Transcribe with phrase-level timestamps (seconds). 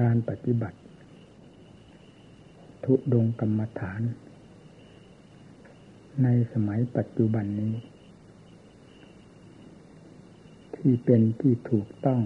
[0.00, 0.78] การปฏิบัติ
[2.84, 4.00] ทุดงกรรมฐาน
[6.22, 7.74] ในสมัยปัจจุบันนี้
[10.74, 12.20] ที่เป็นที่ถูกต้อง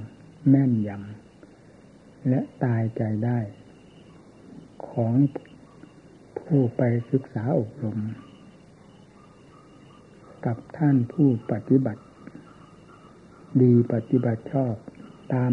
[0.48, 3.38] แม่นยำและตายใจได้
[4.88, 5.14] ของ
[6.38, 7.98] ผู้ไปศึกษาอบรม
[10.46, 12.02] กับท่านผู้ปฏิบัติ
[13.62, 14.74] ดีปฏิบัติชอบ
[15.34, 15.52] ตาม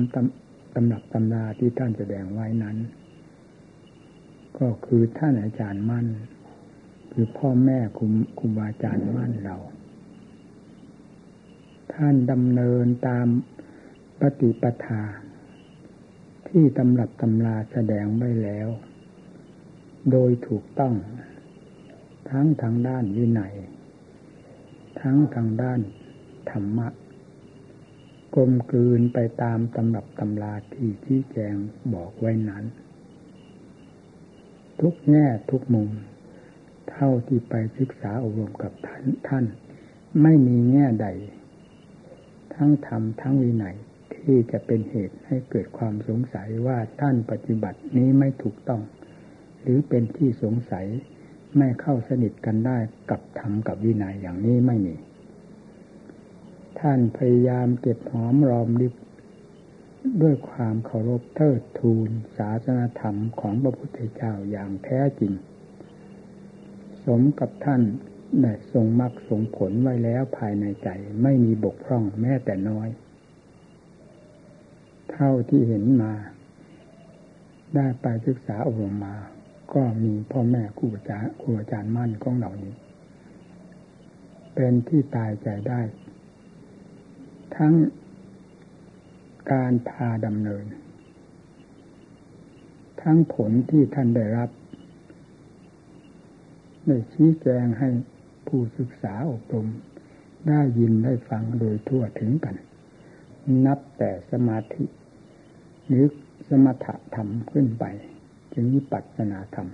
[0.75, 2.78] ตำตำรับตำราที่ท่านแสดงไว้นั้น
[4.60, 6.07] ก็คือท่านอาจารย์มั่น
[7.11, 8.06] คือพ่อแม่ครู
[8.38, 9.57] ครูบาอาจารย์มั่นเรา
[11.94, 13.28] ท่านดำเนินตาม
[14.20, 15.04] ปฏิปทา
[16.47, 18.68] ที่ตำรับตำราแสดงไว้แล้ว
[20.11, 20.94] โดยถูกต้อง
[22.30, 23.54] ทั้งทางด้านวินัย
[25.02, 25.80] ทั้งทางด้าน
[26.50, 26.88] ธรรมะ
[28.35, 31.55] กลมกลืนไปตามตำรับตำราที่ชี้แจง
[31.93, 32.63] บอกไว้นั้น
[34.79, 35.89] ทุกแง่ทุกมุม
[36.91, 39.45] เท่าที่ไปศึกษาอบรมกับท่านท่าน
[40.21, 41.07] ไม่มีแง่ใด
[42.55, 43.75] ทั้งธรรมทั้งวินัย
[44.15, 48.81] ที่จะเป็นเหตุให้เกิดความสงสัยว่าท่านปฏิบัตินี้ไม่ถูกต้อง
[49.61, 50.85] หรือเป็นที่สงสัย
[51.57, 52.77] ไม่เข้าสนิทกันได้
[53.09, 54.95] กับธรรมกับวินัยอย่างนี้ไม่มี
[56.81, 58.93] ท่านพยายามเก็บหอมรอมริบ
[60.21, 65.33] ด้วยความเคารพเทิดทูนศาสนธรรมของพระพุทธเจ้าอย่างแท้จริง
[67.05, 67.81] สมกับท่าน
[68.41, 70.89] ได้ทรงมรรคทรงผลไว้แล้วภายในใจ
[71.23, 72.89] ไม่มีบกพร่องแม้แต่น้อย
[75.11, 76.13] เท่าที่เห็นมา
[77.75, 79.16] ได้ไปศึกษาอบรมมา
[79.73, 82.73] ก็มีพ่อแม่ครูอาจารย์ครูอาจารย์มั่นของเหล่านี้
[84.55, 85.81] เป็นที่ตายใจได้
[87.57, 87.73] ทั้ง
[89.52, 90.66] การพาดำเนิน
[93.02, 94.49] ทั้งผลที่ท่านได้รับ
[96.88, 97.89] ได้ชี้แจงให้
[98.47, 99.67] ผู้ศึกษาอบรม
[100.47, 102.56] ได้ยินได้ฟังโดยทั่วถึงกัน
[103.66, 104.83] นับแต่สมาธิ
[105.88, 106.06] หรือ
[106.47, 107.85] สมถะธรรมขึ้นไป
[108.53, 109.68] จึงวิปัสสนาธรรม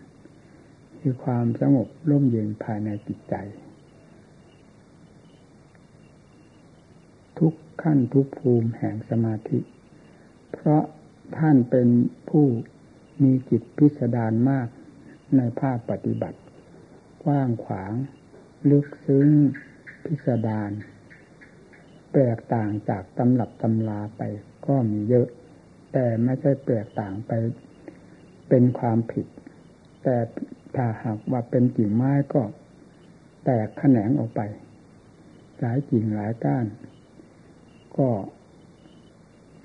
[1.00, 3.36] คือความสงบร่มเย็นภายในจิตใจ
[7.40, 9.60] ทุก ขั้นทุกภูมิแห่งสมาธิ
[10.52, 10.84] เพราะ
[11.38, 11.88] ท่านเป็น
[12.30, 12.46] ผู้
[13.24, 14.68] มีจิตพิสดารมาก
[15.38, 16.40] ในภาคปฏิบัติ
[17.24, 17.92] กว้างขวาง
[18.70, 19.30] ลึกซึ้ง
[20.06, 20.72] พิสดาร
[22.12, 24.22] แปลกต่างจากตำรับตำลาไป
[24.68, 25.28] ก็มีเยอะ
[25.94, 27.32] แต่ไม่ใช่แปลกต่างไป
[28.50, 29.26] เป็นความผิด
[30.04, 30.18] แต่
[30.76, 32.42] ถ้าหากว่าเป็นกิ่งไม้ก็
[33.46, 34.42] แตกแขนงออกไป
[35.60, 36.66] หลายกิ่งหลายก้าน
[37.98, 38.10] ก็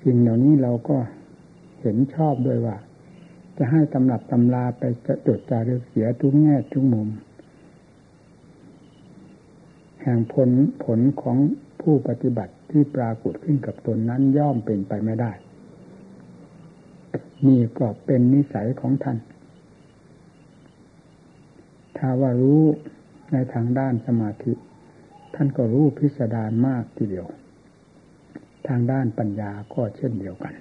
[0.03, 0.97] สิ่งเหล่านี้เราก็
[1.81, 2.77] เห็นชอบด้วยว่า
[3.57, 7.09] จะให้ตำรับตำราไปจะจดจารึกเสียทุกแง่ทุกมุม
[10.03, 10.51] แห่งผล
[10.85, 11.37] ผลของ
[11.81, 15.33] ผู้ปฏิบัติที่ปรากฏขึ้นกับตนนั้นย่อมเป็นไปไม่ได้
[17.47, 19.19] นี่ก็เป็นนิสัยของท่าน
[21.97, 22.63] ถ้าว่ารู้
[23.33, 24.53] ในทางด้านสมาธิ
[25.35, 27.27] ท่านก็รู้พิสดารมากทีเดียว
[28.69, 30.55] ทางด้านปัญญาก็เช่นเดียวกัน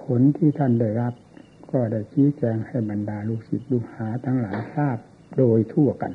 [0.00, 1.14] ผลที่ท่านได้รับ
[1.70, 4.98] ก็ได้ชี้แจงให้บรรดาลูกศิษย์ลูกหาทั้งหลายทราบ
[5.36, 6.12] โดยทั่วกัน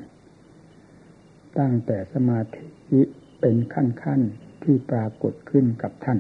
[1.60, 3.00] ตั้งแต่สมาธิ
[3.40, 4.22] เป็นขั้นขั้น
[4.64, 6.20] ที่ปรากฏขึ้นกับท่าน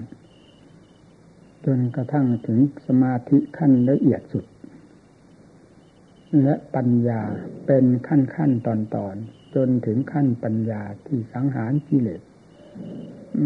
[1.65, 4.45] จนกระทั่งถึงสมาธิขั้นละเอียดสุด
[6.43, 7.21] และปัญญา
[7.67, 9.15] เป็นขั้นขั้นตอนตอน
[9.55, 12.21] จนถึงขั้นปัญญาที่สังหารกิเลส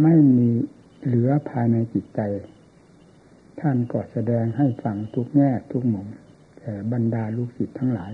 [0.03, 0.49] ไม่มี
[1.03, 2.21] เหลือภายในจิตใจ
[3.59, 6.07] ท่านก็แสดงให้ฟังทุกแง่ทุกมุม
[6.57, 8.11] แก่บรรดาลูกศิษย์ทั้งหลาย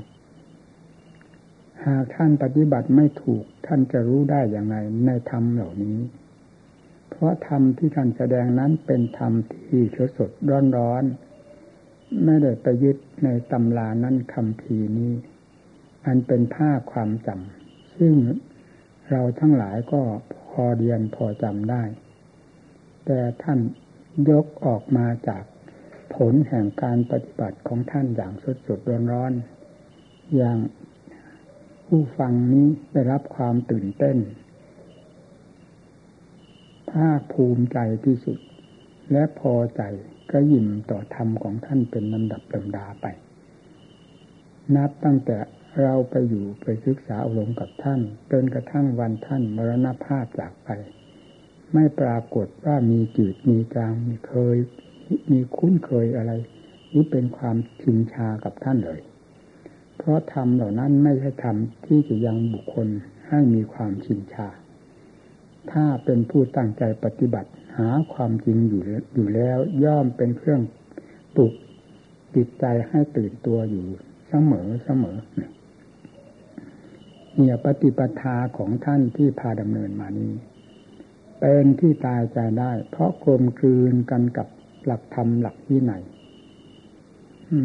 [1.85, 4.75] หากท่านปฏิบัติไม่ถูกท่านจะรู้ได้อย่างไร
[5.05, 5.99] ในธรรมเหล่านี้
[7.09, 11.03] เพราะธรรมที่ท่านแสดงนั้นเป็นธรรมที่สดสดร้อนร้อน
[12.23, 15.13] ไม่ได้ไปยึดในตำรานั้นคำพีนี้
[16.05, 18.16] อันเป็นผ้าความจำซึ่ง
[19.11, 20.01] เราทั้งหลายก็
[20.33, 21.84] พ อเรียนพอจำได้
[23.05, 23.59] แต่ท่าน
[24.29, 25.43] ยกออกมาจาก
[26.16, 29.34] ผลแห่งการปฏิบัติของท่านอย่างสดสดร้อนร้อน
[30.35, 30.57] อย่าง
[31.85, 34.17] ผู้ฟังนี้ได้รับความตื่นเต้น
[36.91, 38.40] ภาคภูมิใจที่สุด
[39.11, 39.81] และพอใจ
[40.31, 43.05] ก็ยิ่มต่อธรรมของท่านเป็นลำดับลำดาไป
[44.75, 45.37] นับตั้งแต่
[45.81, 48.01] เราไปอยู่ไปศึกษาอารมณ์กับท่าน
[48.31, 50.69] จนกระทั่งวันท่านมรณภาพจากไป
[51.73, 54.57] ไม่ปรากฏว่ามีจืดมีจางมีเคย
[55.31, 56.31] มีคุ้นเคยอะไร
[56.91, 59.01] รือเป็นความชินชากับท่านเลย
[59.97, 61.55] เพราะธรรมเหล่านั้นไม่ใช่ธรรม
[61.85, 62.87] ที่จะยังบุคคล
[63.28, 64.47] ให้มีความชินชา
[65.71, 68.81] ถ้าเป็นผู้ตั้งใจปฏิบัติหาความจริงอยู่
[69.16, 70.61] อยู่แล้วย่อมเป็นเครื่อง
[71.35, 71.53] ปลุก
[72.35, 73.85] จิตใจให้ตื่นตัวอยู่
[74.28, 75.51] เสมอเสมอเนี่ย
[77.37, 80.34] เนี่ยปฏิปทาของท่านที่พาดำเนินมานี้
[81.40, 84.47] เป็นที่ตายใจได้ เพราะกลมกลืนกันกับ
[84.85, 86.03] หลักธรรมหลักวินัย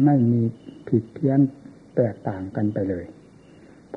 [0.05, 0.41] ไม่มี
[0.87, 1.39] ผิดเพี้ยน
[1.95, 3.05] แตกต่างกันไปเลย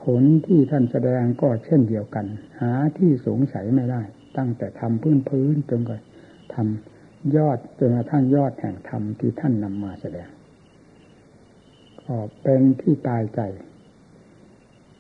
[0.00, 2.26] ผลที่ท่านแสดงก็เช่นเดียวกัน
[2.60, 4.02] หาที่สงสัยไม่ได้
[4.36, 6.00] ตั้งแต่ทำพื้นพื้นจนกระ
[6.54, 10.28] ทำยอดจนกระทั่งยอดแห่งธรรมที่ท่านนำมาแสดง
[12.04, 13.40] ก็เป็นที่ตายใจ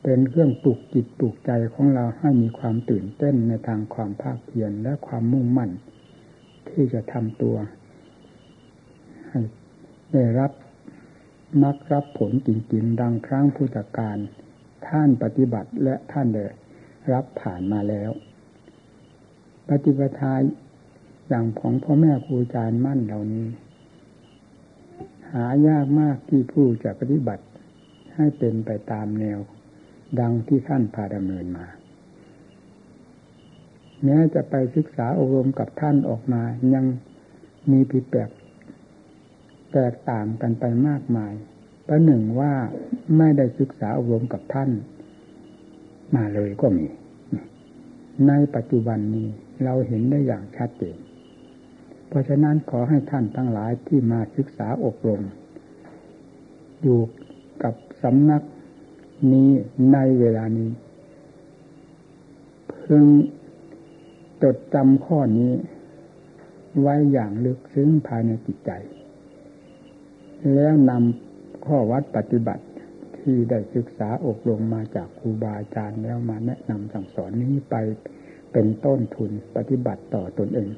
[0.06, 5.70] เป็นเครื่องปลุกจิตปลุกใจของเราให้มีความตื่นเต้นในทางความภาคเพียรและความมุ่งมั่น
[6.68, 7.56] ที่จะทำตัว
[9.28, 9.40] ให้
[10.12, 10.52] ได้รับ
[11.62, 14.18] มักรับผลจริงๆ ดังครั้งพุทธการ
[14.88, 16.44] ท่านปฏิบัติและท่านได้
[17.12, 18.10] รับผ่านมาแล้ว
[19.68, 20.34] ปฏิปทา
[21.28, 23.46] อย่างของพ่อแม่ครูอาจารย์มั่นเหล่านี้
[25.32, 27.44] หายากมากที่ผู้จะปฏิบัติ
[28.14, 29.38] ให้เป็นไปตามแนว
[30.20, 31.66] ดังที่ท่านพาดำเนินมา
[34.04, 36.42] แม้จะไปศึกษาอบรมกับท่านออกมา
[36.74, 36.84] ยัง
[37.70, 38.30] มีผิดแปลก
[39.72, 41.32] แตกต่างกันไปมากมาย
[41.86, 42.52] ประหนึ่งว่า
[43.18, 44.70] ไม่ได้ศึกษาอบรมกับท่าน
[46.14, 46.86] มาเลยก็มี
[48.28, 49.28] ในปัจจุบันนี้
[49.64, 50.96] เราเห็นได้อย่างชัดเจน
[52.08, 55.22] เพราะฉะนั้นขอให้ท่านทั้งหลายที่มาศึกษาอบรม
[56.82, 57.00] อยู่
[57.62, 58.42] กับสำนัก
[59.32, 59.50] นี้
[59.92, 60.70] ในเวลานี้
[62.78, 63.04] เพิ่ง
[64.42, 65.52] จดจำข้อนี้
[66.80, 68.70] ไว้อย่างลึกซึ้งภายในจิตใจ
[70.54, 72.64] แล้วนำข้อวัดปฏิบัติ
[73.18, 77.74] ที่ได้ศึกษาอบรมมาจากครูบาอาจารย์แล้วมาแนะนำสั่งสอนนี้ไป
[78.52, 80.70] เป็นต้นทุนปฏิบัติต่อตนเอง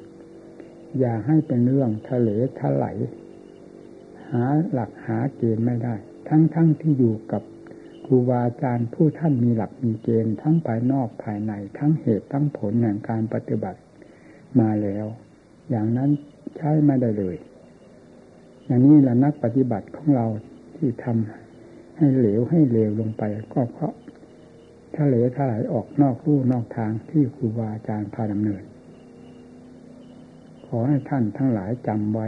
[0.99, 2.29] อย่าให้เป็นเรื่องทะเล
[2.59, 2.97] ทลาย
[4.31, 5.95] หาหลักหาเกณฑ์ไม่ได้
[6.27, 7.43] ทั้งๆทที่อยู่กับ
[8.09, 13.79] ครูบาอาจารย์ผู้ท่านมีหลักมีเกณฑ์ทั้งภายนอกภายในทั้งเหตุทั้งผลแห่งการปฏิบัติ
[14.59, 15.05] มาแล้ว
[15.69, 16.09] อย่างนั้น
[16.57, 17.37] ใช้ไม่ได้เลย
[18.65, 20.27] อย่างนี้ละนักปฏิบัติของเรา
[20.75, 23.23] ที่ทำให้เหลวให้เลวลงไป
[23.53, 23.93] ก็เพราะ
[24.95, 28.63] ทะเหลวถลายออกนอกรูนอกทางที่ครูบาอาจารย์พาดำเนิน
[30.65, 32.27] ขอให้ท่านทั้งหลายจำไว้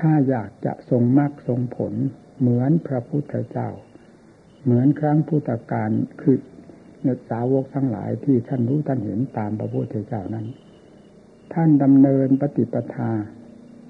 [0.00, 1.94] ถ้าอยากจะทรงมรรคทรงผล
[2.38, 3.68] เหมือนพระพุทธเจ้า
[4.62, 5.90] เหมือนครั้งพุทธการ
[6.20, 6.38] คือ
[7.02, 10.46] เนสาวกทั้งหลายที่ท่านรู้ท่านเห็นตามพระพุทธเจ้านั้น
[11.54, 13.10] ท่านดำเนินปฏิปทา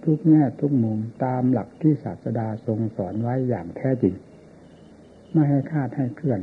[0.05, 4.15] ทุกแง่ทุกมุมตามหลักที่ศาสดาทรงสอนไว้อย่างแท้จริง
[5.33, 6.41] ไม่ให้คาดให้เคลื่อน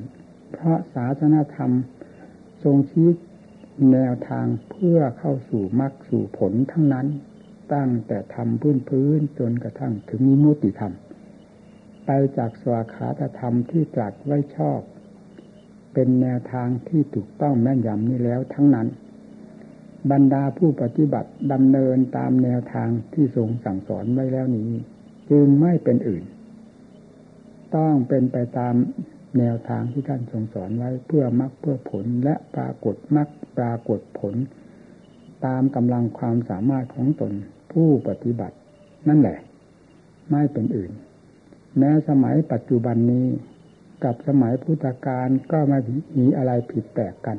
[0.53, 1.71] เพราะศาสนาธรรม
[2.63, 3.09] ทรงชี้
[3.91, 7.07] แนวทางเพื่อเข้าสู่มรรคสู่ผลทั้งนั้น
[7.73, 10.93] ตั้งแต่ทำพื้นพื้นจนกระทั่งถึงมิมุติธรรม
[12.05, 14.81] ไปจากสวาขาตธรรมที่ตรัสไว้ชอบ
[15.93, 18.87] เป็นแนวทางที่ถูกต้องแม่นยำนี้แล้วทั้งนั้น
[20.11, 24.69] บรรดาผู้ปฏิบัติดำเนินตามแนวทางที่ทรงสั่งสอนไว้แล้วนี้
[25.29, 26.23] จึงไม่เป็นอื่น
[27.75, 28.75] ต้องเป็นไปตาม
[29.39, 34.35] แนวทางที่ท่านทรงสอนไว้เพื่อมรรคเพื่อผลและปรากฏมรรคปรากฏผล
[35.45, 37.33] ตามกำลังความสามารถของตน
[37.71, 38.55] ผู้ปฏิบัติ
[39.07, 39.37] นั่นแหละ
[40.31, 40.91] ไม่เป็นอื่น
[41.77, 43.27] แม้สมัยปัจจุบันนี้
[44.03, 45.79] กับสมัยพุทธกาลก็ไม่
[46.19, 47.37] มีอะไรผิดแปลกกัน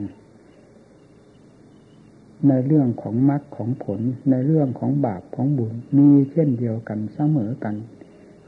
[2.49, 4.01] ในเรื่องของมรรคของผล
[4.31, 7.75] ในเรื่องของบาปของบุญมีเช่นเดียวกันเสมอกัน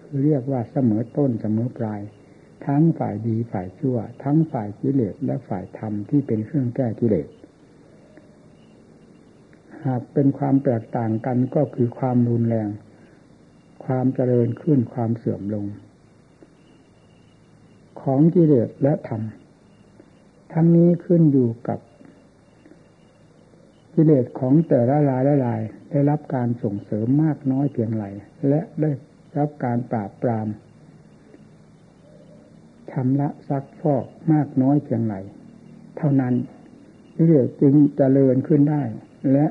[0.01, 2.01] คือเรียกว่าเสมอต้นเสมอปลาย
[2.67, 7.29] ทั้งฝ่ายดีฝ่ายชั่ว ทั้งฝ่ายกิเลสและฝ่ายธรรมที่เป็นเครื่องแก้กิเลส
[9.87, 12.69] หากเป็นความแตกต่างกันก็คือความรุนแรง
[13.85, 15.67] ความเจริญขึ้นความเสื่อมลง
[18.03, 19.23] ของกิเลสและธรรม
[20.53, 21.81] ทั้งนี้ขึ้นอยู่กับ
[23.95, 28.05] กิเลสของแต่ละรายละลายได้รับการส่งเสริมมากน้อยเพียงไร
[28.49, 28.91] และได้
[29.39, 30.47] รับการปราบปราม
[32.91, 35.15] ชำระซักฟอกมากน้อยเพียงไร
[35.97, 36.35] เท่านั้น
[37.17, 38.83] กิเลสจึงจเจริญขึ้นได้
[39.33, 39.47] และ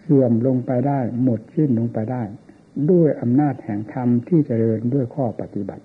[0.00, 2.22] เสื่อมลงไปได้ หมดสิ้นลงไปได้
[2.90, 5.84] ด้วยอำนาจแห่งธรรมที่เจริญด้วยข้อปฏิบัติ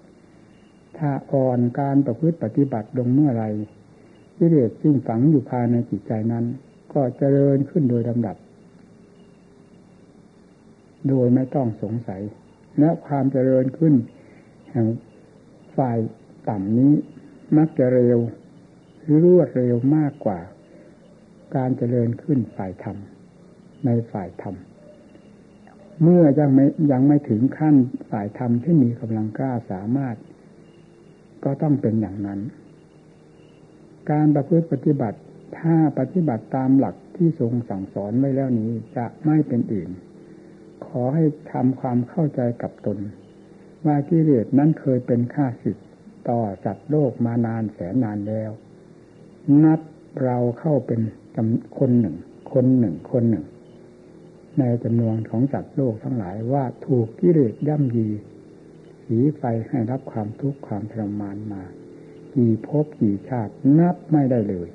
[0.98, 3.46] ถ้าอ่อนการประพฤติปฏิบัติลงเมื่อไร
[4.38, 6.46] กิเลสจึงฝังอยู่ภายในจิตใจนั้น
[6.94, 8.38] ก็เจริญขึ้นโดยลำดับ
[11.08, 12.22] โดยไม่ต้องสงสัย
[12.80, 13.94] และความเจริญขึ้น
[14.72, 14.88] แห่ง
[15.78, 15.98] ฝ่าย
[16.50, 16.94] ต่ำนี้
[17.58, 18.20] มักจะเร็ว
[19.24, 20.40] รวดเร็วมากกว่า
[21.56, 22.98] การเจริญขึ้นฝ่ายธรรม
[23.86, 24.56] ในฝ่ายธรรม
[26.02, 27.76] เมื่อยังไม่ยังไม่ถึงขั้น
[28.10, 30.16] ฝ่ายธรรมที่มีกำลังกล้าสามารถ
[31.44, 32.40] ก็ต้องเป็นอย่างนั้น
[34.12, 35.20] การประพฤติปฏิบัติ
[35.60, 39.90] ถ้าปฏิบัติตามหลักที่ทรงสั่งสอนไว้แล้วนี้จะไม่เป็นอื่น
[40.86, 42.98] ขอให้ทำความเข้าใจกับตน
[43.86, 45.78] ว่ากิเลสนั้นเคยเป็นข้าศึก
[46.30, 48.52] ต่อสัตว์โลกมานานแสนนานแล้ว
[49.64, 49.80] นับ
[50.24, 51.02] เราเข้าเป็น
[51.80, 52.16] คนหนึ่ง
[52.54, 53.46] คนหนึ่งคนหนึ่ง
[54.60, 58.08] ในจำนวนของสัตว์โลกทั้งหลายว่าถูกกิเลสย่ำยี
[59.06, 61.64] สีไฟให้รับความทุกข์ความทรมานมา
[62.36, 64.70] กี่ภพกี่ชาตินับไม่ได้เลย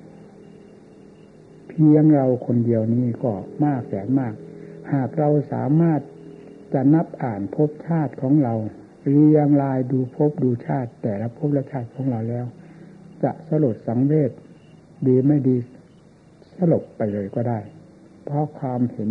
[1.69, 3.33] เพียงเราคนเดียวนี้ก็
[3.65, 4.35] มากแสนมาก
[4.93, 6.01] หากเราสามารถ
[6.73, 8.55] จะนับอ่านภพชาติของเรา
[9.09, 12.47] เรียงรายดูภพดูชาติ แต่ละภพและชาติของเราแล้ว
[13.23, 14.31] จะสลดสังเวช
[15.07, 15.57] ดีไม่ดี
[16.57, 17.61] สลบไปเลยก็ได้
[18.25, 19.11] เพราะความเห็น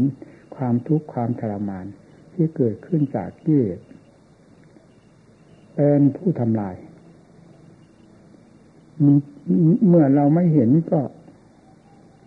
[0.55, 1.85] ความทุกข์ความทรมาน
[2.33, 3.79] ที่เกิดขึ้นจากกิเลส
[5.75, 6.75] เป็นผู้ทำลาย
[9.87, 11.01] เมื่อเราไม่เห็นก็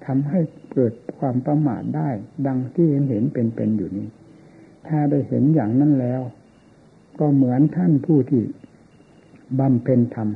[0.06, 0.40] ทำให้
[0.72, 2.10] เกิดความประมาทได้
[2.46, 4.08] ดังที่เห็นเห็นเป็นเป็นอยู่นี้
[4.86, 6.22] ถ้าได้เห็นอย่างนั้นแล้ว
[7.18, 8.42] ก็เหมือนท่านผู้ที่
[9.58, 10.28] บำเพ็ญธรรม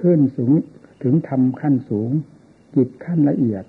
[0.00, 0.52] ขึ้นสูง
[1.02, 2.10] ถึงธรรมขั้นสูง
[2.76, 3.64] จิตขั้นละเอียด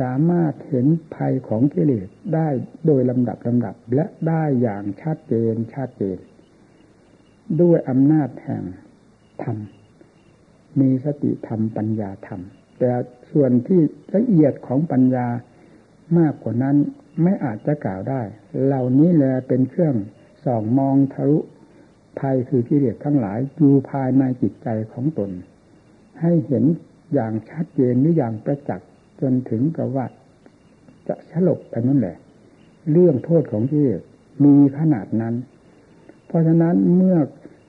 [0.00, 2.48] สามารถเห็นภัยของกิเลสได้
[2.86, 6.18] โดยลำดับลำดับและได้อย่างชัดเจนชัดเจน
[7.60, 8.62] ด้วยอำนาจแห่ง
[9.42, 9.56] ธรรม
[10.80, 12.40] มีสติธรรมปัญญาธรรม
[12.78, 12.92] แต่
[13.32, 13.80] ส่วนที่
[14.14, 15.26] ละเอียดของปัญญา
[16.18, 16.76] มากกว่านั้น
[17.22, 18.22] ไม่อาจจะกล่าวได้
[18.64, 19.96] เหล่านี้แหละเป็นเครื่อง
[20.44, 21.38] ส่องมองทะลุ
[22.18, 25.30] ภัยคือกิเลสทั้งหลายอยู่ภายในจิตใจของตน
[26.20, 26.64] ให้เห็น
[27.14, 28.88] อย่างชัดเจนหรืออย่างประจักษ์
[29.20, 30.06] จนถึงกับว่า
[31.08, 32.16] จะฉลบไปนั่นแหละ
[32.92, 34.02] เรื่องโทษของกิเลส
[34.44, 35.34] มีขนาดนั้น
[36.26, 37.18] เพราะฉะนั้นเมื่อ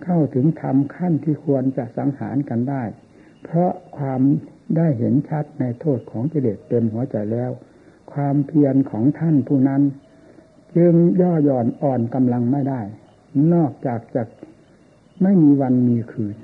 [0.03, 2.83] เข้าถึงธรรมขั้นที่ควรจะสังหารกันได้
[3.43, 4.21] เพราะความ
[4.77, 7.51] ได้เห็นชัดในโทษของกิเลสเต็มหัวใจแล้ว
[8.13, 9.81] ความเพียรของท่านผู้นั้น
[10.77, 12.81] จึงย่อหย่อนอ่อนกำลังไม่ได้
[13.53, 14.23] นอกจากจะ
[15.23, 16.35] ไม่มีวันมีคืน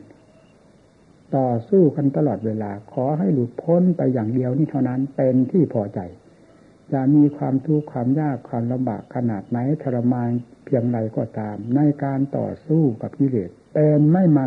[1.36, 6.00] ต่อสู้กันตลอดเวลา ขอให้หลุดพ้นไปอย่างเดียวนี่เท่านั้นเป็นที่พอใจ
[6.94, 10.30] จะมีความทุกข์ความยากความลำบากขนาดไหนทรมาน
[10.66, 14.46] เพียงไรก็ตาม ในการต่อสู้กับกิเลสเป็นไม่มา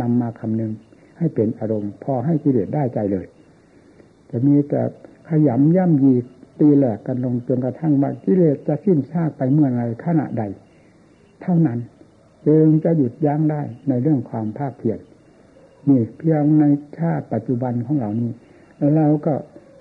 [0.00, 0.72] นำมาคำนึง
[1.18, 3.26] ให้เป็นอารมณ์ พอให้กิเลสได้ใจเลย
[4.30, 4.80] จะมีแต่
[5.28, 6.14] ขยำย่ำยี
[6.60, 10.44] ตีแหลกกันลงจนกระทั่งว่ากิเลสจะสิ้นซากไปเมื่อไรขณะใด
[11.42, 11.78] เท่านั้น
[12.46, 14.98] จึงจะหยุดยั้งได้ในเรื่องความภาคเพียร
[15.88, 16.64] นี่เพียงใน
[16.98, 18.30] ชาติปัจจุบันของเรานี้
[18.96, 19.34] เราก็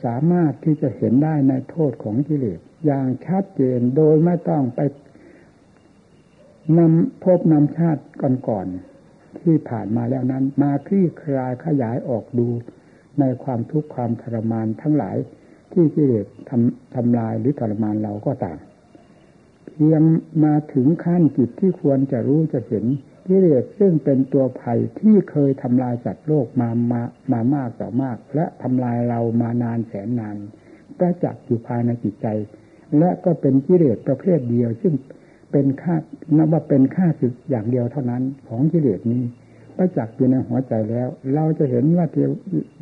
[0.05, 4.79] สามารถที่จะเห็นได้ในโทษของกิเลสอย่างชัดเจนโดยไม่ต้องไป
[6.77, 8.03] นำพบนำชาติ
[8.49, 12.47] ก่อนๆที่ผ่านมาแล้วนั้น มาคลี่คลายขยายออกดู
[13.19, 15.17] ในความทุกข์ความทรมานทั้งหลาย
[15.71, 18.57] ที่กิเลสทำทำลายหรือทรมานเราก็ต่าม
[19.67, 20.01] เพียง
[20.43, 22.85] มาถึงขั้นจิตที่ควรจะรู้จะเห็น
[23.27, 27.01] กิเลสซึ่งเป็นตัวภัยที่เคยทำลายสัตว์โลกมามา
[27.31, 30.37] มามากต่อมาก และทำลายเรามานานแสนนาน
[30.97, 32.27] ประจักษ์อยู่ภายในจิตใจ
[32.99, 34.93] และก็เป็นกิเลสประเภทเดียว ซึ่ง
[35.51, 35.95] เป็นค่า
[36.37, 39.23] นับว่าเป็นค่าศึกอย่างเดียวเท่านั้นของกิเลสนี้
[39.77, 42.29] ประจักษ์อยู่ในหัวใจแล้ว เราจะเห็นว่าเทว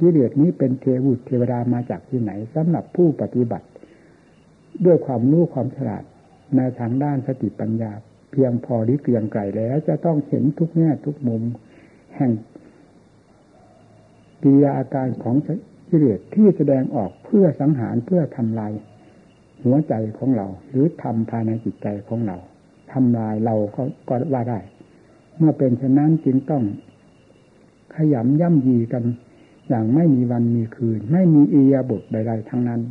[0.02, 3.68] กิเลสนี้เป็นเทวุตเทวดามาจากที่ไหนสำหรับผู้ปฏิบัติ
[4.86, 6.04] ด้วยความรู้ความฉลาด
[6.58, 7.92] ในทางด้านสติปัญญา
[8.32, 11.44] เพียงพอที่เกียงไกลแล้ว จะต้องเห็นทุกแง่ทุกมุม
[12.16, 12.32] แห่ง
[14.44, 15.36] กิริยาอาการของ
[15.90, 18.72] กิเลสที่แสดงออกเพื่อสังหารเพื่อทำลาย
[19.64, 22.38] หัวใจของเรา หรือทำภายในจิตใจของเรา
[22.94, 24.60] ทำลายเราก็ก็ว่าได้
[25.38, 26.64] เมื่อเป็นเช่นนั้นจึงต้อง
[27.96, 29.04] ขยำย่ำยีกัน
[29.70, 32.82] อย่างไม่มีวันมีคืน ไม่มีอียาบทใด ๆ ทั้งนั้น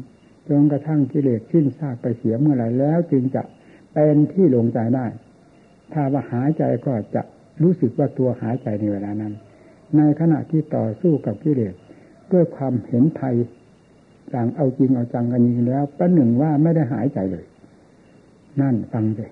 [0.49, 3.43] จนกระทั่งกิเลสสิ้นซากไปเสียเมื่อไรแล้ว จึงจะ
[3.93, 5.07] เป็นที่ลงใจได้
[5.93, 7.23] ถ้าว่าหายใจก็จะ
[7.63, 9.35] รู้สึกว่าตัวหายใจในเวลานั้น
[9.97, 11.75] ในขณะที่ต่อสู้กับกิเลส
[12.33, 13.37] ด้วยความเห็นภัย
[14.31, 17.45] อย่างเอาจริงเอาจังกันยิงแล้วประหนึ่งว่าไม่ได้หายใจเลย
[18.61, 19.31] นั่นฟังเลย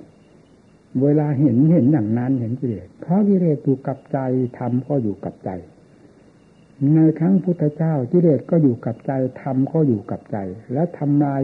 [1.02, 4.18] เวลาเห็นเห็นอย่างนั้นเห็นกิเลสเพราะกิเลสอยู่กับใจ
[4.58, 5.50] ธรรมก็อยู่กับใจ
[6.94, 10.38] ในครั้งพุทธเจ้ากิเลสก็อยู่กับใจธรรมก็อยู่กับใจ
[10.72, 11.42] และทำลาย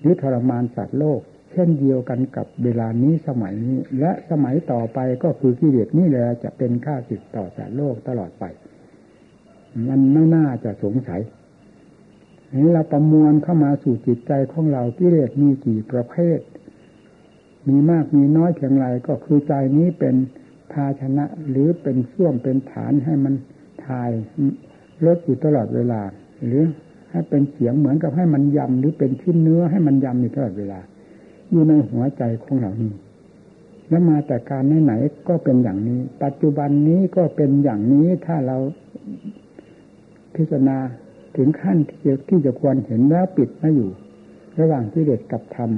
[0.00, 1.20] หรือทรมานสัตว์โลก
[1.56, 8.44] ชช่นเดียวกันกับเวลานี้สมัยนี้ และสมัยต่อไปก็คือกิเลสนี่แหละจะเป็นข้าศึกต่อสารโลกตลอดไป
[9.88, 11.20] มันไม่น่าจะสงสัย
[12.62, 16.40] นี่เราประมวลเข้ามาสู่จิตใจของเรากิเลสมีกี่ประเภท
[17.68, 20.14] มีมากมีน้อยเพียงไรก็คือใจนี้เป็น
[20.72, 23.34] ภาชนะหรือเป็นส่วมเป็นฐานให้มัน
[23.84, 24.10] ทาย
[25.06, 26.02] ลดอยู่ตลอดเวลา
[26.46, 26.62] หรือ
[27.10, 30.80] ให้เป็นเสียงเหมือนกับให้มันยำหรือเป็นชิ้นเนื้อให้มันยำอยู่ตลอดเวลา
[31.50, 32.92] อยู่ในหัวใจของเรานี้
[33.88, 38.56] แล้วมาแต่การไหนๆก็เป็นอย่างนี้ ปัจจุบันนี้ก็เป็นอย่างนี้ถ้าเรา
[40.34, 40.78] พิจารณา
[41.36, 43.90] ถึงขั้นที่จะที่จะควรเห็นแล้วปิดไม่อยู่
[44.60, 45.70] ระหว่างที่เด็ดกับธรรม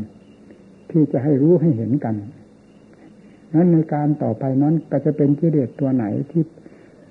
[0.91, 2.17] ที่จะให้รู้ให้เห็นกัน
[3.55, 6.43] นั้นในการต่อไปนั้นก็จะเป็นกิเลสตัวไหนที่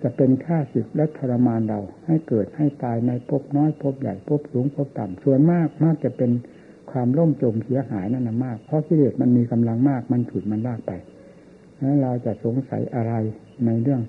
[0.03, 6.31] จะเป็นค่าศึกและทรมานเรา ให้เกิดให้ตายในภพน้อยภพใหญ่ภพสูงภพต่ำส่วนมากมากจะเป็น
[6.99, 10.91] ความล่มจมเสียหายนั่นนะมาก เพราะกิเลสมันมีกำลังมาก มันฉุดมันลากไป
[11.79, 13.13] แล้วเราจะสงสัยอะไร
[13.65, 14.01] ในเรื่อง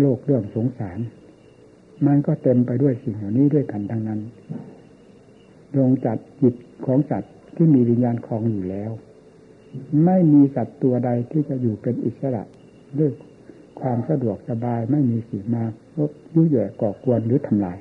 [0.00, 0.98] โลกเรื่องสงสาร
[2.06, 4.20] มันก็เต็มไปด้วยสิ่งเหล่านี้ด้วยกันทั้งนั้น
[5.74, 6.54] ดวงจัดจิต
[6.86, 7.22] ของจัด
[7.56, 8.90] ที่มีวิญญาณคลองอยู่แล้ว
[10.04, 12.42] ไม่มีสัตว์ตัวใดที่จะอยู่เป็นอิสระ
[12.98, 13.10] ด้วย
[13.80, 15.64] ความสะดวกสบายไม่มีสิ่งมา
[16.34, 17.78] ยุ่ยแย่ก่อกวนหรือทำลาย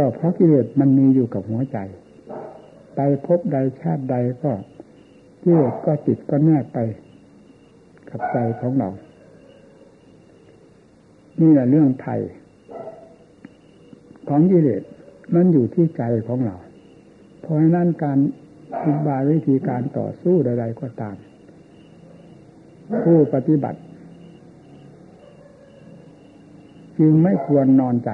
[0.00, 1.78] ก็เพราะกิเลสมันมีอยู่กับหัวใจ
[2.94, 4.52] ไปพบใดชาติใดก็
[5.42, 6.78] กิเลสก็จิตก็แนบไป
[8.08, 8.90] กับใจของเรา
[11.40, 12.20] นี่แหละเรื่องไทย
[14.28, 14.82] ของกิเลส
[15.34, 16.56] มันอยู่ที่ใจของเรา
[17.40, 18.18] เพราะฉะนั้นการ
[18.84, 21.16] อุบายวิธีการต่อสู้ใดๆก็ตาม
[23.04, 23.78] ผู้ปฏิบัติ
[26.98, 28.10] จึงไม่ควรนอนใจ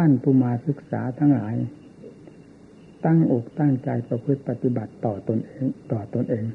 [0.00, 1.56] ท่านผู้มาศึกษาทั้งหลาย
[3.04, 6.46] ตั้งอกตั้งใจประพฤติปฏิบัติต่อตนเองต่อตนเอง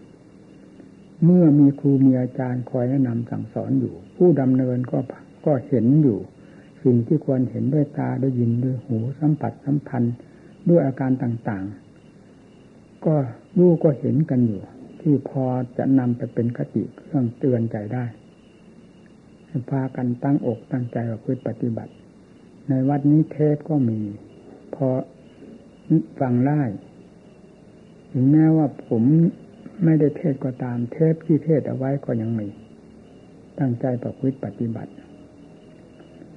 [1.25, 4.99] เมื่อมีครูมีอาจารย์คอยแนะนำสั่งสอนอยู่ ผู้ดำเนินก็
[5.45, 6.19] ก็เห็นอยู่
[6.83, 10.15] สิ่งที่ควรเห็นด้วยตาได้ยินด้วยหูสัมผัสสัมพันธ์
[10.69, 13.15] ด้วยอาการต่างๆ ก็
[13.57, 14.61] รู้ก็เห็นกันอยู่
[15.01, 15.43] ที่พอ
[15.77, 18.05] จะนำไปเป็นคติเครื่องเตือนใจได้
[19.69, 21.93] พากันตั้งอกตั้งใจว่าพืชปฏิบัติ
[22.69, 23.99] ในวัดนี้เทศก็มี
[24.75, 24.87] พอ
[26.19, 26.61] ฟังได้
[28.11, 29.03] ถึงแม้ว่าผม
[29.83, 32.47] ไม่ได้เทศก็ตามเทปที่เทศเอาไว้ก็ยังมี
[33.59, 34.91] ตั้งใจประพฤติปฏิบัติ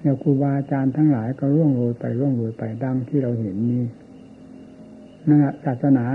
[0.01, 3.85] เนี่ยครูบาอาจารย์ทั้งหลายก็ร่วงโรยไปร่วงโรยไปดังที่เราเห็นนี้
[5.29, 6.07] นะศาสนา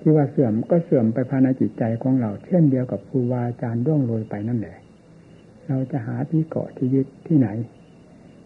[0.00, 4.76] ที่ว่าเสื่อมก็เสื่อมไปภายในจิตใจของเรา เช่นเดียวกับครูบาอาจารย์ร่วงโรยไปนั่นแหละ
[5.68, 7.48] เราจะหาที่เกาะที่ยึดที่ไหน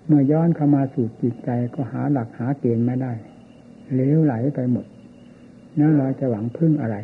[0.07, 3.12] เมื่อย้อนเข้ามาสู่จิตใจก็หาหลักหาเกณฑ์ไม่ได้
[3.95, 4.87] เลี้ยวไหลไปหมด
[5.77, 6.97] แล้วเราจะหวังพึ่งอะไร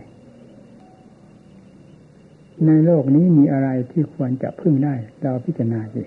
[2.67, 6.03] ในโลกนี้มีอะไรที่ควรจะพึ่งได้ เราพิจารณาสิ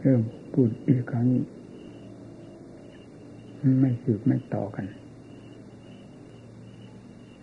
[0.00, 0.20] เริ่ม
[0.52, 1.26] พูดอีกครั้ง
[3.80, 4.86] ไม่สืบไม่ต่อกัน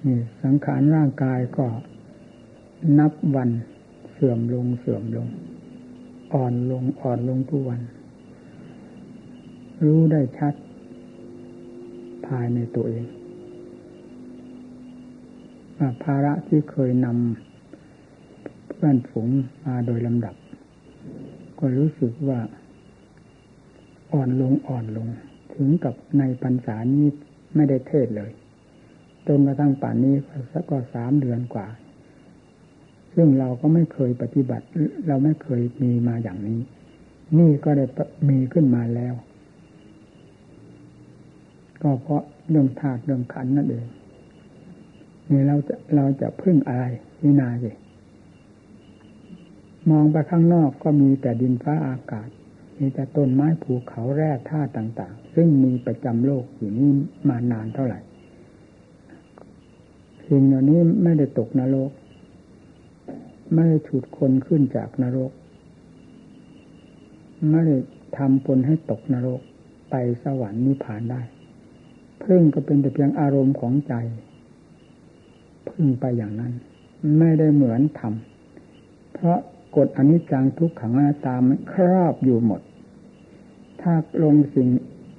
[0.06, 1.66] นี่สังขารร่างกายก็
[3.00, 3.50] นับวัน
[4.14, 5.28] เสื่อมลงเสื่อมลง
[6.32, 7.82] อ่อนลงอ่อนลงทุกวัน
[9.86, 10.54] รู้ได้ชัด
[12.28, 13.06] ภายในตัวเอง
[16.04, 19.30] ภาระที่เคยนำเพื่อนฝูง
[19.66, 20.36] มาโดยลำดับ
[21.60, 22.40] ก็รู้สึกว่า
[24.14, 25.08] อ่อนลงอ่อนลง
[25.54, 27.06] ถึงกับในพรรษานี้
[27.56, 28.32] ไม่ได้เทศเลย
[29.28, 30.16] จนกระทั่งป่านนี้
[30.70, 31.68] ก็สามเดือนกว่า
[33.16, 34.66] ซึ่งเราก็ไม่เคยปฏิบัติ
[35.08, 36.60] เราไม่เคยมีมาอย่างนี้
[37.40, 37.86] นี่ก็ได้
[38.30, 39.14] มีขึ้นมาแล้ว
[41.82, 43.88] ก็เพราะเรื่องธาตุเรื่องขันนั่นเอง
[45.30, 46.86] นี่เราจะเราจะพึ่งอะไร
[47.24, 47.72] วินาสิ
[49.90, 52.30] มองไปข้างนอกก็มีแต่ดินฟ้าอากาศ
[52.80, 56.90] มีแต่ต้นไม้ภูเขาแร่ธาตุต่าง ๆ ซึ่งมีประจำโลกอยู่นี้
[57.30, 58.00] มานานเท่าไหร่
[60.28, 61.92] สิ่งเหล่านี้ไม่ได้ตกนรก
[63.54, 65.32] ไม่ได้ฉุดคนขึ้นจากนรก
[67.52, 67.78] ไม่ได้
[68.18, 69.42] ทำผลให้ตกนรก
[69.90, 71.22] ไปสวรรค์นิพพานได้
[72.24, 73.94] พึ่งก็เป็นแต่เพียงอารมณ์ของใจ
[75.70, 76.54] พึ่งไปอย่างนั้น
[77.20, 79.40] ไม่ได้เหมือนทำเพราะ
[79.76, 82.62] กฎอนิจจังทุกขังอนัตตามันครอบอยู่หมด
[83.82, 84.68] ถ้าลงสิ่ง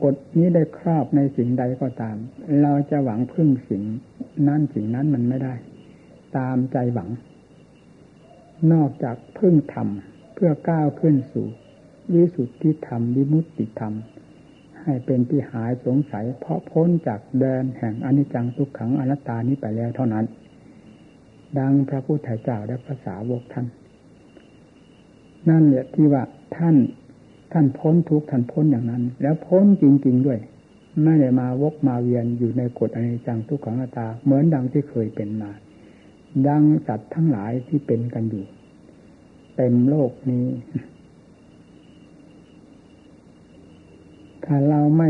[0.03, 2.16] กฎนี้ได้ครอบในสิ่งใดก็ตาม
[2.62, 3.83] เราจะหวังพึ่งสิ่ง
[4.49, 5.55] นั้นสิ่งนั้นมันไม่ได้
[6.37, 7.09] ตามใจหวัง
[8.72, 9.88] นอกจากพึ่งธรรม
[10.35, 11.46] เพื่อก้าวขึ้นสู่
[12.14, 13.94] วิสุทธิธรรม วิมุตติธรรม
[14.83, 20.25] ให้เป็นที่หายสงสัย เพราะพ้นจากแดนแห่งอนิจจังทุกขังอนัตตานี้ไปแล้วเท่านั้น
[21.59, 23.66] ดังพระพุทธเจ้าและภาษาวกท่าน
[25.48, 26.22] นั่นแหละที่ว่า
[26.57, 26.77] ท่าน
[27.53, 30.38] ท่านพ้นทุกท่านพ้นอย่างนั้น แล้วพ้นจริง ๆด้วย
[31.05, 35.51] ไม่ได้มาวกมาเวียนอยู่ในกฎอนิจจังทุกขังอนัตตาเหมือนดังที่เคยเป็นมา
[36.49, 38.45] ดังสัตว์ทั้งหลายที่เป็นกันอยู่
[39.57, 40.47] เต็มโลกนี้
[44.45, 45.09] ถ้าเราไม่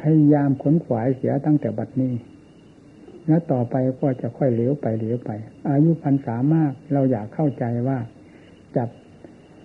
[0.00, 2.12] พยายามขนขวายเสียตั้งแต่บัดนี้
[3.26, 5.30] แล้วต่อไปก็จะค่อยเหลวไปเหลวไป
[5.68, 7.98] อายุพรรษามากเราอยากเข้าใจว่า
[8.76, 8.84] จะ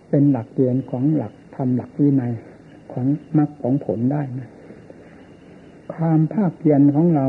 [0.10, 2.34] เป็นหลักเกณฑ์ของหลักธรรมหลักวินัย
[2.91, 3.06] ของ
[3.38, 4.50] มรรคของผลได้นะ
[5.93, 7.28] ความภาคเพียรของเรา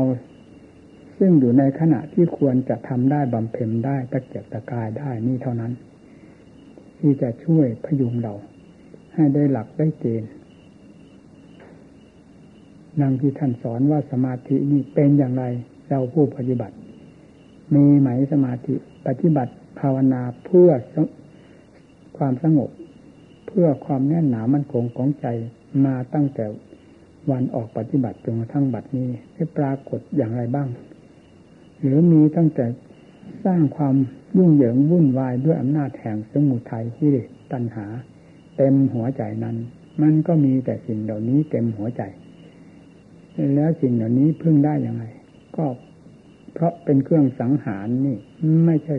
[1.25, 5.71] ซึ่งอยู่ในขณะที่ควรจะทำได้บำเพ็ญได้ตะเกียบตะกายได้นี่เท่านั้น
[6.99, 8.33] ที่จะช่วยพยุงเรา
[9.13, 10.31] ให้ได้หลักได้เกณฑ์
[13.01, 15.43] นังที่ท่านสอนว่าสมาธินี่เป็นอย่างไร
[15.87, 16.75] เราผู้ปฏิบัติ
[17.75, 18.73] มีไหมสมาธิ
[19.07, 20.69] ปฏิบัติภาวนาเพื่อ
[22.17, 22.69] ความสงบ
[23.47, 25.25] เพื่อความแน่นหนามั่นคงของใจ
[25.85, 26.45] มาตั้งแต่
[27.31, 30.69] วันออกปฏิบัติจนกระทั่งบัดนี้ได้ปรากฏอย่างไรบ้าง
[31.83, 32.65] หรือมีตั้งแต่
[33.45, 33.95] สร้างความ
[34.37, 37.09] ยุ่งเหยิงวุ่นวายด้วยอำนาจแห่งสมุทัยที่
[37.51, 37.85] ตัณหา
[38.57, 39.55] เต็มหัวใจนั้น
[40.01, 42.01] มันก็มีแต่สิ่งเหล่านี้เต็มหัวใจ
[43.55, 45.05] แล้วสิ่งเหล่านี้พึ่งได้อย่างไร
[45.57, 45.65] ก็
[46.53, 48.17] เพราะเป็นเครื่องสังหารนี่
[48.65, 48.95] ไม่ใช่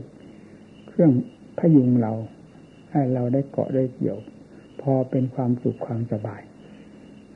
[0.89, 1.11] เครื่อง
[1.59, 2.13] พยุงเรา
[2.91, 4.19] ให้เราได้เกาะได้เกี่ยว
[4.81, 6.43] พอเป็นความสุขความสบาย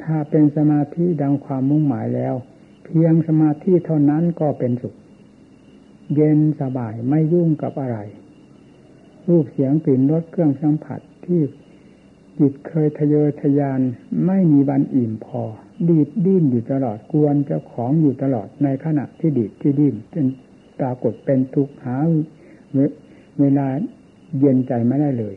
[0.03, 2.35] ถ้าเป็นสมาธิดังความมุ่งหมายแล้ว
[2.85, 4.95] เพียงสมาธิเท่านั้นก็เป็นสุข
[6.15, 7.99] เย็นสบายไม่ยุ่งกับอะไร
[9.29, 11.41] รูปเสียงกลิ่นรสเครื่องสัมผัสที่
[12.39, 13.81] จิตเคยทะเยอทะยาน
[14.27, 15.43] ไม่มีวันอิ่มพอ
[15.89, 20.27] ดีดดิ้นอยู่ตลอดกวนเจ้าของอยู่ตลอดในขณะที่ดีดที่ดิ้นจน
[20.81, 21.97] ปรากฏเป็นทุกข์หา
[23.41, 23.67] เวลา
[24.39, 25.35] เย็นใจไม่ได้เลย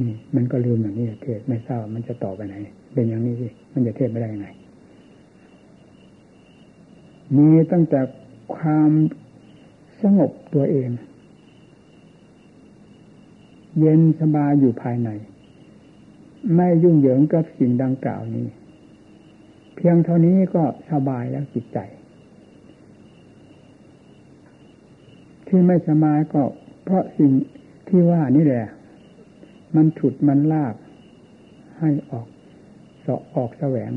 [0.00, 2.54] นี่มันก็ลืมอย่างนี้เทศไม่ทราบมันจะต่อไปไหน
[2.94, 4.48] เป็นอย่างนี้สิมันจะเทศไม่ได้ยังไง
[7.36, 8.00] มีตั้งแต่
[8.56, 8.90] ความ
[10.00, 10.90] สงบตัวเอง
[13.80, 15.10] เย็นสบายอยู่ภายใน
[16.56, 18.46] ไม่ยุ่งเหยิงกับสิ่งดังกล่าวนี้
[19.74, 21.78] เพียงเท่านี้ก็สบายแล้วจิตใจ
[25.46, 26.42] ที่ไม่สบายก็
[26.84, 27.32] เพราะสิ่ง
[27.88, 28.66] ที่ว่านี่แหละ
[29.74, 30.74] มันฉุดมันลาก
[31.80, 32.26] ให้ออก
[33.00, 33.92] เสาะออกแสวง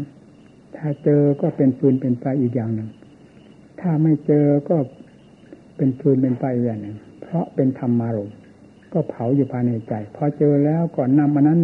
[0.75, 2.89] ถ้าเจอก็เป็นฟืนเป็นไฟอีกอย่างหนึ่ง
[3.79, 4.77] ถ้าไม่เจอก็
[5.77, 8.35] เป็นฟืนเป็นไฟอย่างหนึ่งเพราะเป็นธรรมารมณ์
[8.93, 11.59] ก็เผาอยู่ภายในใจ พอเจอแล้วก่อนนำมานั้น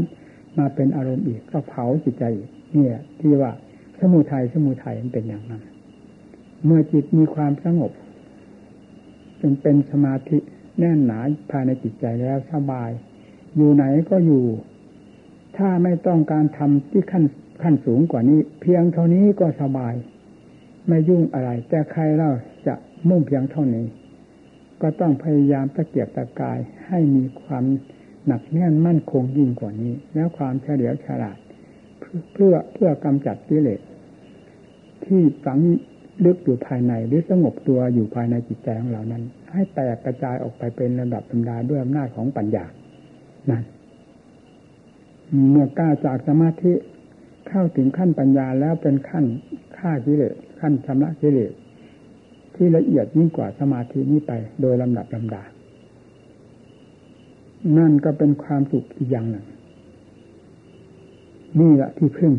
[0.58, 3.52] มาเป็นอารมณ์อีกก็เผาจิตใจอีกเนี่ย ที่ว่า
[4.00, 5.62] สมุทัยสมุทัยมันเป็นอย่างนั้น
[6.66, 7.92] เมื่อจิตมีความสงบ
[9.42, 10.38] จนเป็นสมาธิ
[10.80, 11.20] แน่นหนา
[11.52, 12.90] ภายในจิตใจแล้วสบาย
[13.56, 14.44] อยู่ไหนก็อยู่
[15.58, 17.24] ถ้าไม่ต้องการทำที่ขั้น
[17.64, 19.94] ขั้นสูงกว่านี้ เพียงเท่านี้ก็สบาย
[20.88, 22.30] ไม่ยุ่งอะไร แต่ใครเรา
[22.68, 22.76] จะ
[23.10, 23.86] มุ่งเพียงเท่านี้
[24.82, 27.64] ก็ต้องพยายามตะเกียบตะกายให้มีความ
[28.28, 31.38] หนักแน่นมั่นคงยิ่งกว่านี้ แล้วความเฉลียวฉลาด
[32.34, 33.82] เพื่อเพื่อกำจัดกิเลส
[35.06, 35.60] ที่ฝัง
[36.26, 42.66] ลึกอยู่ภายในหรือสงบตัวอยู่ภายในจิตใจของเรานั้น ให้แตกกระจายออกไปเป็นระดับธรรมดาด้วยอำนาจของปัญญา
[43.50, 43.64] นั่น
[45.52, 46.74] เมื่อก้าจากสมาธิ
[47.48, 49.26] เข้าถึงขั้นปัญญาแล้วเป็นขั้น
[49.84, 51.54] ฆ่ากิเลสขั้นชำระกิเลส
[52.56, 55.44] ที่ละเอียดยิ่งกว่าสมาธินี้ไป โดยลำดับลำดา
[57.78, 59.46] นั่นก็เป็นความสุขอีกอย่างหนึ่ง
[61.60, 62.34] นี่แหละที่พึ่ง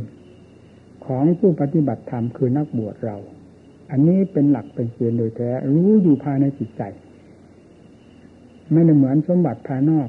[1.07, 3.17] ของผู้ปฏิบัติธรรมคือนักบวชเรา
[3.91, 6.83] อันนี้เป็นหลักเป็นเกณฑ์โดยแท้ รู้อยู่ภายในจิตใจ
[8.73, 10.09] ไม่ได้เหมือนสมบัติภายนอก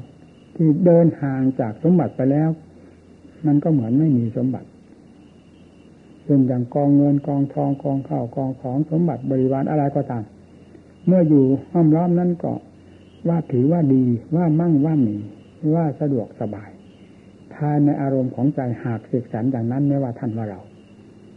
[0.56, 2.50] ที่เดินห่างจากสมบัติไปแล้ว
[3.46, 4.68] มันก็เหมือนไม่มีสมบัติ
[6.26, 10.24] เช่นอย่างกองเงินกองทองกองข้าวกองของสมบัติบริวารอะไรก็ตาม
[11.06, 12.52] เมื่ออยู่ห้อมล้อมนั้นก็
[13.28, 14.04] ว่าถือว่าดี
[14.36, 15.16] ว่ามั่งว่ามี
[15.74, 16.70] ว่าสะดวกสบาย
[17.54, 20.60] ภายในอารมณ์ของใจหากเสกสรรอย่างนั้นไม่ว่าท่านว่าเรา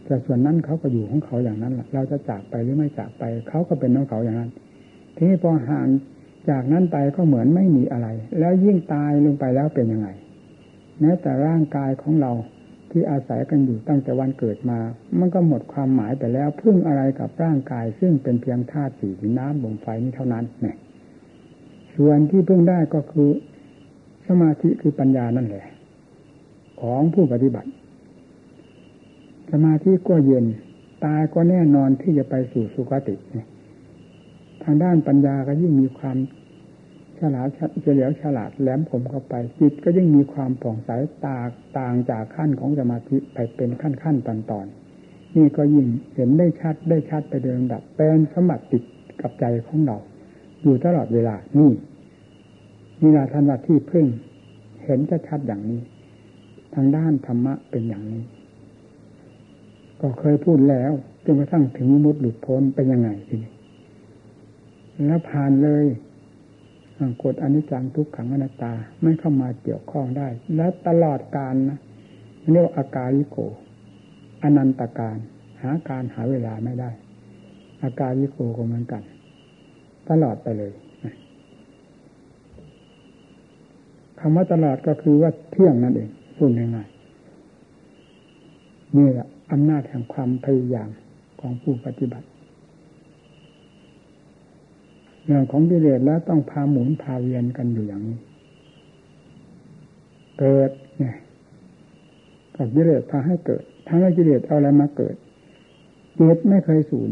[0.04, 4.50] แต่ส่วนนั้นเขาก็อยู่ของเขาอย่างนั้นเราจะจากไปหรือไม่จากไป เขาก็เป็นของเขาอย่างนั้น
[5.16, 5.86] ทีนี้พอห่าง
[6.50, 10.08] จากนั้นไปก็เหมือนไม่มีอะไร แล้วยิ่งตายลงไปแล้วเป็นยังไง
[11.00, 12.32] แม้แต่ร่างกายของเรา
[12.90, 14.78] ที่อาศัยกันอยู่ตั้งแต่วันเกิดมา
[15.18, 20.76] มันก็หมดความหมายไปแล้ว พึ่งอะไรกับร่างกาย ซึ่งเป็นเพียงธาตุสี่น้ำลมไฟนี้เท่านั้นเนี่ย
[21.96, 23.30] ส่วนที่พึ่งได้ก็คือ
[24.26, 25.66] สมาธิคือปัญญานั่นแหละ
[26.80, 27.70] ของผู้ปฏิบัติ
[29.52, 30.46] สมาธิก็เย็น
[31.04, 33.14] ตายก็แน่นอนที่จะไปสู่สุคติ
[34.62, 36.16] ทางด้านปัญญาก็ยิ่งมีความ
[37.20, 37.48] ฉลาด
[37.82, 40.90] เฉลียวฉลาดแหลมคมเข้าไป จิตก็ยิ่งมีความผ่องใส
[41.24, 41.38] ตา
[41.78, 44.66] ต่างจากขั้นของสมาธิไปเป็นขั้นขั้นตอนตอน
[45.36, 48.82] นี่ก็ยิ่งเห็นได้ชัดได้ชัดไปโดยลำดับเป็นสมบัติติด
[49.20, 49.96] กับใจของเรา
[50.62, 51.70] อยู่ตลอดเวลานี่
[53.00, 54.06] นี่ละท่านว่าที่พึ่ง
[54.84, 55.80] เห็นชัดๆอย่างนี้
[56.74, 58.22] ทางด้านธรรมะเป็นอย่างนี้
[60.00, 60.92] ก็เคยพูดแล้ว
[61.24, 63.52] จนกระทั่งถึงมุดหลุดพ้นเป็นยังไงทีนี้
[65.06, 65.84] แล้วผ่านเลย
[67.22, 71.78] กฎอนิจจังทุกขังอนัตตาไม่เข้ามาเกี่ยวข้องได้ และตลอดการนะ
[72.52, 73.38] เรียกว่าอาการิโก
[74.42, 75.16] อนันตการ
[75.62, 76.90] หาการหาเวลาไม่ได้
[77.84, 79.02] อาการิโกก็เหมือนกัน
[80.10, 80.72] ตลอดไปเลย
[84.18, 90.88] คำว่าตลอดก็คือว่าเที่ยงนั่นเองพูดง่ายๆนี่แหละอำนาจแห่งความพยายาม
[91.40, 92.26] ของผู้ปฏิบัติ
[95.30, 98.18] เรื่องของกิเลสแล้วต้องพาหมุนพาเวียนกันอยู่อย่างนี้
[100.38, 101.16] เกิดเนี่ย
[102.56, 105.16] กับกิเลสพาให้เกิดทั้งกิเลสเอาอะไรมาเกิด
[106.16, 107.10] เกิดไม่เคยสูญ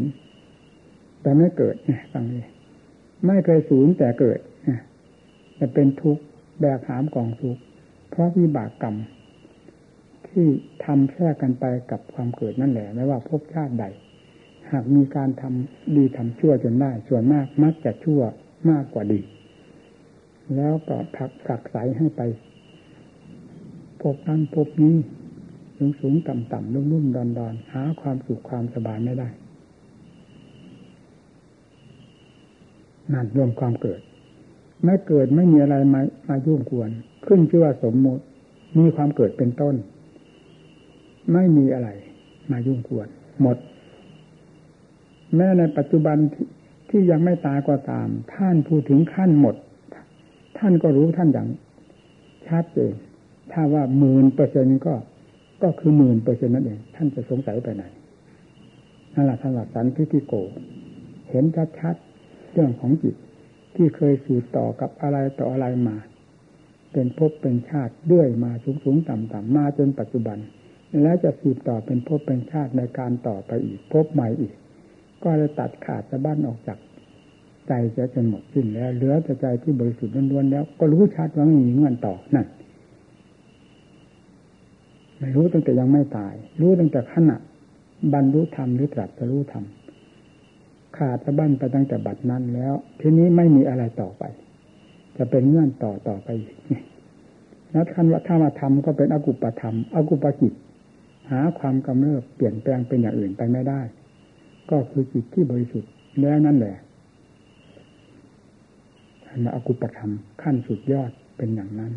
[1.21, 2.47] แต่ไม่เกิดเนี่ยฟังเลย
[3.27, 4.79] ไม่เคยสูญแต่เกิดเนี่ย
[5.59, 6.23] จะเป็นทุกข์
[6.59, 7.61] แบกหามกองทุกข์
[8.09, 8.95] เพราะวิบากกรรม
[10.27, 10.45] ที่
[10.83, 13.85] ทำแทรกกันไปกับความเกิดนั่นแหละ ไม่ว่าภพชาติใด
[14.71, 18.21] หากมีการทำดีทำชั่วจนได้ ส่วนมากมักจะชั่ว
[18.69, 19.21] มากกว่าดี
[20.55, 22.21] แล้วก็ผักผักใสให้ไป
[24.01, 24.95] พบนั้นพบนี้
[25.77, 29.29] สูงสูงต่ำต่ำรุ่มรุ่มดอนดอนหาความสุขความสบายไม่ได้
[33.13, 33.99] นั่นรวมความเกิด
[34.83, 36.89] ไม่เกิดไม่มีอะไรมามายุ่งกวน
[37.25, 38.23] ขึ้นชื่อว่าสมมติ
[38.77, 39.75] มีความเกิดเป็นต้น
[41.33, 41.89] ไม่มีอะไร
[42.51, 43.07] มายุ่งกวน
[43.41, 43.57] หมด
[45.35, 46.17] แม้ในปัจจุบัน
[46.89, 49.55] ที่ยังไม่ตายก็ตาม ท่านพูดถึงขั้นหมด
[50.57, 51.47] ท่านก็รู้ท่านอย่าง
[52.47, 52.93] ชัดเจน
[53.51, 54.93] ถ้าว่าหมื่นเปอร์เซ็นก็
[55.63, 57.83] ก็คือหมื่นเปอร์เซ็นนั่นเองท่านจะสงสัยไปไหน
[59.13, 60.33] นั่นแหละท่านว่าสันพิธิโก
[61.29, 61.45] เห็น
[61.79, 63.15] ชัดๆเรื่องของจิต
[63.75, 65.97] ที่เคยสืบต่อกับอะไรต่ออะไรมา
[66.93, 70.37] เป็นภพเป็นชาติด้วยมาสูงสูงต่ำต่ำมาจนปัจจุบัน
[71.03, 74.53] แล้วจะสืบต่อเป็นภพเป็นชาติในการต่อไปอีกภพใหม่อีก
[75.23, 76.77] ก็เลยตัดขาดสะบั้นออกจาก
[77.67, 82.47] ใจจะจนหมดสิ้นแล้ว เหลือแต่ใจที่บริสุทธิ์ล้วนๆแล้ว ก็รู้ชัดว่าไม่มีเงื่อนต่อนั่น
[85.19, 87.35] ไม่รู้ตั้งแต่ยังไม่ตาย รู้ตั้งแต่ขณะ
[88.13, 89.65] บรรลุธรรมหรือตรัสรู้ธรรม
[90.97, 94.23] ขาดสะบั้นไปตั้งแต่บัดนั้นแล้ว ทีนี้ไม่มีอะไรต่อไป
[95.17, 96.55] จะเป็นเงื่อนต่อต่อไปอีก
[97.73, 100.53] นัดคันว่าถ้ามาทำก็เป็นอกุปธรรมอกุปกิจ
[101.31, 103.81] หาความกำเริบเปลี่ยนแปลงเป็นอย่างอื่นไปไม่ได้
[104.71, 106.75] ก็คือจิตที่บริสุทธิ์แล้วนั่นแหละ
[109.27, 111.93] อันอกุปธรรมขั้นสุดยอดเป็นอย่างนั้น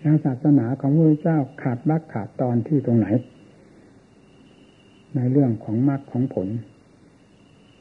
[0.00, 3.06] แล้วศาสนาของพระเจ้าขาดรักขาดตอนที่ตรงไหน
[5.14, 6.48] ในเรื่องของมรรคของผล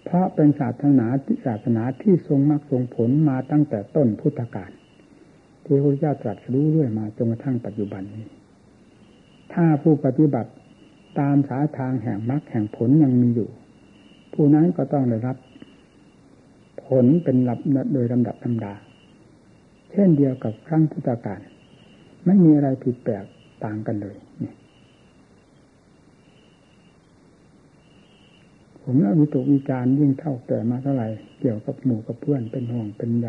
[0.05, 4.71] เพราะเป็นศาสนาที่ศาสนาที่ทรงมรรคทรงผลมาตั้งแต่ต้นพุทธกาล
[5.63, 8.25] ที่พระเจ้าตรัสรู้เรื่อยมาจนกระทั่งปัจจุบันนี้
[9.53, 10.51] ถ้าผู้ปฏิบัติ
[11.17, 13.49] ตามสายทางแห่งมรรคแห่งผลยังมีอยู่
[14.33, 15.37] ผู้นั้นก็ต้องได้รับ
[16.85, 18.73] ผลเป็นลำโดยลำดับธรรมดา
[19.91, 21.41] เช่นเดียวกับครั้งพุทธกาล
[22.25, 23.25] ไม่มีอะไรผิดแปลก
[23.63, 24.53] ต่างกันเลยนี่
[28.81, 31.07] ผมแล้ววิตกวิจารยิ่งเท่าแก่มาเท่าไหร่
[31.39, 33.27] เกี่ยวกับหมู่กับเพื่อนเป็นห่วงเป็นใย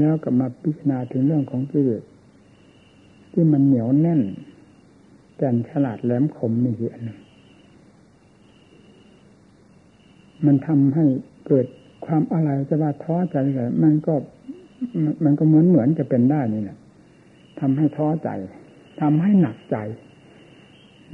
[0.00, 2.04] แล้วก็มาพิจารณาถึงเรื่องของกิเลส
[3.32, 4.20] ที่มันเหนียวแน่น
[5.40, 7.18] แก่นฉลาดแหลมคมนี่คืออันหนึ่ง
[10.46, 11.04] มันทำให้
[11.46, 11.66] เกิด
[12.06, 14.14] ความอะไรจะว่าท้อใจอะไรมันก็
[15.24, 16.78] มันก็เหมือนเหมือนจะเป็นได้นี่แหละ
[17.60, 18.28] ทำให้ท้อใจ
[19.00, 19.76] ทำให้หนักใจ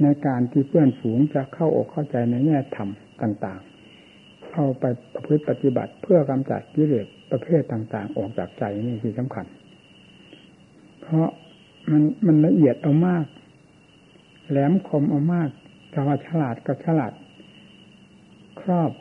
[0.01, 2.89] ในการที่เพื่อนฝูงจะเข้าอกเข้าใจในแง่ธรรม
[3.21, 9.45] ต่างๆเข้าไปประพฤติปฏิบัติเพื่อกำจัดกิเลสประเภทต่างๆ ออกจากใจนี่คือสำคัญ
[11.01, 11.27] เพราะ
[11.91, 13.25] มันมันละเอียดเอามาก
[14.49, 15.49] แหลมคมเอามาก
[15.91, 17.13] แต่ว่าฉลาดก็ฉลาด
[18.59, 18.91] ครอบ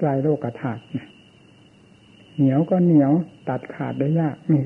[0.00, 0.82] กลายโลกธาตุ
[2.36, 3.12] เหนียวก็เหนียว
[3.48, 4.62] ตัดขาดได้ยากนี่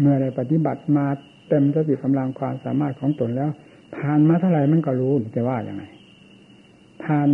[0.00, 1.06] เมื่อได้ปฏิบัติมา
[1.48, 3.50] เต็มสติกำลังความสามารถของตนแล้ว
[3.96, 5.82] ผ่านมาเท่าไหร่มันก็รู้จะว่าอย่างไง
[7.02, 7.28] ผ่าน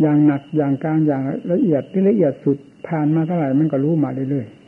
[0.00, 2.56] อย่างหนักอย่างกลางอย่างละเอียดที่ละเอียดสุด
[2.88, 4.63] ผ่านมาเท่าไหร่มันก็รู้มาเรื่อยๆ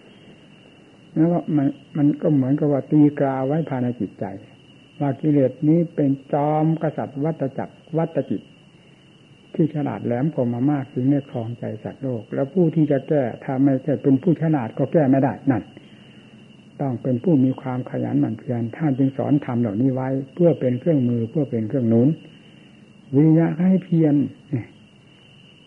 [1.16, 4.24] แล้วก็มันมันก็เหมือนกับว่าตีกราไว้ภายในจิตใจ
[5.00, 8.42] ว่ากิเลสนี้เป็นจอมกษัตริย์วัตจักรวัตจิต
[9.54, 15.62] ที่ฉลาดแหลมคมมามากถึงในครองใจสัตว์โลก แล้วผู้ที่จะแก้ถ้าไม่ใช่เป็นผู้ฉลาดก็แก้ไม่ได้นั่น
[16.80, 22.08] ต้องเป็นผู้มีความขยันหมั่นเพียรท่านจึงสอนทำเหล่านี้ไว้ เพื่อเป็นเครื่องมือเพื่อเป็นเครื่องหนุน
[23.16, 24.14] วิญญาให้เพียร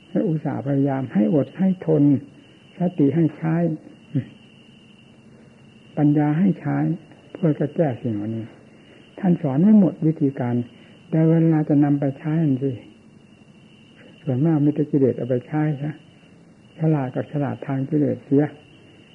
[0.10, 2.04] ให้อุตสาห์พยายามให้อดให้ทน
[2.78, 3.56] สติให้ใช้
[6.00, 6.78] ปัญญาให้ใช้
[7.34, 8.46] เพื่อจะแก้สิ่งเหล่านี้
[9.20, 10.56] ท่านสอนไม่หมดวิธีการ
[11.10, 12.72] แต่เวลาจะนำไปใช้นั่นสิ
[14.24, 15.92] ส่วนมากมิตรกิเลสเอาไปใช้ใช่
[16.80, 18.46] ฉลาดกับฉลาดทางกิเลสเสีย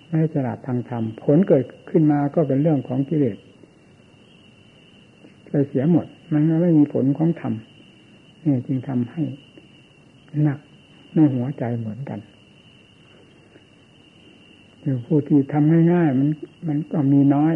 [0.07, 3.37] ไม่ฉลาดทางธรรมผลเกิดขึ้นมาก็เป็นเรื่องของกิเลส
[5.49, 7.55] ไปเสียหมด มันไม่มีผลของธรรม
[8.45, 9.23] นี่จึงทำให้
[10.43, 10.59] หนัก
[11.15, 12.21] ในหัวใจเหมือนกัน
[14.85, 16.29] อยู่ผู้ที่ทำง่ายๆมัน
[16.69, 17.55] มันก็มีน้อย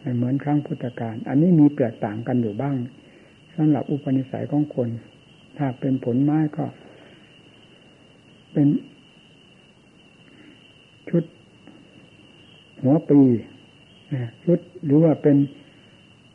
[0.00, 2.74] ไม่เหมือนครั้งพุทธกาลอันนี้มีแตกต่างกันอยู่บ้าง
[3.54, 4.88] สำหรับอุปนิสัยของคน
[5.56, 6.64] ถ้าเป็นผลไม้ก็
[8.52, 8.68] เป็น
[11.10, 11.24] ชุด
[12.82, 13.20] หัวปี
[14.44, 15.36] ชุดหรือว่าเป็น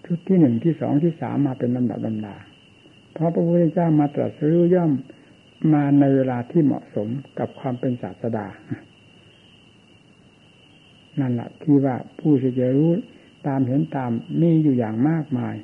[0.05, 2.35] ชุดที่หนึ่งที่สองที่สามมาเป็นลำดับลำดา
[3.13, 4.91] เพราะพระพุทธเจ้ามาตรัสรู้ย่อม
[5.73, 7.07] มาในเวลาที่เหมาะสม
[7.39, 8.47] กับความเป็นศาสดา
[11.19, 12.91] นั่นแหละที่ว่าผู้ที่จะรู้
[13.47, 15.55] ตามเห็นตามมีอยู่อย่างมากมาย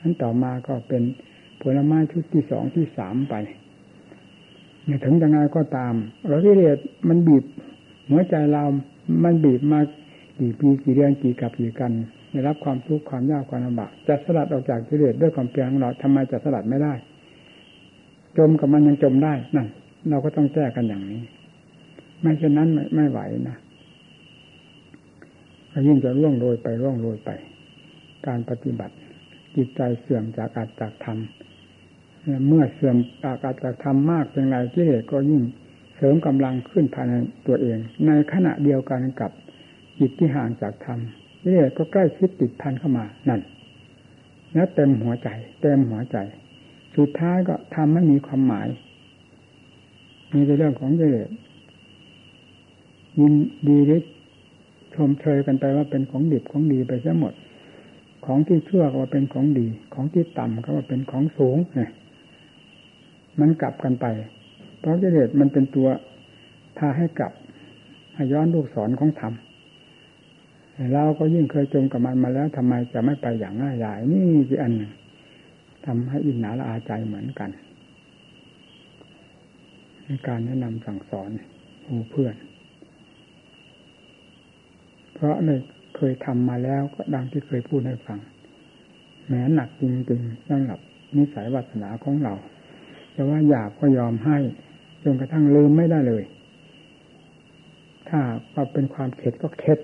[0.00, 1.02] นั้นต่อมาก็เป็น
[1.62, 3.34] ผลไม้ชุดที่สองที่สามไป
[4.84, 5.94] เนี่ยถึงยังไงก็ตาม
[6.26, 6.72] เราที่เรีย
[7.08, 7.44] มันบีบ
[8.10, 8.64] หัวใจเรา
[9.24, 9.80] มันบีบมา
[10.38, 11.92] กี่ปีกี่เดือนกี่กับกี่กัน
[12.30, 16.92] ได้รับความทุกข์ความยากความลำบากจะสลัดออกจากกิเลสด้วยความเพียรของเราทำไมจะสลัดไม่ได้
[18.38, 19.66] จมกับมันยังจมได้นั่น
[20.08, 21.22] เราก็ต้องแก้กันอย่างนี้
[22.20, 23.56] ไม่เช่นนั้นไม่ไม่ไหวนะ
[25.86, 27.30] ยิ่งจะร่วงโรยไปร่วงโรยไป
[28.26, 28.94] การปฏิบัติ
[29.56, 31.18] จิตใจเสื่อมจากอาจจากธรรม
[32.46, 35.42] เมื่อเสื่อมจากอาจจากธรรมมากเป็นไรกิเลสก็ยิ่ง
[35.96, 37.14] เสริมกำลังขึ้นภายใน
[37.46, 39.30] ตัวเอง ในขณะเดียวกันกับ
[39.98, 40.98] จิตที่ห่างจากธรรม
[41.42, 43.40] กิเลสก็ใกล้ชิดติดพันเข้ามานั่น
[44.52, 45.28] แล้วเต็มหัวใจ
[45.60, 46.16] เต็มหัวใจ
[46.96, 48.68] สุดท้ายก็ทำไม่มีความหมาย
[50.32, 51.30] มีแต่เรื่องของกิเลส
[53.20, 53.34] ยิน
[53.68, 54.00] ดีหรือ
[54.96, 57.34] ชมเชยกันไปว่าเป็นของดิบของดีไปซะหมด
[58.26, 61.90] ของที่ชั่วก็ว่าเป็นของดี ของที่ต่ำก็ว่าเป็นของสูงเนี่ย
[63.40, 64.06] มันกลับกันไป
[64.80, 65.88] เพราะกิเลสมันเป็นตัว
[66.76, 67.32] พาให้กลับ
[68.14, 69.32] ให้ย้อนลูกศรของธรรม
[70.92, 74.92] เราก็ยิ่งเคยจมกับมันมาแล้วทำไมจะไม่ไปอย่างง่ายดายนี่คืออันหนึ่ง
[75.86, 77.50] ทำให้อินหนาละอาใจเหมือนกัน
[80.04, 81.30] ในการแนะนำสั่งสอน
[81.84, 82.34] ผู้เพื่อน
[85.16, 85.60] เพราะเลย
[85.96, 88.18] เคยทำมาแล้วก็ดังที่เคยพูดให้ฟัง
[89.28, 90.78] แม้หนักจริงๆสำหรับ
[91.16, 92.34] นิสัยวาสนาของเรา
[93.12, 94.38] แต่ว่าอยากก็ยอมให้
[95.02, 96.24] จนกระทั่งลืมไม่ได้เลย
[98.08, 98.20] ถ้า
[98.54, 99.78] ว่าเป็นความเข็ดก็เข็ด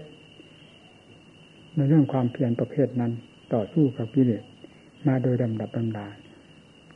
[1.74, 3.12] ในเรื่องความเพียรประเภทนั้น
[3.54, 4.42] ต่อสู้กับกิเลส
[5.06, 6.06] มาโดยลำดับลำดา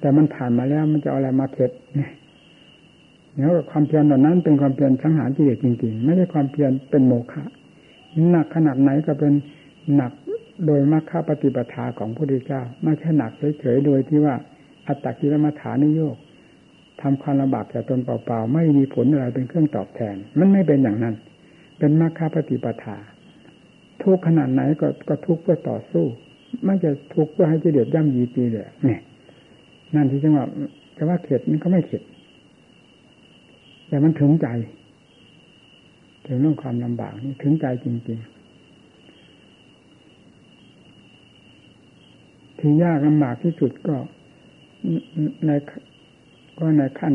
[0.00, 2.10] แต่มันผ่านมาแล้วมันจะเอาอะไรมาเข็ดเนี่ย
[3.34, 7.42] เนี่ยความเพียรเหล่านั้นเป็นความเพียรสังหารกิเลสจริงๆ ไม่ใช่ความเพียรเป็นโมฆะ
[8.30, 9.32] หนักขนาดไหนก็เป็น
[9.94, 10.12] หนัก
[10.66, 14.34] โดยมรรคปฏิปทาของพระพุทธเจ้า ไม่ใช่หนักเฉยๆโดยที่ว่า
[14.86, 16.16] อัตตกิรมาฐานิโยก
[17.00, 21.14] ทำความลำบากแก่ตนเปล่าๆ ไม่มีผลอะไรเป็นเครื่องตอบแทน มันไม่เป็นอย่างนั้น
[21.78, 22.96] เป็นมรรคปฏิปทา
[24.02, 26.04] ทุกขนาดไหนก็ก็ทุกเพื่อต่อสู้
[26.64, 28.98] ไม่จะทุกเพื่อให้กิเลสย่ำยีตีเลยนี่
[29.94, 30.44] นั่นที่จังหวะ
[30.96, 32.02] จะว่าเข็ดมันก็ไม่เข็ด
[33.88, 34.46] แต่มันถึงใจ
[36.26, 38.36] ถึงเรื่องความลำบากนี่ถึงใจจริงๆ
[42.58, 43.96] ที่ยากลำบากที่สุดก็
[45.46, 45.50] ใน
[46.58, 47.14] ก็ในขั้น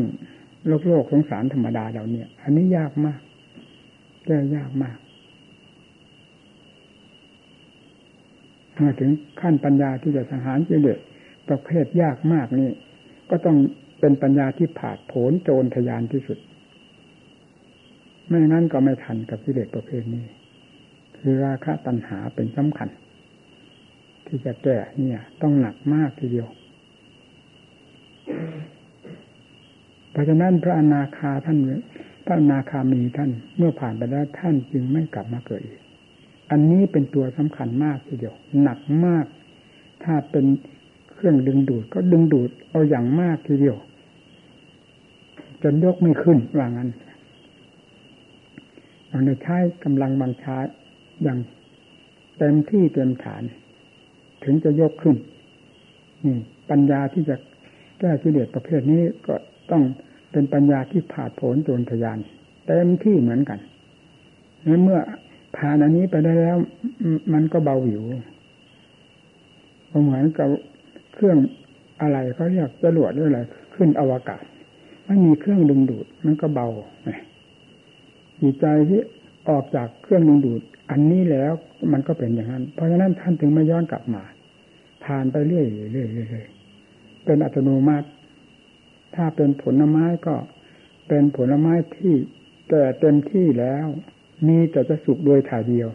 [0.66, 3.20] โลกโลกสงสารธรรมดาเราเนี่ย อันนี้ยากมาก
[4.24, 4.96] แก้ยากมาก
[8.80, 9.10] มาถึง
[9.40, 10.98] ขั้นปัญญาที่จะสังหารกิเลส
[11.48, 12.70] ประเภทยากมากนี่
[13.30, 13.56] ก็ต้อง
[14.00, 16.38] เป็นปัญญาที่ผาดโผนโจรทยานที่สุด
[18.32, 20.24] ไม่งั้นก็ไม่ทันกับกิเลสประเภทนี้
[21.16, 22.88] คือราคะตัณหาเป็นสำคัญ
[24.26, 26.48] ที่จะแก้เนี่ย ต้องหนักมากทีเดียว
[30.10, 31.58] เพราะฉะนั้นพระอนาคาท่าน
[32.24, 35.80] พระอนาคามีท่านเมื่อผ่านไปแล้วท่านจึงไม่กลับมาเกิดอีก
[36.50, 39.26] อันนี้เป็นตัวสำคัญมากทีเดียว หนักมาก
[40.04, 40.44] ถ้าเป็น
[41.12, 43.76] เครื่องดึงดูดก็ดึงดูดเอาอย่างมากทีเดียว
[45.62, 46.90] จนยกไม่ขึ้นว่างั้น
[49.12, 50.56] เราใช้กำลังบังชา
[51.22, 51.38] อย่าง
[52.38, 53.42] เต็มที่เต็มฐาน
[54.44, 55.16] ถึงจะยกขึ้น
[56.24, 56.36] นี่
[56.70, 57.36] ปัญญาที่จะ
[58.00, 59.34] แก้กิเลสประเภทนี้ก็
[59.70, 59.82] ต้อง
[60.32, 62.18] เป็นปัญญาที่ผ่าผลโจรทยาน
[62.66, 63.58] เต็มที่เหมือนกัน
[64.82, 65.00] เมื่อ
[65.56, 66.56] ผ่านอันนี้ไปได้แล้ว
[67.32, 68.02] มันก็เบาหวิว
[70.04, 70.48] เหมือนกับ
[71.14, 71.38] เครื่อง
[72.00, 73.40] อะไรเขาเรียกจรวดหรืออะไร
[73.74, 74.42] ขึ้นอวกาศ
[75.06, 76.68] ไม่มีเครื่องดึงดูด มันก็เบา
[78.42, 79.00] จิตใจที่
[79.48, 81.52] ออกจากเครื่องดึงดูด อันนี้แล้ว
[81.92, 84.22] มันก็เป็นอย่างนั้น เพราะฉะนั้นท่านถึงไม่ย้อนกลับมา
[85.04, 86.04] ผ่านไปเรื่อยๆเรื่
[86.40, 88.08] อยๆเป็นอัตโนมัติ
[89.14, 90.34] ถ้าเป็นผลไม้ก็
[91.08, 92.14] เป็นผลไม้ที่
[92.70, 93.86] แก่เต็มที่แล้ว
[94.48, 95.88] มีแต่จะสุกโดยถ่ายเดียว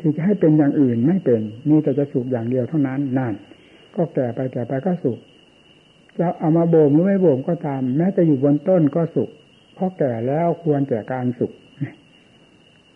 [0.00, 3.34] ที่จะให้เป็นอย่างอื่นไม่เป็น มีแต่จะสุกอย่างเดียวเท่านั้นนั่น
[3.96, 5.18] ก็แก่ไปแก่ไปก็สุก
[6.18, 9.30] จะเอามาโบ่มหรือไม่โบ่มก็ตาม แม้จะอยู่บนต้นก็สุก
[9.76, 11.52] เพราะแก่แล้วควรแก่การสุก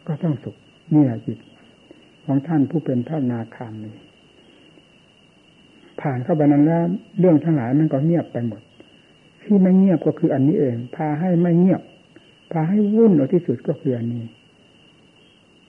[0.06, 0.56] ก็ต้องสุก
[0.94, 1.38] นี่แหละจิต
[2.24, 3.94] ของท่านผู้เป็นพระนาคามนี้
[6.00, 6.84] ผ่านเข้าไปนั้นแล้ว
[7.18, 8.62] เรื่องทั้งหลายมันก็เงียบไปหมด
[9.42, 11.82] ที่ไม่เงียบก็คืออันนี้เอง พาให้ไม่เงียบ
[12.52, 14.24] พาให้วุ่นเอาที่สุดก็คืออันนี้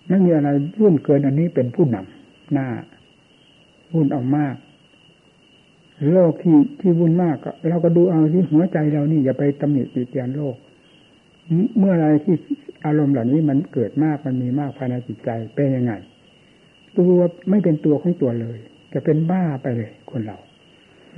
[0.07, 0.49] ไม่มีอะไร
[0.79, 2.67] วุ่นเกินอันนี้เป็นผู้นำหน้า
[3.93, 4.55] วุ่นเอามาก
[6.11, 10.55] โลกที่ที่วุ่นมากก็เราก็ดูเอาที่หัวใจเรานี่อย่าไปตำหนิติเตียนโลก
[11.77, 12.35] เมื่อไรที่
[12.85, 15.93] อารมณ์เหล่านี้มันเกิดมากมันมีมากภายในจิตใจเป็นยังไง
[16.97, 17.19] ตัว
[17.49, 18.57] ไม่เป็นตัวของตัวเลย
[18.93, 20.37] จะเป็นบ้าไปเลยคนเรา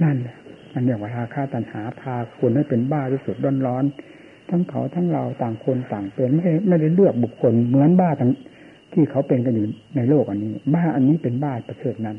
[0.04, 0.38] นั่นแหละ
[0.74, 3.84] มันเรียกว่าราคาตัณหาพาคนให้เป็นบ้าที่สุดร้อนร้อน
[4.50, 8.32] ทั้งเขาทั้งเราต่างคนต่างเป็นไม่ไม่ได้เลือกบุคคลเหมือนบ้าทั้ง
[8.94, 12.18] ที่เขาเป็นกันอยู่ในโลกอันนี้ บ้าอันนี้เป็นบ้าประเภทนั้น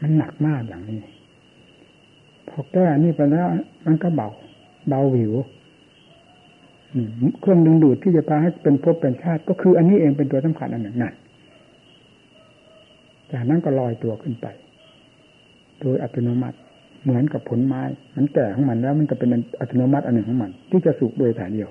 [0.00, 1.00] มันหนักมากอย่างนี้
[2.48, 3.46] พอแก้นี่ไปแล้ว
[3.86, 4.28] มันก็เบา
[4.88, 5.34] เบาหิว
[7.40, 11.14] เครื่องดึงดูดที่จะพาให้เป็นภพเป็นชาติ ก็คืออันนี้เองเป็นตัวสำคัญอันหนึ่งนั่น
[13.32, 14.46] จากนั้นก็ลอยตัวขึ้นไป
[15.80, 16.56] โดยอัตโนมัติ
[17.02, 17.82] เหมือนกับผลไม้
[18.16, 19.30] มันแก่ของมันแล้วมันก็เป็น
[19.60, 21.68] อัตโนมัติอันหนึ่งของมัน ที่จะสุกโดยถ่ายเดียว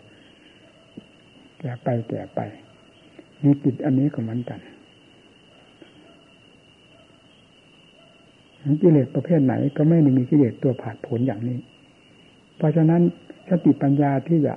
[1.60, 2.40] แก่ไปแก่ไป
[3.44, 4.60] มีจิตอันนี้ก็เหมือนกัน
[8.82, 11.58] กิเลสประเภทไหนก็ไม่ได้มีกิเลสตัวผานผลอย่างนี้
[12.58, 13.02] เพราะฉะนั้น
[13.50, 14.54] สติปัญญาที่จะ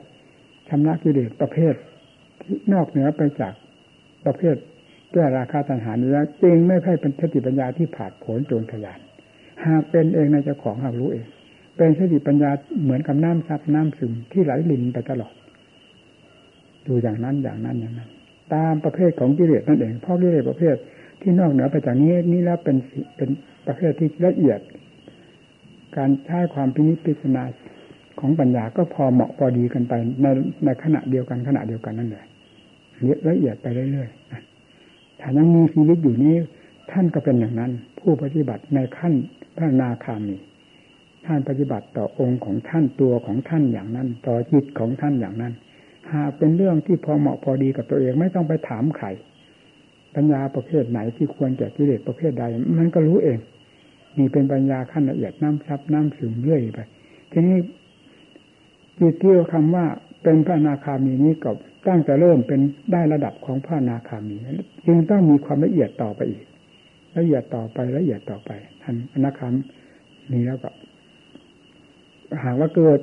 [0.69, 1.75] ชำระกิเลสประเภท
[2.43, 3.53] ที่นอกเหนือไปจาก
[4.25, 4.57] ประเภท
[5.12, 8.99] แก้ราคาตัณหานี้แล้วจริงไม่ใช่เป็นสติปัญญาที่ผานผลโจรทยาน
[9.66, 11.27] หากเป็นเองในเจ้าของหากรู้เอง
[11.77, 12.51] เป็นสติปัญญา
[12.83, 15.35] เหมือนกับน้ำซับน้ำซึมที่ไหลลินไปตลอด
[16.87, 18.11] ดูอย่างนั้นอย่างนั้นอย่างนั้น
[18.55, 20.77] ตามประเภทของกิเลสนั่นเองเพราะกิเลสประเภท
[21.21, 22.77] ที่นอกเหนือไปจากนี้นี่แล้วเป็น
[23.16, 23.29] เป็น
[23.66, 24.61] ประเภทที่ละเอียด
[25.97, 27.45] การใช้ความพินิจพิจารณา
[28.21, 29.93] ของปัญญาก็พอเหมาะพอดีกันไป
[30.23, 30.27] ใน
[30.64, 32.25] ในขณะเดียวกันขณะเดียวกันนั่นแหละ
[33.29, 36.35] ละเอียดไปเรื่อยๆถ้ายังมีชีวิตอยู่นี้
[36.91, 39.14] ท่านก็เป็นอย่างนั้น ผู้ปฏิบัติในขั้น
[39.57, 40.37] พระนาคามี
[41.27, 45.53] ท่านปฏิบัติต่อองค์ของท่านตัวของท่านอย่างนั้น ต่อจิตของท่านอย่างนั้น
[46.12, 49.07] หากเป็นเรื่องที่พอเหมาะพอดีกับตัวเองไม่ต้องไปถามใคร
[50.14, 52.45] ปัญญาประเภทไหนที่ควรแก่กิเลสประเภทใด
[52.79, 53.39] มันก็รู้เอง
[54.19, 56.81] นี่เป็นปัญญาขั้นละเอียดน้ำซับน้ำซึมเรื่อยไป
[57.33, 57.57] ทีนี้
[59.01, 59.86] จิตที่คำว่า
[60.22, 61.57] เป็นพระนาคามีนี้กับ
[61.88, 62.61] ตั้งแต่เริ่มเป็น
[62.92, 64.36] ได้ระดับของพระนาคามี
[64.86, 66.44] จึงต้องมีความละเอียดต่อไปอีก
[67.18, 68.51] ละเอียดต่อไปละเอียดต่อไป
[68.82, 69.49] ท่านอนาคา
[70.32, 70.70] มีแล้วก็
[72.44, 73.01] หากว่าเกิด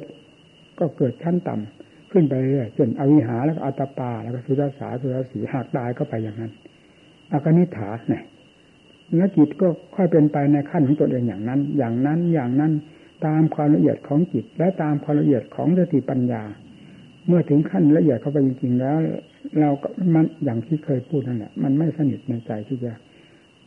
[0.79, 6.51] ก็เกิดชั้นต่ำขึ้นไปเรื่อยจนอวิหาแล้วก็อัตปา แล้วก็สุรสาสุรสีหากตายก็ไปอย่างนั้น
[7.31, 8.23] อากนิฐาเนี่ย
[9.15, 12.71] แล้วจิตก็ค่อยเป็นไปในขั้นของตัวเองอย่างนั้น อย่างนั้นอย่างนั้น
[13.25, 16.43] ตามความละเอียดของจิต และตามความละเอียดของสติปัญญา
[17.27, 18.97] เมื่อถึงขั้นละเอียดเข้าไปจริงๆแล้ว
[19.59, 22.91] เราก็มันอย่างที่เคยพูดนั่นแหละมันไม่สนิทในใจที่จะ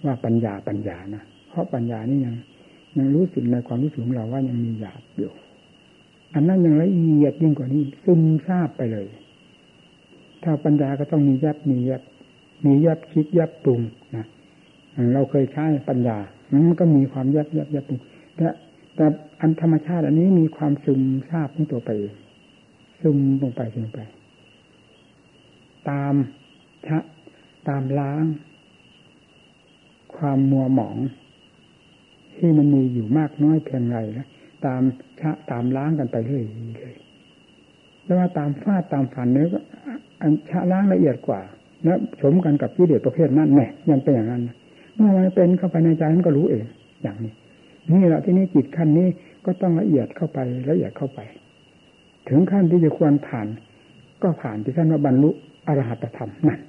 [0.05, 2.35] ว่าปัญญาปัญญานะเพราะปัญญานี่ยัง
[2.99, 5.33] ยังรู้สึกในความรู้สึกของเราว่ายังมีหยาบอยู่
[6.35, 9.07] อันนั้นยังละเอียดยิ่งกว่านี้ซึมซาบไปเลย
[10.43, 12.03] ถ้าปัญญาก็ต้องมียับมียับ
[12.65, 13.81] มียับคิดยับปรุง
[14.17, 14.25] นะ
[15.15, 16.19] เราเคยใช้ปัญญา
[16.53, 18.01] มันก็มีความยับยับยับปรุง
[18.37, 18.47] แต่
[18.99, 19.09] แต่
[19.41, 22.15] อันธรรมชาติอันนี้มีความซึมซาบของตัวไปเอง
[23.01, 24.01] ซึมลงไปซึมไป
[25.91, 26.15] ตาม
[26.87, 26.99] ชะ
[27.69, 28.25] ตามล้าง
[30.17, 30.97] ความมัวหมอง
[32.37, 34.27] ที่มันมีอยู่มากน้อยเพียงไรนะ
[34.67, 34.83] ตาม
[35.21, 36.45] ชะตามล้างกันไปเรื่อย
[36.77, 36.97] เลย
[38.05, 39.49] แล้วว่าตามฟาดตามฝันเนื้อ
[40.21, 41.41] อันชะล้างละเอียดกว่า
[41.85, 44.43] แล้วสมกันกับกิเลสประเภทนั้นแน่ยังเป็นอย่างนั้น
[44.95, 46.65] เมื่อมันเป็นเข้าไปในใจมันก็รู้เอง
[47.03, 47.33] อย่างนี้
[47.93, 49.09] นี่แหละที่นี้จิตขั้นนี้
[49.45, 50.39] ก็ต้องละเอียดเข้าไป
[50.71, 51.21] ละเอียดเข้าไป
[52.29, 53.47] ถึงขั้นที่จะควรผ่าน
[54.23, 55.31] ก็ผ่านที่ขั้นว่าบรรลุ
[55.67, 56.61] อรหัตธรรมนั่น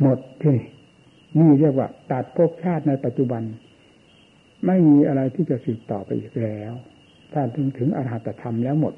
[0.00, 0.56] หมดที่
[1.38, 3.42] นี่เรียกว่าตัดภพชาติในปัจจุบัน
[4.66, 6.72] ไม่มีอะไรที่จะสืบต่อไปอีกแล้ว
[7.32, 8.94] ถ้าถึงถึงอรหัตธรรมแล้วหมด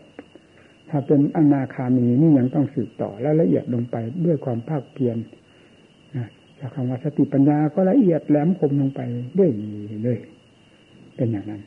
[0.90, 3.96] ถ้าเป็นอนาคามีนี่ยังต้องสืบต่อและละเอียดลงไป
[4.26, 5.16] ด้วยความภาคเพียร
[6.58, 9.00] จากคำว่าสติปัญญาก็ละเอียดแหลมคมลงไป
[9.38, 9.50] ด้วย
[10.04, 10.18] เลย
[11.16, 11.62] เป็นอย่างนั้น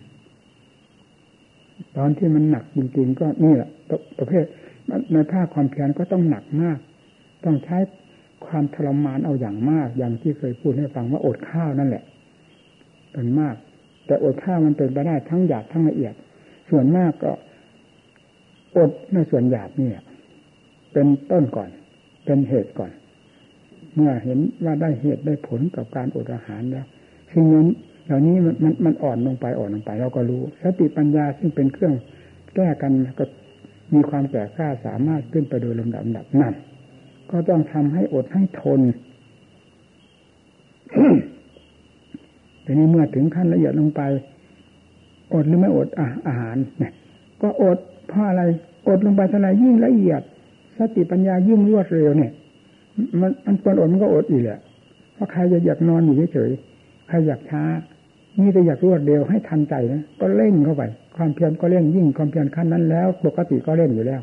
[1.97, 3.69] ตอนที่มันหนักจริงๆก็นี่แหละ
[4.19, 4.45] ประเภท
[5.13, 6.77] ในภาคความเพียรก็ต้องหนักมาก
[7.45, 7.77] ต้องใช้
[8.45, 12.03] ความทรมานเอาอย่างมาก อย่างที่เคยพูดให้ฟังว่าอดข้าวนั่นแหละ
[13.11, 13.55] เป็นมาก
[14.05, 16.13] แต่อดข้าวมันเป็นไปได้ทั้งหยาบทั้งละเอียด
[16.69, 17.31] ส่วนมากก็
[18.77, 19.89] อดในส่วนหยาบนี่
[20.93, 21.69] เป็นต้นก่อน
[22.25, 22.91] เป็นเหตุก่อน
[23.95, 26.87] เมื่อเห็นว่าได้เหตุได้ผลกับการอดอาหารแล้ว
[27.31, 27.67] สิ่งนั้น
[28.07, 31.93] เหล่านี้มันมันอ่อนลงไปอ่อนลงไป เราก็รู้ สติปัญญาซึ่งเป็นเครื่อง
[32.55, 33.25] แก้กันก็
[33.93, 36.53] มีความแก่กล้าสามารถขึ้นไปโดยลำดับดับนั่น
[37.31, 38.81] ก็ต้องทำให้อดให้ทน
[42.65, 44.01] ทีนี้เมื่อถึงขั้นละเอียดลงไป
[45.33, 45.87] อดหรือไม่อด
[46.27, 46.93] อาหารเนี่ย
[47.41, 47.77] ก็อด
[48.07, 48.43] เพราะอะไร
[48.87, 50.21] อดลงไปเท่าไรยิ่งละเอียด
[50.77, 52.31] สติปัญญายิ่งรวดเร็วเนี่ย
[53.21, 54.59] มันมันควรอดมันก็อดอีกแหละ
[55.13, 56.51] เพราะใครจะอยากนอนอยู่เฉย
[57.07, 57.63] ใครอยากช้า
[58.39, 60.83] นี่จะอยากรวดเร็วให้ทันใจนะก็เร่งเข้าไป
[61.17, 64.21] ความเพียรก็เร่งยิ่งความเพียรขั้นนั้นแล้ว ปกติก็เร่งอยู่แล้ว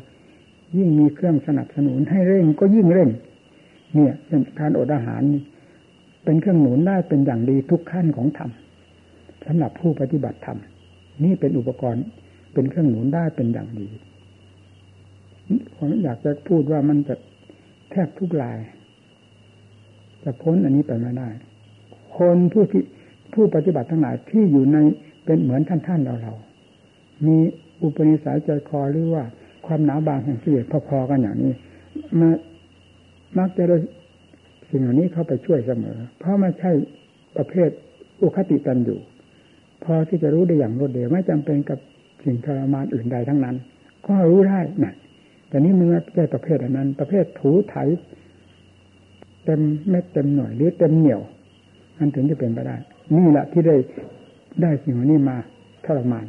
[0.77, 3.09] ยิ่งมีเครื่องสนับสนุนให้เร่งก็ยิ่งเร่ง
[3.93, 5.21] เนี่ยเป็นการอดอาหาร
[6.23, 8.51] เป็นเครื่องหนุนได้เป็นอย่างดีทุกขั้นของธรรม
[9.45, 10.57] สำหรับผู้ปฏิบัติธรรม
[11.23, 12.03] นี่เป็นอุปกรณ์
[12.53, 13.87] เป็นเครื่องหนุนได้เป็นอย่างดี
[15.75, 17.15] ผมอยากจะพูดว่ามันจะ
[17.91, 18.57] แทบทุกลาย
[20.23, 21.29] จะพ้นอันนี้ไปไม่ได้
[22.17, 22.83] คนผู้ที่
[23.35, 24.77] ผู้ปฏิบัติทั้งหลายที่อยู่ใน
[25.25, 26.33] เป็นเหมือนท่านท่านเราเรา
[27.27, 27.37] มี
[27.81, 29.23] อุปนิสัยใจคอหรือว่า
[29.65, 31.53] ความหนาบางแห่งกิเลสพอๆกันอย่างนี้
[32.19, 32.29] มา
[33.37, 33.77] มักจะได้
[34.69, 36.71] สิ่งเหล่านี้เข้าไปช่วยเสมอ เพราะไม่ใช่
[37.37, 37.69] ประเภท
[38.23, 38.99] อุคติตันอยู่
[39.83, 41.79] พอที่จะรู้ได้อย่างรวดเร็วไม่จำเป็นกับ
[42.23, 43.55] สิ่งทรมานอื่นใดทั้งนั้น
[44.07, 44.93] ก็รู้ได้นะ
[45.47, 47.75] แต่นี้มันไม่ใช่ประเภทอันนั้น ประเภทถูไถ
[49.45, 51.21] เต็มเม็ดเต็มหน่วยหรือเต็มเหนียว
[51.97, 52.77] มันถึงจะเป็นไปได้
[53.13, 53.75] นี่แหละที่ได้
[54.61, 55.37] ได้สิ่งเหล่านี้มา
[55.85, 56.25] ทรมาน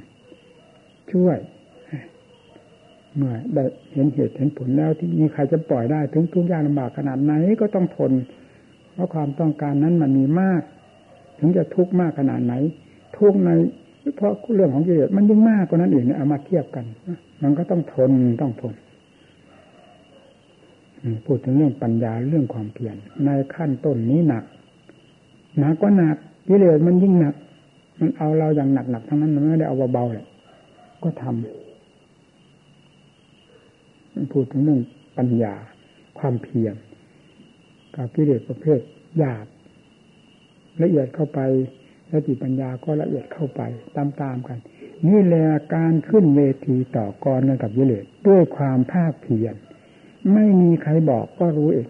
[1.13, 1.39] ช่วย
[3.17, 8.13] เมื่อได้เห็นเหตุเห็นผลแล้วที่มีใครจะปล่อยได้ ถึงทุกอย่างลำบากขนาดไหนก็ต้องทน
[8.93, 10.63] เพราะความต้องการนั้นมันมีมาก
[11.39, 12.55] ถึงจะทุกข์มากขนาดไหน
[13.19, 13.51] ทุกข์ใน
[14.17, 16.85] เพราะเรื่องของกิเลสมันยิ่งมากกว่านั้นอีกเนี่ยเอามาเทียบกัน
[17.43, 18.75] มันก็ต้องทนต้องทน
[21.27, 24.45] พูดถึงเรื่องปัญญาเรื่องความเพียรในขั้นต้นนี้หนัก
[25.59, 26.17] หนักก็หนัก
[26.49, 27.35] กิเลสมันยิ่งหนัก
[28.01, 30.27] มันเอาเราอย่างหนักหนักทั้งนั้นมันไม่ได้เอาเบาๆเลย
[31.03, 31.33] ก็ทำ
[34.33, 34.81] พูดถึงเรื่อง
[35.19, 35.55] ปัญญา
[36.19, 36.75] ความเพียร
[37.95, 38.81] กับกิเลสประเภท
[39.19, 39.47] หยาบ
[40.83, 41.41] ละเอียดเข้าไป
[42.11, 43.61] สติปัญญาก็ละเอียดเข้าไป
[43.97, 44.59] ตามๆกัน
[45.09, 45.45] นี่แหละ
[45.75, 49.55] การขึ้นเวทีต่อกรกับกิเลสด้วยความภาคเพียร
[50.33, 51.89] ไม่มีใครบอกก็รู้เอง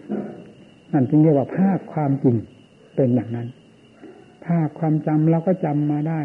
[0.91, 2.35] นั่นจึงเรียกว่าภาคความจริง
[2.95, 3.47] เป็นอย่างนั้น
[4.47, 6.21] ภาคความจำเราก็จำมาได้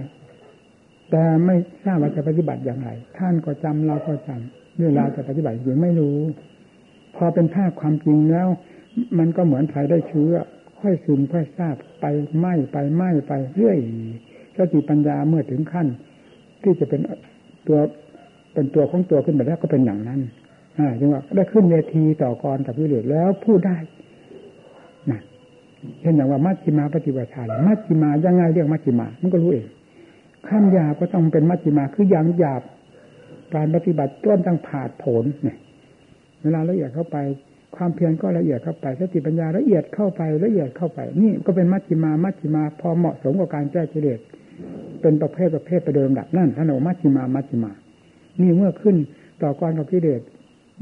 [1.11, 6.19] แต่ไม่ทราบว่าจะปฏิบัติอย่างไร ท่านก็จำเราก็จำเวลาวจะปฏิบัติอยู่ไม่รู้
[7.17, 8.49] พอเป็นภาพความจริงแล้ว
[9.19, 10.33] มันก็เหมือนไฟได้เชื้อ
[10.81, 12.07] ค่อยซึมค่อยทราบไป
[12.39, 13.79] ไหม้ไปไหม้ไปเรื่อย
[14.57, 15.87] สติปัญญาเมื่อถึงขั้น
[16.63, 17.01] ที่จะเป็น
[17.67, 17.79] ตัว
[18.55, 20.21] เป็นตัวของตัวขึ้นมาแล้วก็เป็นอย่างนั้น
[20.79, 23.77] อ่าจังหวะได้ขึ้นเวทีต่อกรกับวิเลศแล้วพูดได้
[26.01, 29.67] เช่นอย่างว่ามัชฌิมาปฏิบัติฌานมัชฌิมายังไงเรียกมัชฌิมา มันก็รู้เอง
[30.49, 32.63] ขั้นยาก็ต้องเป็นมัชฌิมาคืออย่างหยาบ
[33.55, 35.57] การปฏิบัติต้นตั้งผาดผลเนี่ย
[36.43, 37.17] เวลาละเอียดเข้าไป
[37.77, 44.21] ความเพียรก็ละเอียดเข้าไปสติปัญญาละเอียดเข้าไปละเอียดเข้าไป นี่ก็เป็นมัชฌิมามัชฌิมา พอเหมาะสมกับการแก้กิเลส
[45.01, 47.73] เป็นประเภทประเภทไปเดิมดับนั่นท่านบอกมัชฌิมามัชฌิมา
[48.41, 48.97] นี่เมื่อขึ้น
[49.43, 50.21] ต่อกรกับกิเลส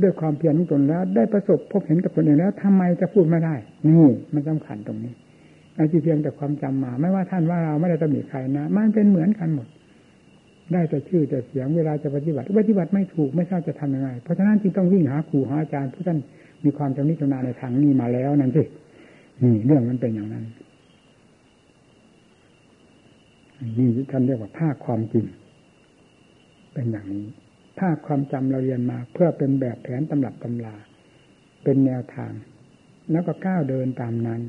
[0.03, 3.55] ด้วยความเพียรของตนแล้ว ได้ประสบพบเห็นกับตนเองแล้วทำไมจะพูดไม่ได้
[3.87, 5.13] นี่มันสำคัญตรงนี้
[5.75, 9.69] ไอ้ที่เพียงแต่ความจำมา ไม่ว่าท่านว่าเราไม่ได้ตำหนิใครนะมันเป็นเหมือนกันหมด
[10.73, 16.19] ได้แต่ชื่อแต่เสียงเวลาจะปฏิบัติปฏิบัติไม่ถูกไม่ทราบจะทำยังไง เพราะฉะนั้นจึงต้องวิ่งหาครูหาอาจารย์ผู้ท่าน
[16.65, 18.63] มีความชำนิชำนาญในทางนี้มาแล้วนั่นสิ
[19.43, 20.45] นี่เรื่องมันเป็นอย่างนั้น
[23.79, 25.25] นี่ท่านเรียกว่าภาคความจริง
[26.75, 27.27] เป็นอย่างนี้
[27.81, 30.77] ภาคความจำเราเรียนมา เพื่อเป็นแบบแผนตำรับตำรา
[31.65, 32.33] เป็นแนวทาง
[33.11, 34.41] แล้วก็ก้าวเดินตามนั้น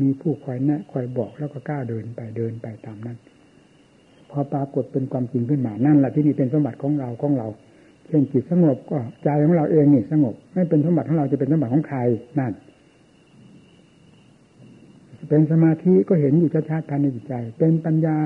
[0.00, 3.18] มีผู้คอยแนะคอยบอกแล้วก็ก้าวเดินไปเดินไปตามนั้น
[4.30, 7.48] พอปรากฏเป็นความจริงขึ้นมานั่นแหละที่นี่เป็นสมบัติของเราของเรา
[8.06, 11.98] เช่นจิตสงบก็ใจของเราเองนี่สงบ ไม่เป็นสมบัติของเราจะเป็นสมบัติของใคร
[12.38, 12.52] นั่น
[15.28, 18.16] เป็นสมาธิก็เห็นอยู่ชัดๆภายในจิตใจ เป็นปัญญา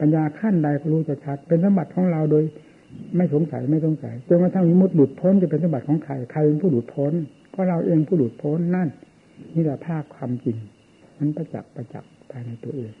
[0.00, 2.44] ปัญญาขั้นใดก็รู้ชัดเป็นสมบัติของเราโดย
[3.16, 7.12] ไม่สงสัยไม่สงสัยจนกระทั่งมุดหลุดพ้นจะเป็นสมบัติของใครใครเป็นผู้หลุดพ้น
[7.54, 8.88] ก็เราเองผู้หลุดพ้นนั่น
[9.54, 10.56] นี่แหละภาคความจริง
[11.18, 12.92] มันประจักษ์ประจักษ์ภายในตัวเอง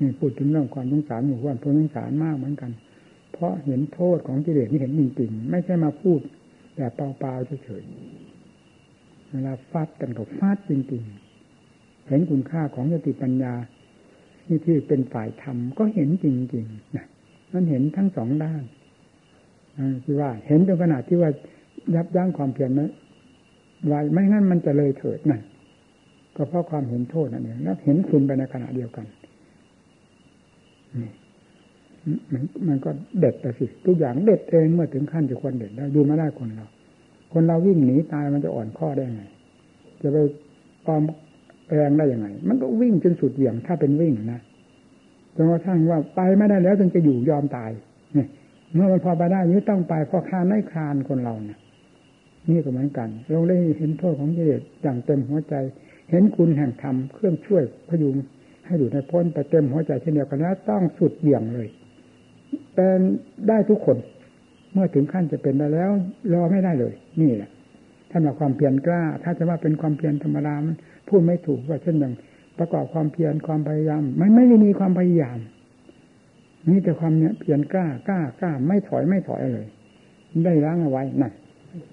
[0.00, 2.70] นี่พูดถึงเรื่องความสงสารหมู่บ้านพสงสารมากเหมือนกัน
[3.32, 6.20] เพราะเห็นโทษของกิเลสนี่เห็นจริงๆไม่ใช่มาพูด
[6.76, 13.54] แบบเปล่าๆเฉยๆเวลาฟาดกันกับฟาดจริงๆ เห็นคุณค่าของสติปัญญา
[14.46, 17.06] ที่ที่เป็นฝ่ายธรรมก็เห็นจริงๆนะ
[17.52, 18.62] มันเห็นทั้งสองด้าน
[20.04, 21.30] ที่ว่า เห็นจนขนาดที่ว่า
[21.94, 22.90] ยับยั้งความเพียรนั้น
[23.86, 25.40] ไว้ไม่งั้นมันจะเลยเถิดนั่น
[26.36, 29.06] ก็เพราะความเห็นโทษนั่นเองแล้วเห็นคุณไปในขณะเดียวกัน
[31.02, 31.10] นี่
[32.32, 36.66] มันมันก็เด็ดแต่สิ ทุกอย่างเด็ดเองเมื่อถึงขั้นจะควรเด็ดแล้วดูไม่ได้คนเรา
[37.32, 39.22] คนเราวิ่งหนีตายมันจะอ่อนข้อได้ไง
[40.02, 40.18] จะไป
[40.86, 41.02] ปลอม
[41.74, 44.40] แรงได้ยังไง มันก็วิ่งจนสุดเหวี่ยงถ้าเป็นวิ่งนะ
[45.36, 47.70] จนกระทั่งว่าไปไม่ได้แล้วจึงจะอยู่ยอมตาย
[48.14, 48.28] เนี่ย
[48.74, 51.58] เมื่อมันพอไปได้นี้ต้องไปพอคานไม่คานคนเราเนี่ย
[52.50, 55.54] นี่ก็เหมือนกันเราได้เห็นโทษของกิเลสอย่างเต็มหัวใจ
[56.10, 58.16] เห็นคุณแห่งธรรมเครื่องช่วยพยุง
[58.66, 61.68] ให้หลุดในพ้นไปเต็มหัวใจเช่นเดียวกันนะต้องสุดเบี่ยงเลย
[62.74, 63.00] เป็น
[63.48, 63.96] ได้ทุกคน
[64.72, 65.90] เมื่อถึงขั้นจะเป็นได้แล้ว
[66.32, 67.50] รอไม่ได้เลย นี่แหละ
[68.10, 70.76] ท่านว่าความเพียรกล้า ถ้าจะว่าเป็นความเพียรธรรมดามัน
[71.08, 72.12] พูดไม่ถูกว่าเช่นอย่าง
[72.58, 75.38] ประกอบความเพียรความพยายาม มันไม่ได้มีความพยายาม
[76.68, 79.66] นี่แต่ความเนี่ยเพียรกล้ากล้ากล้า ไม่ถอยไม่ถอยเลย
[80.44, 81.32] ได้ล้างเอาไว้นั่น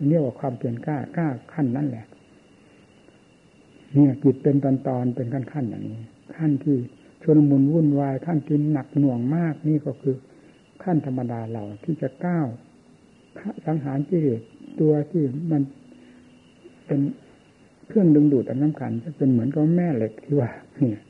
[0.09, 2.05] เรียกว่าความเพียรกล้ากล้าขั้นนั่นแหละ
[3.93, 6.01] เนี่ยจิตเป็นตอนตอนเป็นขั้นขั้นอย่างนี้
[6.38, 6.78] ขั้นที่
[7.24, 10.16] ชนมุนวุ่นวายขั้นที่หนักหน่วงมากนี่ก็คือ
[10.84, 12.47] ขั้นธรรมดาเราที่จะก้าว
[13.66, 14.41] สังหารกิเลส
[14.80, 15.61] ตัวที่มัน
[16.86, 16.99] เป็น
[17.93, 21.01] เครื่องดึงดูดอันสำคัญจะเป็นเหมือนกับแม่เหล็กที่ว่าเนี่ย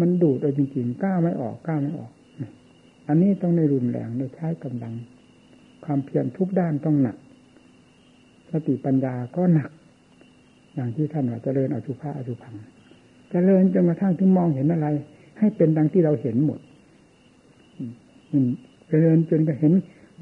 [0.00, 2.10] มันดูดเอาจริงๆก้าวไม่ออกก้าวไม่ออก
[3.08, 4.94] อันนี้ต้องในรุนแรงในใช้กำลัง
[5.84, 7.16] ความเพียรทุกด้านต้องหนัก
[8.50, 9.70] สติปัญญาก็หนัก
[10.74, 12.54] อย่างที่ท่านว่าเจริญอสุภะอสุพัง
[13.34, 14.88] จริญจนกระทั่งถึงมองเห็นอะไร
[15.38, 16.60] ให้เป็นดังที่เราเห็นหมด
[18.88, 19.72] เจริญจนก็เห็น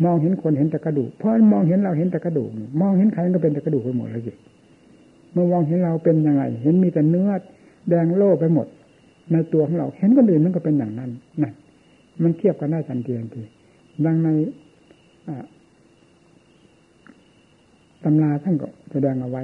[0.04, 2.50] มองเห็นคนเห็นแต่กระดูกเพราะมองเห็นเราเห็นแต่กระดูก
[2.80, 4.32] มองเห็นใครก็เป็นแต่กระดูกไปหมดเลยสิ
[5.32, 7.30] เมื่อมองเห็นเราเป็นยังไง เห็นมีแต่เนื้อ
[7.88, 8.66] แดงโล่ไปหมด
[9.32, 11.10] ในตัวของเรา เห็นคนอื่นมันก็เป็นอย่างนั้น
[11.42, 11.54] นั่น
[12.22, 13.42] มันเทียบกันได้ทันทีทันที
[14.04, 14.28] ดังใน
[18.04, 19.42] ตำราท่านก็แสดงเอาไว้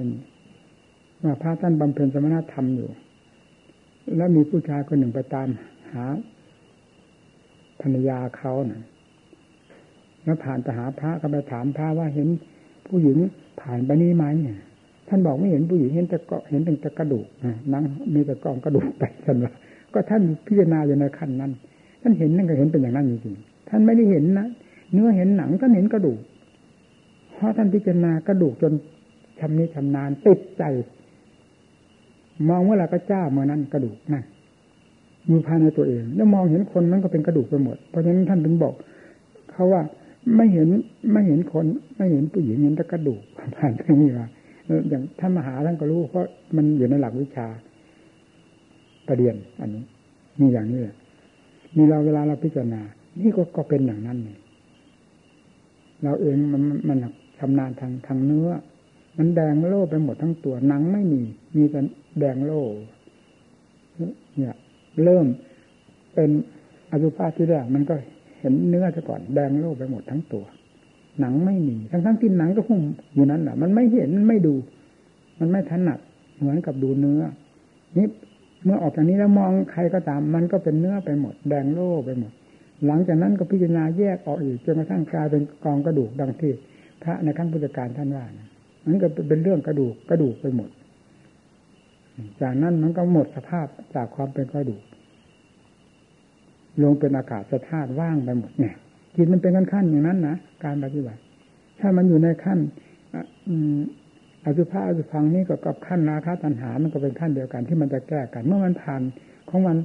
[1.24, 2.88] ว่าพระท่านบำเพ็ญสมณธรรมอยู่
[4.16, 5.48] แล้วมีผู้ชายคนหนึ่งไปตาม
[5.92, 6.04] หา
[7.80, 8.82] ภรรยาเขานะ่ะ
[10.24, 12.28] แล้วผ่านไปหาพระก็ไปถามพระว่าเห็น
[12.86, 13.18] ผู้หญิง
[13.60, 14.58] ผ่านไปนี่ไหมเนี่ย
[15.08, 17.26] ท่านบอกไม่เห็นผู้หญิงเห็นแต่กเห็นแต่กระดูก
[17.72, 17.82] นั่ง
[18.14, 19.52] มีแต่กองกระดูกไปท่านว่า
[19.94, 21.52] ก็ท่านพิจารณาอยู่ในขั้นนั้น
[22.02, 24.46] ท่านเห็นนั่นก็เห็นเป็นอย่างนั้นจริงๆท่านไม่ได้เห็นนะ
[24.92, 26.18] เนื้อเห็นหนังท่านเห็นกระดูก
[27.34, 28.72] เพราะท่านพิจารณากระดูกจน
[29.40, 30.62] ชำนิชำนาญติดใจ
[32.48, 34.24] มองเมื่อไรก็จ้าเมื่อนั้นกระดูกนั่น
[35.26, 38.74] อยู่ภายในตัวเอง แล้วมองเห็นคนมันก็เป็นกระดูกไปหมด เพราะฉะนั้นท่านถึงบอก
[39.52, 39.82] เขาว่า
[40.36, 40.68] ไม่เห็น
[41.12, 43.20] ไม่เห็นคน ไม่เห็นผู้หญิงเห็นแต่กระดูก
[43.56, 44.26] ผ่านตรงนี้มา
[44.88, 46.24] อย่างท่านมหาท่านก็รู้เพราะ
[46.56, 47.46] มันอยู่ในหลักวิชา
[49.06, 49.84] ประเดียนอันนี้
[50.40, 50.96] มีอย่างนี้แหละ
[51.76, 52.82] มีเราเวลาเราพิจารณา
[53.22, 54.38] นี่ก็ก็เป็นอย่างนั้นเลย
[56.02, 56.98] เราเองมันมัน
[57.38, 58.48] ชำนาญทางทางเนื้อ
[59.18, 61.22] มันแดงโล่ไปหมดทั้งตัวหนังไม่มี
[61.56, 61.80] มีแต่
[62.20, 62.62] แดงโล่
[64.36, 64.54] เนี่ย
[65.04, 65.26] เริ่ม
[66.14, 66.30] เป็น
[66.90, 67.94] อสุภะที่แรกมันก็
[68.38, 70.44] เห็นเนื้อซะก่อนแดงโล่ไปหมดทั้งตัว
[71.20, 72.82] หนังไม่มีทั้งทั้งที่หนังก็หุ้ม
[73.14, 74.54] อยู่นั้นแหละมันไม่เห็นมไม่ดู
[75.40, 75.98] มันไม่ถนัด
[76.38, 77.22] เหมือนกับดูเนื้อ
[77.96, 78.06] นี่
[78.64, 82.32] เมื่อออกจากนี้แล้วมองใครก็ตาม มันก็เป็นเนื้อไปหมด แดงโล่ไปหมด
[82.86, 86.52] หลังจากนั้นก็พิจารณาแยกออกอีกจนกระทั่งกลายเป็นกองกระดูกดังที่
[87.02, 88.48] พระในขั้งพุทธการท่านว่านะ
[88.86, 90.70] มันก็เป็นเรื่องกระดูกกระดูกไปหมด
[92.42, 94.82] จากนั้นมันก็หมดสภาพจากความเป็นกระดูก
[96.82, 98.76] ลงเป็นอากาศสธาตุว่างไปหมดเนี่ย
[99.18, 101.20] จิตมันเป็นขั้นขั้นอย่างนั้นนะการปฏิบัติ
[101.80, 102.58] ถ้ามันอยู่ในขั้น
[104.44, 109.02] อสุภะอสุพังนี่ก็กับขั้นนาคาตัณหา มันก็เป็นขั้นเดียวกันที่มันจะแก้กัน เมื่อมันผ่าน
[109.48, 109.76] ของมัน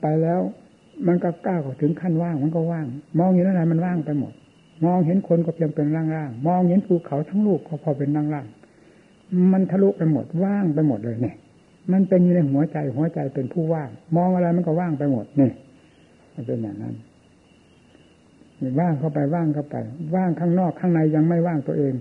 [0.00, 0.40] ไปแล้ว
[1.06, 2.86] มันก็ก้าวถึงขั้นว่างมันก็ว่าง
[3.18, 4.32] มองอยู่นั่นแหละมันว่างไปหมด
[4.86, 11.36] มองเห็นคนก็เพียงเป็นร่างๆมองเห็นภูเขาทั้งลูกก็พอเป็นร่างๆมันทะลุไปหมดว่างไปหมดเลยเนี่ย
[11.92, 15.52] มันเป็นอยู่ในหัวใจหัวใจเป็นผู้ว่าง มองอะไรมันก็ว่างไปหมดเนี่ย
[16.34, 16.94] มันเป็นอย่างนั้น
[18.80, 19.76] ว่างเข้าไปว่างเข้าไป
[20.14, 21.94] ว่างข้างนอกข้างในยังไม่ว่างตัวเอง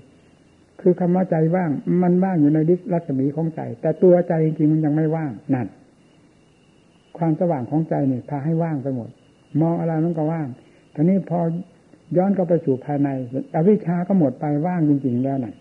[0.82, 5.68] คือคำว่าใจว่าง มันว่างอยู่ในดิสรัศมีของใจ แต่ตัวใจจริงๆมันยังไม่ว่างนั่น
[7.18, 9.10] ความสว่างของใจนี่พาให้ว่างไปหมด
[9.62, 10.48] มองอะไรมันก็ว่าง
[10.94, 11.40] ทีนี้พอ
[12.18, 13.10] ย้อนเข้าไปสู่ภายใน
[13.56, 15.56] อวิชชาก็หมดไปว่างจริง ๆ แล้วนั่น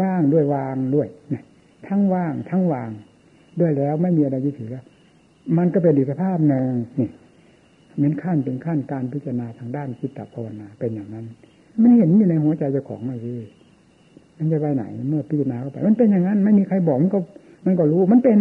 [0.00, 1.42] ว่างด้วยวางด้วยนะ
[1.86, 2.90] ทั้งว่างทั้งวาง
[3.60, 4.84] ด้วยแล้วไม่มีอะไรยึดถือแล้ว
[5.56, 7.08] มันก็เป็นอิสภาพหนึ่งนี่
[8.00, 11.24] เป็นขั้นเป็นขั้นการพิจารณาทางด้านจิตตภาวนาเป็นอย่างนั้น
[11.78, 13.46] ไม่เห็นอยู่ในหัวใจเจ้าของเลย
[14.38, 17.18] มันจะไปไหน เมื่อพิจารณาเข้าไป มันเป็นอย่างนั้น ไม่มีใครบอกมันก็
[17.66, 18.38] มันก็รู้มันเป็น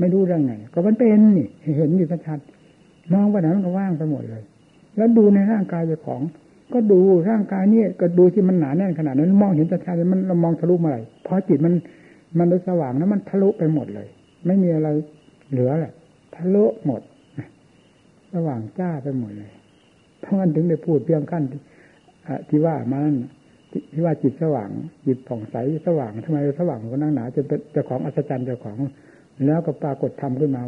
[0.00, 1.46] ไม่รู้ได้ไง ก็มันเป็นนี่
[1.76, 4.42] เห็นอยู่ชัดๆมองไปไหนมันก็ว่างไปหมดเลย
[4.96, 6.20] แล้วดูในร่างกายเจ้าของ
[6.72, 7.00] ก็ดู
[7.30, 11.74] ร่างกายนี่ก็ดูที่มันหนาแน่นขนาดนั้น มองเห็นชัดๆมันเรามองทะลุมาเลยพอจิตมัน
[12.38, 14.08] มันได้สว่างแล้วมันทะลุไปหมดเลย
[14.46, 14.88] ไม่มีอะไร
[15.50, 15.92] เหลือแหละ
[16.34, 17.00] ทะลุหมด
[18.32, 19.52] สว่างจ้าไปหมดเลย
[20.20, 21.42] เพราะงั้นถึงได้พูดเพียงขั้น
[22.48, 23.16] ที่ว่ามานั้น
[23.92, 24.70] ที่ว่าจิตสว่าง
[25.06, 25.56] จิตผ่องใส
[25.86, 28.78] สว่างทำไมสว่างก็นั่งหนาจนเป็นเจ้าของอัศจรรย์เจ้าของ
[29.46, 30.62] แล้วก็ปรากฏธรรมขึ้นมา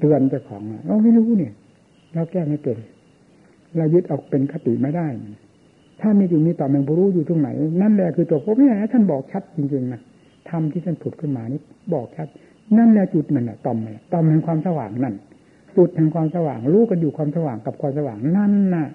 [0.00, 1.54] เตือนเจ้าของเราไม่รู้เนี่ย
[2.14, 2.76] เราแก้ไม่เป็น
[3.76, 5.06] เรายึดเอาเป็นคติไม่ได้
[6.00, 7.48] ถ้ามีอยู่มีต่อแมงบูรู้อยู่ตรงไหน
[7.82, 10.00] นั่นแหละคือตัวพบนี่นะท่านบอกชัดจริงๆนะ
[10.50, 11.60] ธรรมที่ท่านผุดขึ้นมานี่
[11.94, 12.28] บอกชัด
[12.78, 15.14] นั่นแหละจุดนั่นแหละต่อมเลยต่อมแห่งความสว่างนั่น
[15.76, 18.86] จุดแห่งความสว่าง รู้กันอยู่ความสว่างกับความสว่างนั่นน่ะ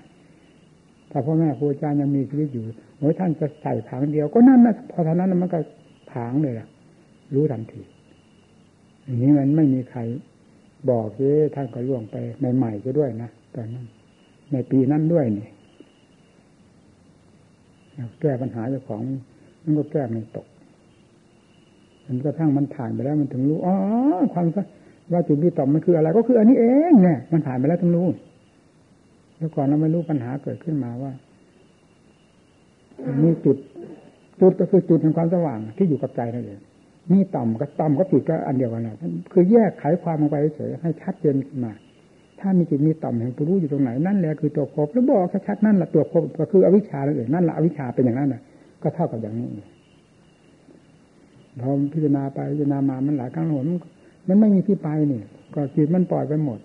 [1.09, 2.63] แต่พ่อแม่ครูอาจารย์ยังมีชีวิตอยู่
[2.97, 5.59] โอ้ยท่านจะใส่ผางเดียวก็นั่นนะพอเท่านั้นมันก็
[6.11, 6.67] ผางเลยล่ะ
[7.34, 7.82] รู้ทันที
[9.03, 9.99] อย่างนี้มันไม่มีใคร
[10.89, 11.23] บอกเย
[11.55, 12.15] ท่านก็ล่วงไป
[12.57, 13.86] ใหม่ๆก็ด้วยนะตอนนั้น
[14.51, 15.47] ในปีนั้นด้วยนี่
[18.21, 19.01] แก้ปัญหาเจ้าของ
[19.63, 20.47] มันก็แก้ไม่ตก
[22.07, 23.76] มันก็ทั้งมันผ่านไปแล้วมันถึงรู้อ๋อ
[24.34, 24.47] ความ
[25.12, 28.08] ว่าจุดที่ต่อมมันคืออะไร ก็คืออันนี้เองเนี่ยมันผ่านไปแล้วถึงรู้
[29.38, 31.12] แล้วก่อนเราไม่รู้ปัญหาเกิดขึ้นมาว่า
[33.24, 33.58] มีจุด
[34.41, 36.60] จุดก็คือจุดแห่งความสว่างที่อยู่กับใจนั่นเอง
[37.12, 38.95] นี่ต่ำกับต่ำกับจุดก็อันเดียวกันนะ
[39.34, 41.72] คือแยกไขความลงไปเฉยให้ชัดเจนขึ้นมา
[42.39, 48.41] ถ้ามีจิตมีต่ำแห่งผู้รู้อยู่ตรงไหนนั่นแหละคือตัวภพแล้วบอกชัดๆนั่นแหละตัวภพก็คืออวิชชานั่นเองนั่นแหละอวิชชาเป็นอย่างนั้นนะ
[48.84, 49.47] ก็เท่ากับอย่างนี้
[51.62, 53.80] พอพิจารณาไปพิจารณามามันหลายครั้งหนมัน
[54.28, 55.21] มันไม่มีที่ไปนี่
[55.55, 56.59] ก็จิตมันปล่อยไปหมด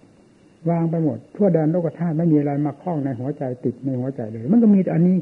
[0.70, 5.16] วางไปหมด ทั่วแดนโลกธาตุไม่มีอะไรมาคล้องในหัวใจติดในหัวใจเลย มันก็มีแต่อันนี้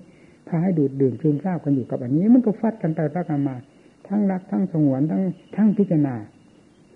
[0.49, 3.57] พาให้ดูดดื่มซึมซาบกันอยู่กับอันนี้ มันก็ฟัดกันไปฟัดกันมา
[4.09, 5.23] ทั้งรักทั้งสงวนทั้ง
[5.57, 6.15] ทั้งพิจารณา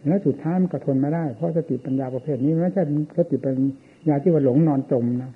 [0.08, 2.82] แล้วสุดท้ายมันก็ทนไม่ได้ เพราะสติปัญญาประเภทนี้ไม่ใช่
[3.16, 3.54] สติปัญ
[4.08, 5.30] ญาที่ว่าหลงนอนจมนะ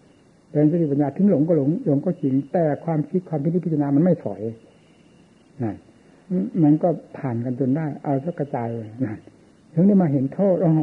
[0.50, 4.42] เป็นสติปัญญาถึงหลงก็หลงหลงก็จริงแต่ความคิดความพิจารณามันไม่ถอย
[5.62, 5.76] นั่น
[6.62, 6.88] มันก็
[7.18, 9.18] ผ่านกันจนได้ เอาสักกระจายเลยนั่น
[9.76, 10.82] ถึงได้มาเห็นโทษโอ้โห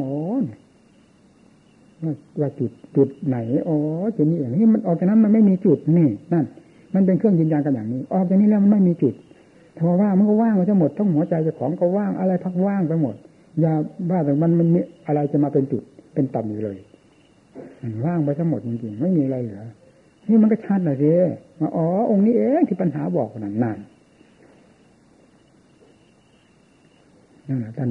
[2.40, 3.36] ว่าจุดจุดไหน
[3.68, 3.76] อ๋อ
[4.16, 6.44] จุดนี้อย่างนี้มันออกจากนั้นมันไม่มีจุดนี่นั่น
[6.94, 9.14] มันเป็นเครื่องยืนยันกันอย่างนี้ ออกจากนี้แล้วมันไม่มีจุด
[9.76, 13.14] ถ้าว่างมันก็ว่างไปทั้งหมดทั้งหัวใจจ้าของก็ว่างอะไรพักว่างไปหมด
[13.60, 13.72] อย่า
[14.10, 15.82] ว่าแต่มันมันมีอะไรจะมาเป็นจุด
[16.14, 16.78] เป็นต่ำอยู่เลย
[18.06, 19.64] ว่างไปทั้งหมดจริงๆไม่มีอะไรเหลือ
[20.28, 21.12] นี่มันก็ชัดเลยสิ
[21.60, 23.78] ว่าอ๋อองค์นี้เองที่ปัญหาบอกนั่นนั่น
[27.48, 27.88] นั่นแหละท่าน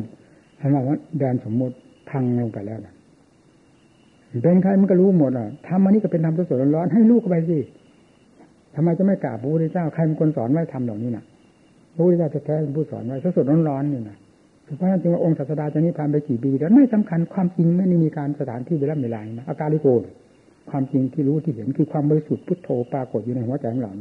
[0.63, 1.75] ท่านว่าแดนสมมติ
[2.09, 2.93] พังลงไปแล้วนะ
[4.43, 7.57] เป็นใครมันก็รู้หมดอะทำอันนี้ก็เป็นธรรมสดร้อนให้ลูกไปสิ
[8.75, 11.23] ทำไมจะไม่กราบพระพุทธเจ้าใครเป็นคนสอนไว้ทำเหล่านี้น่ะ
[11.95, 14.17] พระพุทธเจ้าแท้ๆเป็นผู้สอนไว้สดร้อนๆนี่นะ
[14.63, 20.01] เพราะฉะนั้นจึงว่าองค์ศาสดาจะนิพพานไปกี่ปีแล้วไม่สำคัญความจริงไม่ได้มีการสถานที่เวลาเวลานะอาการลิโกน
[20.69, 23.91] ความจริงที่รู้ที่เห็นคือความบริสุทธิ์พุทโธปรากฏอยู่ในหัวใจของเรา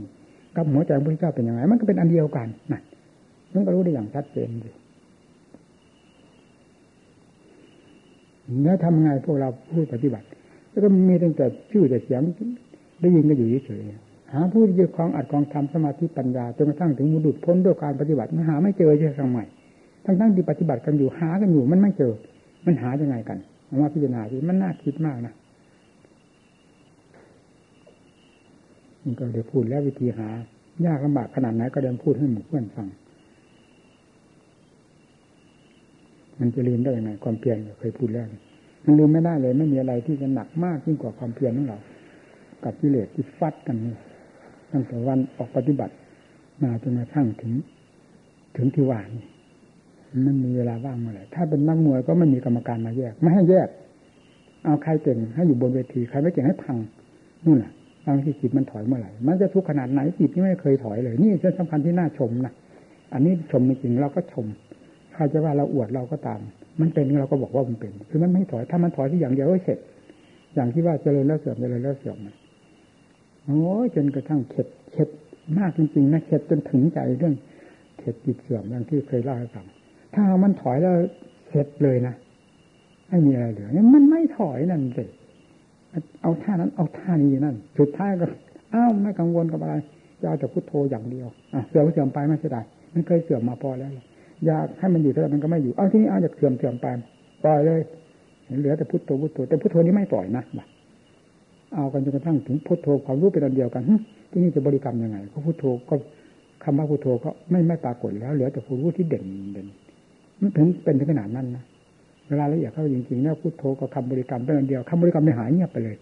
[0.57, 2.81] กับหัวใจพระพุทธเจ้าเป็นยังไงมันก็เป็นอันเดียวกันนะ
[3.55, 4.75] มันก็รู้ได้อย่างชัดเจนเลย
[8.64, 10.26] แล้วทำไงพวกเราผู้ปฏิบัติ
[10.70, 12.22] แล้วก็มีตั้งแต่ชื่อแต่เสียง
[13.01, 13.82] ได้ยินก็อยู่เฉย
[14.32, 19.45] หาผู้ที่จะคลองอัดคลองทำสมาธิปัญญาจนกระทั่งถึงมุดุพ้นด้วยการปฏิบัติมันหาไม่เจอเช่ครั้งใหม่
[20.05, 22.12] ทั้งทั้งที่ปฏิบัติกันอยู่หากันอยู่มันไม่เจอ
[22.66, 23.38] มันหายังไงกัน
[23.82, 25.34] มาพิจารณาที่มันน่าคิดมากนะ
[29.03, 30.28] มันก็เดี๋ยวพูดแล้ววิธีหา
[30.86, 32.88] ยากลำบากขนาดไหนก็เดินพูดให้หมู่เพื่อนฟัง
[36.39, 38.26] มันจะลืมได้ยังไงความเพียรเคยพูดแล้ว
[38.85, 41.78] มันลืมไม่ได้เลย ไม่มีอะไรที่จะหนักมากยิ่งกว่าความเพียรของเรา
[42.64, 43.97] กับกิเลสที่ฟัดกันนี่
[44.72, 45.95] ตั้งแต่วันออกปฏิบัติ
[46.62, 47.53] มาจนกระทั่งถึง
[48.57, 49.26] ถึงที่ว่านี่
[50.26, 53.68] มันมีเวลาว่างเมื่อไหร่ถ้าเป็นนักมวยก็ไม่มีกรรมการมาแยก ไม่ให้แยก
[54.64, 56.76] เอาใครเก่งให้อยู่บนเวทีใครไม่เก่งให้พัง
[57.45, 57.72] นู่นน่ะ
[58.07, 62.53] บางทีจิตมันถอยเมื่อไหร่ มันจะทุกข์ขนาดไหนจิตนี่ไม่เคยถอยเลย นี่เป็นสำคัญที่น่าชมนะ
[63.12, 64.47] อันนี้ชมจริงเราก็ชม
[65.15, 66.41] ใครจะว่าเราอวดเราก็ตาม
[66.81, 69.79] มันเป็นเราก็บอกว่ามันเป็น คือมันไม่ถอย ถ้ามันถอยที่อย่างเดียวก็เสร็จ
[70.55, 72.17] อย่างที่ว่าเจริญแล้วเสื่อมเจริญแล้วเสื่อม
[73.45, 75.09] โอ้ยจนกระทั่งเข็ดเข็ด
[75.59, 77.35] มากจริงๆนะเข็ดจนถึงใจเรื่อง
[77.99, 79.67] เสร็จจิตเสื่อมอย่างที่เคยเล่าให้ฟัง
[80.15, 80.95] ถ้ามันถอยแล้ว
[81.49, 82.15] เสร็จเลยนะ
[83.09, 85.05] ไม่มีอะไรเหลือมันไม่ถอยนั่นสิ
[86.23, 88.27] เอาท่านั้นเอาท่านี้นั่นสุดท้ายก็
[88.75, 89.75] อ้าวไม่กังวลกับอะไร
[90.21, 93.91] จะเอาแต่พุทโธอย่างเดียวอะเสื่อมเสื่อมไปไม่เสียดายมันเคยเสื่อมมาพอแล้ว
[94.47, 96.86] อยากให้มันอยู่เท่าไหร่มันก็ไม่อยู่เอาที่นี้เอาจากเสื่อมเสื่อมไป
[97.45, 97.80] ปล่อยเลย
[98.61, 100.45] เหลือแต่พุทโธพุทโธแต่พุทโธนี้ไม่ปล่อยนะ
[101.74, 103.82] เอากันจนกระทั่งถึงพุทโธความรู้เป็นอันเดียวกัน
[104.30, 105.95] ที่นี่จะบริกรรมยังไงเพราพุทโธก็
[106.64, 109.66] คำว่าพุทโธก็ไม่ไม่ปรากฏแล้ว เหลือแต่ผู้รู้ที่เด่นเด่น
[110.40, 111.64] มันถึงเป็นถึงขนาดนั้นนะ
[112.28, 115.97] เวลาละเอียดเข้าจริงๆเนี่ยพุทโธกับคำบริกรรมเป็นอันเดียวคำบริกรรมไม่หายเงียบไปเลย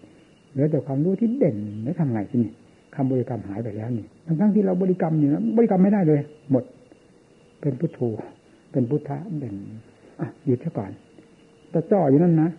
[0.52, 2.52] เหลือแต่ความรู้ที่เด่นแล้วทำไงที่นี่
[2.96, 6.20] คำบริกรรมหายไปแล้วนี่ทั้งทั้งที่เราบริกรรมอยู่นะบริกรรมไม่ได้เลย
[6.50, 6.64] หมด
[7.60, 8.00] เป็นพุทโธ
[8.72, 9.56] เป็นพุทธะเด่น
[10.20, 10.90] อะหยุดซะก่อน
[11.70, 12.50] แต่จ่ออยู่นั่นนะ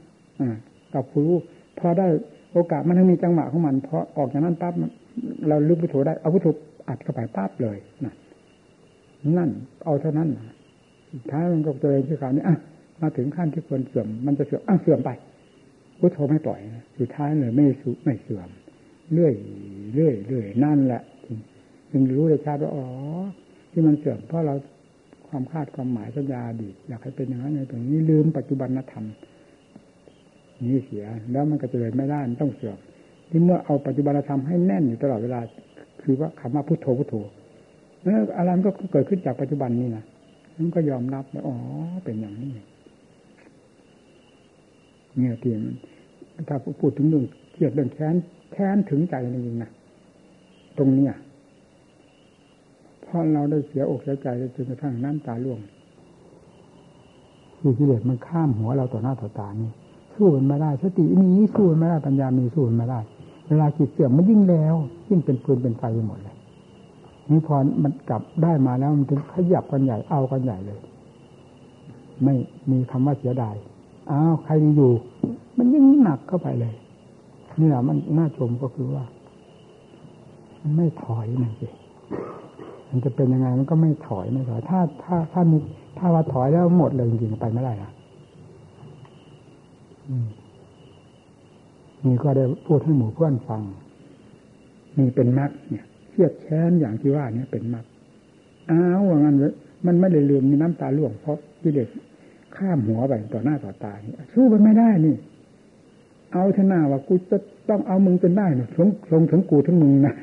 [0.42, 0.56] อ่า
[0.94, 1.38] กับผู้รู้
[1.80, 2.08] พอได้
[2.54, 4.74] โอกาสมันต้องมีจังหวะของมันพอออกจากนั้นปั๊บ
[5.48, 6.48] เราลึกพุทโธได้เอาพุทโธ
[6.88, 8.16] อัดเข้าไปปั๊บเลยนั่น
[9.38, 9.50] นั่น
[9.86, 10.30] เอาเท่านั้น
[11.30, 12.58] ท้ายมันก็ตัวเองที่ขาวนี้อะ
[13.02, 15.10] มาถึงขั้นที่ควรเสื่อม มันจะเสื่อมอะเสื่อมไป
[16.00, 16.60] พุทโธไม่ปล่อย
[17.00, 18.50] สุดท้ายเลยไม่สุไม่เสื่อม
[19.14, 19.34] เรื่อย
[19.94, 21.02] เรื่อยเรื่อยนั่นแหละ
[21.92, 22.86] จึงรู้ได้ชัดว่าอ๋อ
[23.72, 24.56] ที่มันเสื่อมเพราะเรา
[25.32, 29.06] ความคาดความหมายสัญญาดีอยากให้เป็นอย่างนั้นอย่างนี้ลืมปัจจุบันธรรม
[30.64, 32.78] นี้เสีย แล้วมันก็จะเลยไม่ได้มันต้องเสื่อม
[33.30, 35.40] ที่เมื่อเอาปัจจุบันธรรมให้แน่นอยู่ตลอดเวลา
[36.02, 37.16] คือว่าคำว่าพุทโธพุทโธ
[38.04, 40.04] แล้วอะไรมันก็เกิดขึ้นจากปัจจุบันนี่นะ
[40.58, 41.56] มันก็ยอมรับว่าอ๋อ
[42.06, 45.52] เป็นอย่างนี้เนี่ยที่
[46.48, 48.16] ถ้าพูดถึงเรื่องเกียดเรื่องแค้น
[48.52, 49.72] แค้นถึงใจจริงๆนะ
[50.78, 51.14] ตรงเนี้ย
[53.12, 55.60] เพราะเราได้เสียอกเสียใจจนกระทั่งน้ำตาล่วง
[57.60, 59.72] คือกิเลสมันข้ามหัวเราต่อหน้าต่อตานี่
[60.16, 63.00] สู้มันไม่ได้ สติมีสู้มันไม่ได้ปัญญามีสู้มันไม่ได้
[63.48, 64.76] เวลาจิตเสื่อมมันยิ่งแล้ว
[65.10, 66.36] ยิ่งเป็นปืนเป็นไฟไปหมดเลย
[67.30, 70.80] นี่พอมันกลับได้มาแล้วมันถึงขยับกันใหญ่เอากันใหญ่เลย
[72.24, 72.36] ไม่
[72.72, 73.56] มีคำว่าเสียดาย
[74.12, 74.92] อ้าวใครอยู่
[75.58, 76.74] มันยิ่งหนักเข้าไปเลย
[77.60, 79.06] นี่แหละมันน่าชมก็คือว่า
[80.62, 81.68] มันไม่ถอยนั่นสิ
[82.92, 85.58] มันจะเป็นยังไงมันก็ไม่ถอยไม่ถอย ถ้าถ้าถ้ามี
[85.98, 87.92] ถ้าว่าถอยแล้วหมดเลยจริงๆไปไม่ได้ละ
[92.06, 93.62] นี่ก็ได้พูดให้หมู่เพื่อนฟัง
[94.98, 97.86] นี่เป็นมรรคเนี่ยเครียดแค้นอย่างที่ว่าเนี่ยเป็นมรรค
[98.72, 99.36] อ้าวว่างั้น
[99.86, 101.90] มันไม่ได้ลืมมีน้ำตาล่วงเพราะกิเลส
[102.56, 103.94] ข้ามหัวไปต่อหน้าต่อตา
[104.34, 105.16] สู้มันไม่ได้นี่
[106.34, 107.38] เอาเถอะหน้าว่ากูจะ
[107.70, 110.16] ต้องเอามึงจนได้นี่ยลงลงถึงกูถึงมึงนะ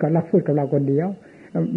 [0.00, 1.08] ก็รับพูดกับเราคนเดียว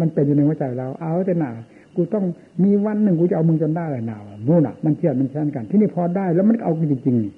[0.00, 1.52] มันเป็นอยู่ในหัวใจเรา เอาเถอะหนา
[1.96, 2.24] กูต้อง
[2.64, 7.32] มีวันหนึ่งกูจะเอามึงจนได้เลยหนาวนู่นอะ มันเชื่อมันแช่นกัน ที่นี่พอได้แล้วมันเอาจริงๆนี่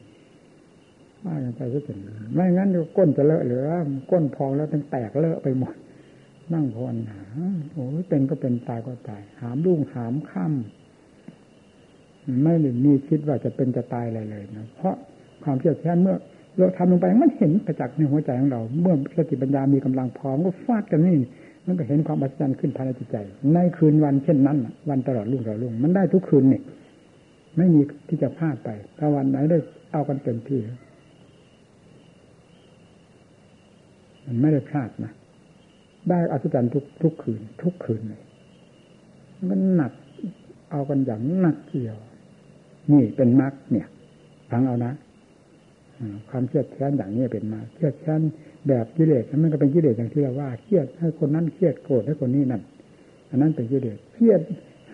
[1.25, 1.99] ว่ากันไปก็เป็น
[2.35, 3.67] ไม่งั้นก้นจะเลอะเหลือ
[4.11, 5.75] ก้นพองแล้วตั้งแตกเลอะไปหมด
[6.53, 7.23] นั่งพอนหา
[7.73, 14.95] โอ้ยเป็นก็เป็นตายก็ตาย หามรุ่งหามค่ำไม่ได้มีคิดว่าจะเป็นจะตายอะไรเลยนะเพราะ
[15.43, 16.17] ความเชื่อแท้เมื่อ
[16.57, 21.17] เราทำลงไปมันเห็นประจักษ์ในหัวใจของเรา เมื่อสติปัญญามีกำลังพร้อมก็ฟาดกันนี่
[21.69, 23.17] มันก็เห็นความอัศจรรย์ขึ้นภายในจิตใจ
[23.55, 24.59] ในคืนวันเช่นนั้น
[24.89, 26.61] วันตลอดรุ่งตลอดรุ่งมันได้ทุกคืนนี่
[27.57, 29.59] ไม่มีที่จะพลาดไปถ้าวันไหนได้
[29.93, 30.61] เอากันเต็มที่
[34.27, 35.13] มันไม่ได้พลาดนะ
[36.09, 38.23] ได้อัศจรรย์ทุกทุกคืน ทุกคืนเลย
[39.49, 39.93] มันหนัก
[40.71, 41.97] เอากันอย่างหนักเกี่ยว
[42.93, 43.87] นี่เป็นมรรคเนี่ย
[44.51, 44.93] ฟังเอานะ
[46.29, 48.21] ความเครียดแค้นอย่างนี้เป็นมาเครียดแค้น
[48.69, 52.63] แบบกิเลสมันก็เป็นกิเลสอย่างที่เราว่าเครียดให้คนนั้นเครียดโกรธให้คนนี้นั่น
[53.31, 54.41] อันนั้นเป็นกิเลสเครียด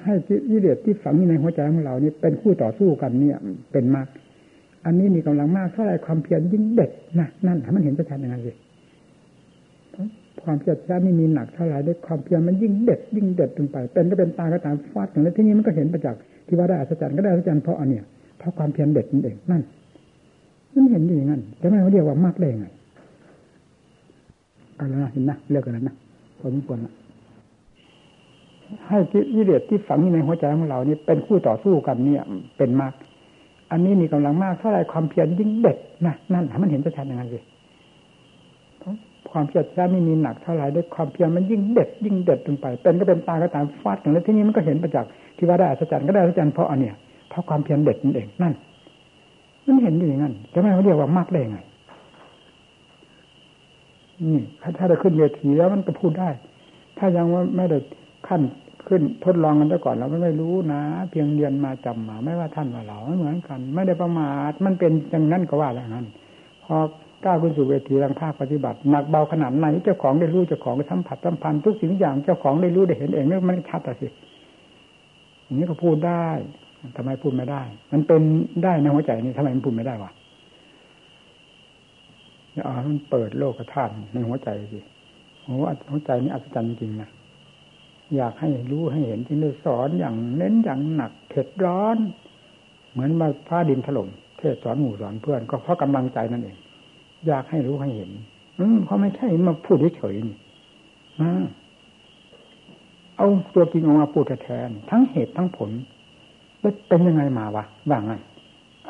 [0.04, 0.14] ให้
[0.50, 3.36] กิเลสที่ฝังอยู่ในหัวใจของเรานี่เป็นคู่ต่อสู้กันเนี่ย
[3.72, 4.06] เป็นมาก
[4.84, 8.56] อันนี้มีกำลังมากเท่าไรความเพียรยิ่งเด็ดนะนั่นมันเห็นประชันอย่างนั้นเลย
[10.42, 18.04] ความเพียรแค้นนี่มีหนักเท่าไรด้วยความเพียรมันยิ่งเด็ด ยิ่งเด็ดลงไป เป็นก็เป็นตาก็ตามฟาดอย่างแล้ที่นี้มันก็เห็นประจักษ์ที่ว่าได้อัศจรรย์ก็ได้อัศจรรย์เพราะอันเนี้ย
[18.38, 19.62] เพราะความเพียรเด็ดนั่นเองนั่น
[20.74, 22.66] มันเห็นอย่างนั้นจะไม่เขาเรียกว่ามากได้ไง
[24.76, 25.94] เอาแล้วนะเห็นนะเลือกกันนะ
[26.38, 26.92] พอสมควรนะ
[28.88, 28.98] ให้
[29.34, 32.22] กิเลสที่ฝังอยู่ในหัวใจของเรานี่เป็นคู่ต่อสู้กันเนี่ย
[32.56, 32.92] เป็นมาก
[33.70, 37.42] อันนี้มีกำลังมากเท่าไรความเพียรยิ่งเด็ดนะนั่นมันเห็นชัดอย่างนั้นเลย
[39.30, 46.94] ความเพียรแท้ไม่มีหนักเท่าไรด้วยความเพียรมันยิ่งเด็ด ยิ่งเด็ดลงไป เป็นก็เป็นตาก็ตามฟาดกันแล้วที่นี้มันก็เห็นประจักษ์ที่ว่าได้อัศจรรย์ก็ได้อัศจรรย์เพราะอันเนี้ย
[47.28, 48.52] เพราะความเพียรเด็ดนั่นเองนั่น
[49.66, 51.58] มันเห็นอยู่อย่างนั้นจะไม่เขาเรียกว่ามากได้ไง
[54.22, 54.40] นี่
[54.78, 56.30] ถ้าได้ขึ้นเวทีแล้วมันก็พูดได้
[56.98, 57.78] ถ้ายังว่าไม่ได้
[58.28, 58.42] ขั้น
[58.88, 66.06] ขึ้นทดลองกันซะก่อนเราไม่รู้นะ เพียงเรียนมาจำมาไม่ว่าท่านว่าเราไม่เหมือนกัน ไม่ได้ประมาทมันเป็นอย่างนั้นก็ว่าอย่างนั้น
[66.64, 66.76] พอ
[67.24, 74.08] ก้าวขึ้นสู่เวทีรังภาคปฏิบัติหนักเบาขนาดไหนเจ้าของได้รู้เจ้าของได้สัมผัสสัมพันธ์ทุกสิ่งทุกอย่างเจ้าของได้รู้ได้เห็นเองนี่มันชัดแต่สิ
[75.44, 76.26] อย่างนี้ก็พูดได้
[76.96, 77.62] ทำไมพูดไม่ได้
[77.92, 78.22] มันเป็น
[78.64, 80.10] ได้ในหัวใจนี่ทำไมมันพูดไม่ได้วะ
[82.62, 84.78] เอามันเปิดโลกธาตุในหัวใจสิ
[85.42, 85.54] โอ้
[85.90, 87.10] หัวใจนี่อัศจรรย์จริงนะ
[88.16, 91.96] อยากให้รู้ให้เห็นที่ได้สอนอย่างเน้นอย่างหนักเผ็ดร้อน
[92.92, 96.56] เหมือนมาฟ้าดินถล่มเทศสอนหมู่สอนเพื่อน ก็เพราะกำลังใจนั่นเอง
[97.26, 98.10] อยากให้รู้ให้เห็น
[98.58, 100.36] อืมเขาไม่ใช่มาพูดเฉยๆนี่
[103.16, 105.70] เอาตัวจริงออกมาพูดแทนทั้งเหตุทั้งผล
[106.88, 108.20] เป็นยังไงมาวะว่างั้น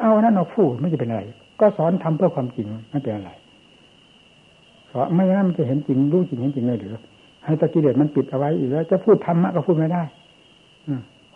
[0.00, 1.22] เอานั่นเอาพูดไม่จะเป็นอะไร
[1.60, 3.30] ก็สอนทำเพื่อความจริงไม่เป็นอะไร
[4.94, 6.94] สอนไม่งั้นมันจะเห็นจริงรู้จริงเห็นจริงเลยหรือ
[7.44, 10.02] ให้ตะกิเลสมันปิดเอาไว้อีกแล้ว จะพูดธรรมะก็พูดไม่ได้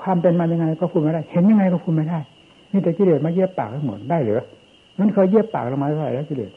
[0.03, 2.19] ความเป็นมายังไงก็พูดไม่ได้ เห็นยังไงก็พูดไม่ได้
[2.73, 4.43] นี่แต่กิเลสมาเยียบปากทั้งหมดได้หรือ
[4.99, 6.51] มันเคยเยียบปากเรามาเท่าไหร่แล้วกิเลส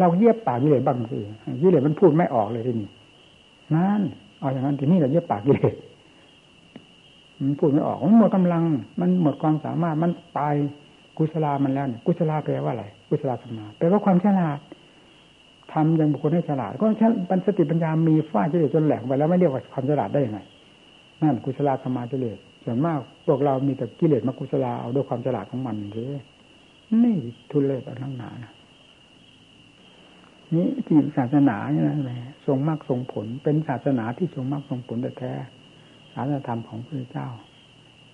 [0.00, 1.18] เราเยียบปากกิเลสบ้างสิ
[1.62, 2.88] กิเลสมันพูดไม่ออกเลยที่นี่
[3.74, 4.02] นั่น
[4.40, 5.74] เอาอย่างนั้นทีนี้เราเยียบปากกิเลส
[7.40, 8.62] มันพูดไม่ออกมันหมดกำลัง
[9.00, 10.54] มันหมดความสามารถมันตาย
[11.18, 14.58] กุศลามันแล้วเนี่ยกุศลาแปลว่าอะไรกุศลาสมาแปลว่าความฉลาด
[15.72, 20.40] ทำอย่างบุคคลให้ฉลาด ก็แค่ปัญสติปัญญามีฟ้ากิเลสจนแหลกไปแล้วไม่เรียกว่าความฉลาดได้ยังไง
[21.22, 26.22] นั่นกุศลาสมากิเลสส่วนมากพวกเรามีแต่กิเลสมากุศลาเอาด้วยความฉลาดของมันเลย
[27.02, 27.16] นี่
[27.50, 28.52] ทุเลศอันนังหนานะ
[30.54, 35.32] นี่ที่ศาสนาเนี่ยนะทรงมากทรงผล เป็นศาสนาที่ทรงมากทรงผลแต่แท้
[36.12, 37.28] ศาสนาธรรมของพระเจ้า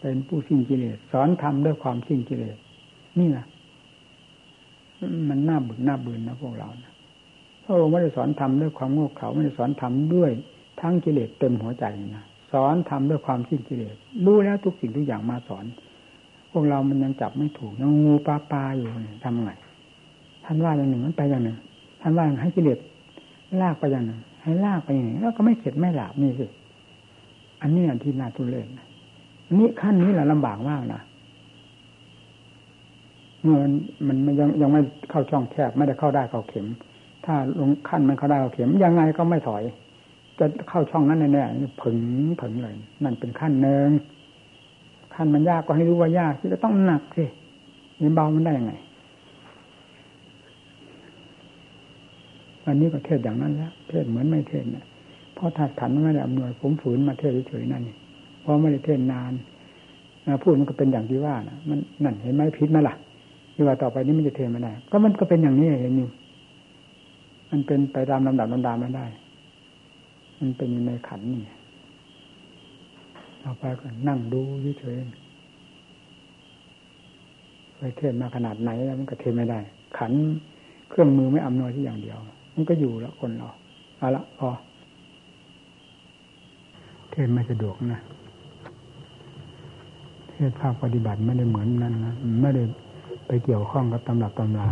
[0.01, 2.57] เป็นผู้สิ้นกิเลสสอนธรรมด้วยความสิ้นกิเลส
[3.19, 3.45] นี่นะ
[5.29, 6.93] มันน่าบึกน่าบืนนะพวกเรานะ
[7.67, 10.31] พระองค์ไม่ได้สอนธรรมด้วยความโง่เขลาไม่ได้สอนธรรมด้วย
[10.81, 11.85] ทั้งกิเลสเต็มหัวใจ
[12.17, 15.64] นะสอนทำด้วยความสิ้นกิเลสรู้แล้วทุกสิ่งทุกอย่างมาสอน
[16.51, 18.91] พวกเรามันยังจับไม่ถูกยังงูปลาปลาอยู่
[19.25, 19.51] ทำไง
[20.45, 21.57] ท่านว่าอย่างหนึ่งมันไปอย่างหนึ่ง
[22.01, 22.79] ท่านว่าให้กิเลส
[23.61, 26.47] ลากไปอย่างหนึ่ง ให้ลากไปอย่างหนึ่งแล้วก็ไม่เข็ดไม่หลาบนี่สิ
[27.62, 28.81] อันนี้อันที่น่าทุเรศน
[29.59, 31.01] นี้ขั้นนี้แหละลำบากมากนะ
[33.43, 33.57] เมื่อ
[34.07, 36.67] มันมันยังยังไม่เข้าช่องแคบไม่ได้เข้าได้เข้าเข็ม
[37.27, 39.62] ถ้าลงขั้นมันเขาได้เขาเข็มยังไงก็ไม่ถอย
[40.39, 41.99] จะเข้าช่องนั้นแน่ๆผึ่ง
[42.41, 42.74] ผึ่งเลย
[43.05, 43.89] นั่นเป็นขั้นหนึ่ง
[45.14, 47.24] ขั้นมันยากก็ให้รู้ว่ายากที่จะต้องหนักสิ
[48.01, 48.72] นี่เบามันได้ยังไง
[52.64, 54.85] วันนี้ก็เทศอย่างนั้นแล้วเทศเหมือนไม่เทศนะ
[55.35, 57.97] เพราะถ้าขันไม่ได้อำนวยผมฝืนมาเทศเฉยๆนั่นนี่
[58.41, 59.33] เพราะไม่ได้เทศนาน
[60.43, 62.95] พูดมันก็เป็นอย่างที่ว่านะมันนั่นเห็นไหมพิษมาล่ะ
[63.55, 66.09] ที่ว่าต่อไปนี้มันจะเทศไม่ได้ก็มันก็เป็นอย่างนี้เห็นอยู่
[67.51, 69.07] มันเป็นไปตามลำดับลำดาไม่ได้
[70.38, 71.44] มันเป็นในขันนี่
[73.40, 74.40] เอาไปก็นั่งดู
[74.80, 79.59] เฉยๆไปเทศมาขนาดไหนแล้วมันก็เทศไม่ได้
[79.99, 80.12] ขัน
[80.88, 82.18] เครื่องมือไม่อำนวยที่อย่างเดียว
[82.55, 83.49] มันก็อยู่แล้วคนเรา
[83.99, 84.49] เอาละพอ
[87.11, 88.01] เทศไม่สะดวกนะ
[90.30, 92.62] เทศภาคปฏิบัติไม่ได้เหมือนนั้นนะไม่ได้
[93.26, 94.68] ไปเกี่ยวข้องกับตำรับตำรา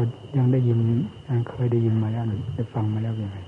[0.00, 0.78] ก็ยังได้ยิน
[1.28, 2.24] ยังเคยได้ยินมาแล้ว
[2.56, 3.38] ได้ฟังมาแล้วยังไง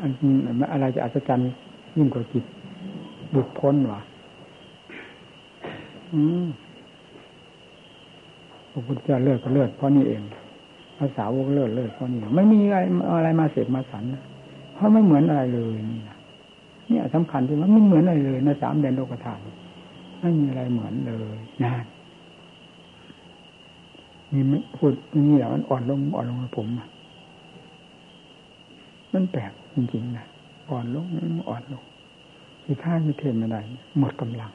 [0.00, 0.10] อัน
[0.72, 1.50] อะไรจะอัศจรรย์
[1.96, 2.44] ยิ่งกว่าจิต
[3.34, 4.00] บุดพ้นวะ
[8.70, 10.22] พระพุทธเจ้าเลิศก็เลิศเพราะนี่เอง
[10.98, 12.76] ภาษาวกเลิศเลิศเพราะนี่ไม่มีอะไร
[13.16, 14.04] อะไรมาเสพมาสัน
[14.74, 16.16] เพราะไม่เหมือนอะไรเลยนี่นะ
[16.90, 19.40] นี่สำคัญที่ว่าไม่เหมือนอะไรเลยในสามเดนโลกธาตุ
[20.20, 21.95] ไม่มีอะไรเหมือนเลยนะนี่
[24.32, 24.92] นี่ไม่พูด
[25.28, 26.66] นี่แหละมันอ่อนลงอ่อนลงผม
[29.12, 30.26] มันแปลกจริงๆนะ
[30.70, 31.06] อ่อนลง
[31.48, 31.82] อ่อนลง
[32.64, 33.60] ที่ข้ามีเทนไม่ได้
[33.98, 34.50] หมดกำลัง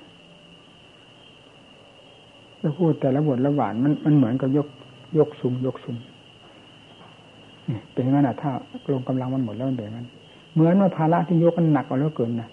[2.62, 4.68] จะพูดแต่ละบทละหวานมันมันเหมือนกับยก
[5.18, 5.98] ยกซุ้มยกซุ้ม
[7.70, 8.52] นี่เป็นงั้นนะถ้า
[8.94, 10.08] ลงกำลังมันหมดแล้วมันเป็นงั้น
[10.54, 12.50] เหมือนว่าภาระที่ยกมันหนักกว่าแล้วเกินนะ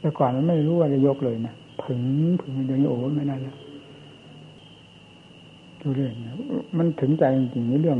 [0.00, 2.00] แต่ก่อนมันไม่รู้ว่าจะยกเลยนะผึ่ง
[2.40, 3.56] ผึ่งเดี๋ยวนี้โอ้ไม่ได้แล้ว
[5.82, 6.12] ดูเรื่อง
[6.78, 7.98] มันถึงใจจริงๆในเรื่อง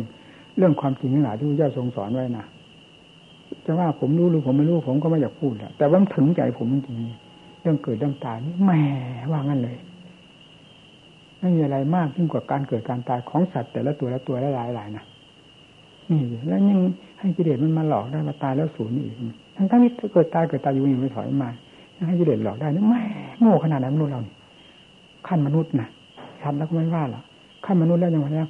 [0.58, 2.46] เรื่องความจริงทั้งหลายที่พระเจ้าทรงสอนไว้นะ
[3.64, 8.70] จะว่าผมรู้หรือผมไม่รู้ผมก็ไม่อยากพูดแหละแต่ว่ามันถึงใจผมจริงๆเรื่องเกิดเรื่องตายนี่แหม
[9.32, 9.76] ว่างั้นเลย
[11.40, 15.04] ไม่มีอะไรมากยิ่งกว่าการเกิดการตายของสัตว์แต่ละตัวละตัวละหลายหลายนะ
[16.10, 16.78] นี่แล้วยัง
[17.20, 19.14] ให้กิเลสมันมาหลอกได้มาตายแล้วสูญอีก
[19.56, 21.50] ทั้งทั้งที่เกิดตายเกิดตายอยู่ยังไม่ถอยมา
[21.96, 23.02] ยังให้กิเลสหลอกได้นี่แม่
[23.40, 24.20] โง่ขนาดนั้นมนุษย์เรา
[25.28, 25.88] ขั้นมนุษย์นะ
[26.42, 27.24] ชัดแล้วก็ไม่ว่าหรอก
[27.70, 28.48] ขั้นมนุษย์แล้วยังไงแล้ว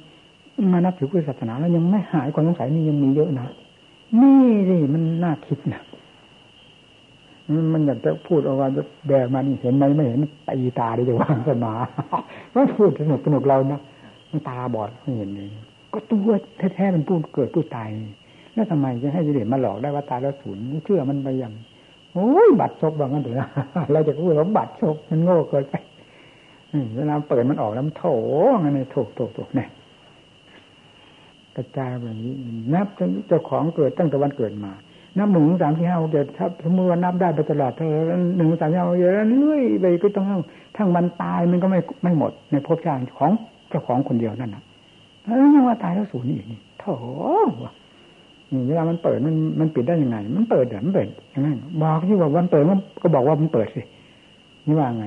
[0.73, 3.47] มานับถือพุทธศาสนาแล้วยังไม่หายความสงสัยนี่ยังมีเยอะนะ
[4.21, 5.81] นี่สิมันน่าคิดนะ
[7.73, 11.73] มันอยากจะพูดเอาว่าจะแบกมานี่เห็นไหมไม่เห็นตีตาได้จะวางสมา
[12.53, 13.79] ว่าพูดสนุกสนุกเรานะ
[14.29, 15.47] มันตาบอดไม่เห็นเลย
[15.93, 16.31] ก็ตัว
[16.75, 17.89] แท้ๆเป็นผู้เกิดผู้ตาย
[18.53, 21.53] แล้วทำไมจะให้กิเลสมาหลอกได้ว่าตายแล้วศูนย์เชื่อมันไปย่าง
[22.13, 23.49] โอ้ยบัตรซบางั้นเถอะ
[23.91, 25.75] เราจะพูดว่าบัตรซบมันโง่เกินไป
[26.97, 28.05] เวลาเปิดมันออกแล้วมันโถ
[28.61, 29.69] งั้นเลยโถโถโถเนี่ย
[31.55, 32.33] กระจายแบบนี้
[32.73, 32.87] นับ
[33.27, 34.71] เจ้าของเกิดตั้งแต่วันเกิดมา
[35.17, 37.93] นับหนึ่งสามสี่ห้าเจ็ดถ้าสมมติว่านับได้ไปตลอดเธอ
[38.37, 39.11] หนึ่งสามสี่ห้าเจ็ด
[39.41, 40.25] เรื่อยไปก็ต้อง
[40.77, 43.31] ทั้งวันตายมันก็ไม่ไม่หมด ในภพชาติของ
[43.69, 44.63] เจ้าของคนเดียวนั่นนะ
[45.23, 46.85] แล้วยังว่าตายแล้วสูญอีกนี่โถ
[48.67, 52.63] เวลามันเปิดมันมันปิดได้ยังไง มันเปิดเดี๋ยวมันเปิดย่างนั้นบอกที่ว่าวันเปิด
[53.01, 53.81] ก็บอกว่ามันเปิดสิ
[54.65, 55.05] นี่ว่าไง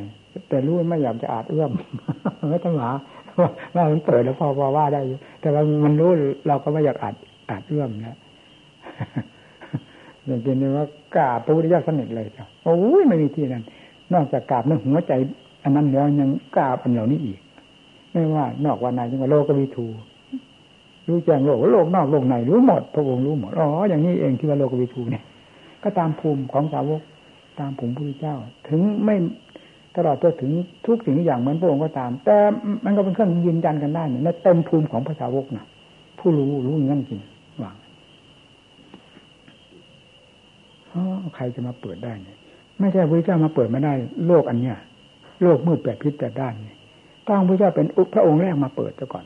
[0.48, 1.70] แต่รู้ไม่อยากจะอาจเอื้อม
[2.50, 2.90] ไม่ต้องหา
[3.38, 6.10] ว่ามันเปิดแล้วพอพอว่าได้อยู่แต่ว่ามันรู้
[6.46, 7.14] เราก็ไม่อยากอาจ
[7.50, 8.18] อาจเอื้อมนะ
[10.26, 13.62] อย่างเช่นว่ากราบพระพุทธเจ้าสนิทเลยจ้ะโอ้ยไม่มีที่นั้น
[14.14, 15.12] นอกจากกราบเรื่องหัวใจ
[15.64, 17.38] อันนั้นแล้วยังกราบอันเหล่านี้อีก
[18.12, 19.86] ไม่ว่านอกว่าในจังว่าโลกวิทู
[21.08, 25.24] รู้แจ้งโลกโลกนอกโลกในรู้หมด พระองค์รู้หมดอ๋ออย่างนี้เองที่ว่าโลกวิทูเนี่ย
[25.82, 27.02] ก็ตามภูมิของสาวก
[27.60, 28.36] ตามภูมิพระพุทธเจ้า
[28.68, 29.16] ถึงไม่
[29.96, 30.52] ตลอดตัวถึง
[30.86, 32.36] ทุกสิ่งอย่างเหมือนพระองค์ก็ตาม แต่
[32.84, 35.64] มันก็เป็นเครื่องยืนยันกันได้เนี่ยเต็มภูมิของพระสาวกนะ
[36.18, 37.20] ผู้รู้รู้งั้นจริง
[37.60, 37.76] หวัง
[41.36, 42.36] ใครจะมาเปิดได้เนี่ย
[42.80, 43.92] ไม่ใช่พระเจ้ามาเปิดไม่ได้
[44.26, 44.76] โลกอันเนี้ย
[45.42, 46.76] โลกมืดแปดพิษแปดด้านเนี่ย
[47.28, 49.24] ต้องพระเจ้าเป็นพระองค์แรกมาเปิดซะก่อน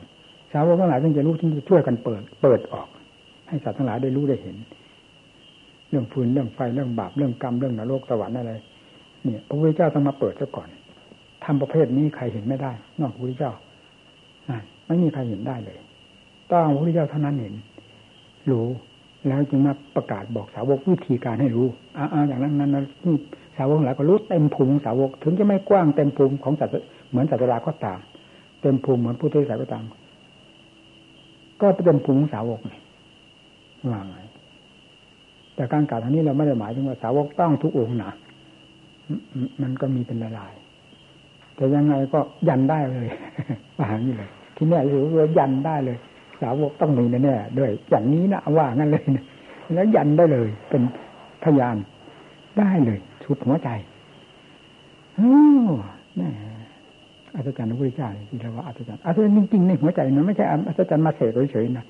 [0.53, 2.89] สาวกทั้งหลายจึงจะรู้ที่จะช่วยกันเปิด เปิดออก
[3.49, 4.57] ให้สัตว์ทั้งหลายได้รู้ได้เห็น
[5.89, 8.53] เรื่องฟืนเรื่องไฟเรื่องบาปเรื่องกรรมเรื่องนรกสวรรค์อะไร
[9.31, 10.69] เนี่ยพระพุทธเจ้าต้องมาเปิดซะก่อน
[11.45, 13.53] ทำประเภทนี้ใครเห็นไม่ได้ นอกพระพุทธเจ้า
[14.87, 15.79] ไม่มีใครเห็นได้เลย
[16.53, 17.55] ต้องพระพุทธเจ้าเท่านั้นเห็น
[18.51, 18.67] รู้
[19.29, 21.67] แล้วจึงมาประกาศบอกสาวกวิธีการให้รู้
[21.97, 22.87] อ่าอย่างนั้นนั้น
[23.57, 27.99] สาวกหลายก็รู้เต็มภูมิสาวก ถึงจะไม่กว้างเต็มภูมิของสัตว์เหมือนสัตว์ราก็ตาม
[28.61, 29.85] เต็มภูมิเหมือนผู้ทศก็ตาม
[31.61, 32.81] ก็เต็มภูมิของสาวกนี่
[33.91, 34.17] ว่าไง
[35.55, 38.13] แต่การกล่าวทางนี้เราไม่ได้หมายถึงว่าสาวกต้องทุกองค์นะ
[39.63, 43.09] มันก็มีเป็นลายๆแต่ยังไงก็ยันได้เลย
[43.79, 45.97] ว่าอย่างนี้เลย ที่นี่คือว่ายันได้เลย
[46.41, 49.25] สาวกต้องมีแน่ๆด้วยอย่างนี้นะว่างั้นเลยนะ
[49.75, 50.83] แล้วยันได้เลย เป็น
[51.45, 51.77] พยาน
[52.59, 53.69] ได้เลยชุดหัวใจ
[55.17, 55.35] โอ้
[56.21, 56.31] นี่
[57.35, 61.85] อัศจรรย์พระพุทธเจ้าที่เราว่าอัศจรรย์อัศจรรย์จริงๆในหัวใจมันไม่ใช่อัศจรรย์มาเสกเฉยๆนะ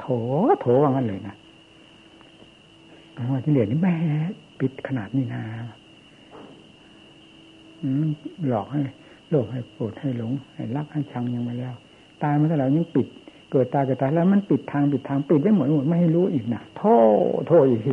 [0.00, 0.04] โถ
[0.60, 1.34] โถว่างั้นเลยนะ
[3.30, 3.94] ว่าที่เหลือนี่แม่
[4.60, 5.42] ปิดขนาดนี้นะ
[8.48, 8.80] หลอกให้
[9.30, 11.74] โลภให้โกรธให้หลงให้รักให้ชังยังมาแล้ว
[12.22, 13.06] ตายมาเท่าไหร่ยังปิด
[13.50, 16.82] เกิดตายเกิดตายแล้วมันปิดทางปิดทางปิดได้หมดหมดไม่ให้รู้อีกนะโท
[17.38, 17.92] ษโทษอีกที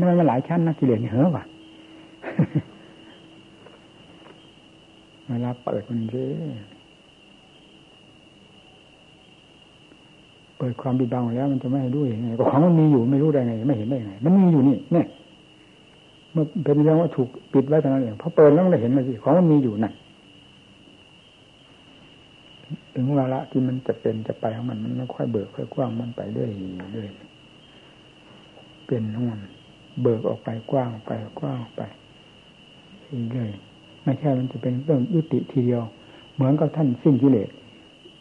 [0.02, 1.44] ำไมมาหลายชั้นนะกิเลสเหรอวะ
[5.28, 6.24] เวลาเปิดมันสิ
[10.58, 15.06] เปิดความบิดบังแล้ว มันจะไม่ให้รู้ยังไงของมันมีอยู่ไม่รู้ได้ไง ไม่เห็นได้ไง มันมีอยู่นี่เนี่ย
[16.64, 19.94] เป็นเรื่องว่าถูกปิดไว้ตรงนั้นเองพอเปิดแล้วมันเห็นมาสิของมันมีอยู่นั่น
[22.94, 26.50] ถึงเวลาที่มันจะเป็นจะไปของมันมันไม่ค่อยเบิกค่อยกว้างมันไปเรื่อย
[26.92, 27.08] เรื่อย
[28.86, 29.40] เป็นของมัน
[30.02, 31.82] เบิกออกไปกว้างออกไปกว้างออกไป
[33.30, 33.50] เรื่อย
[34.04, 35.82] ไม่ใช่มันจะเป็นเรื่องยุติทีเดียว
[36.34, 37.48] เหมือนกับท่านสิ้นกิเลส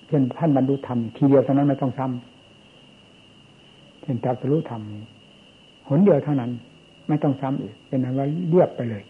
[0.07, 4.81] เช่นท่านบรรลุธรรมทีเดียวเท่านั้นไม่ต้องซ้ำเช่นตรัสรู้ธรรม
[5.88, 6.52] หนเดียวเท่านั้น
[7.08, 9.04] ไม่ต้องซ้ำอีก เป็นนั้นว่าเรียบไปเลย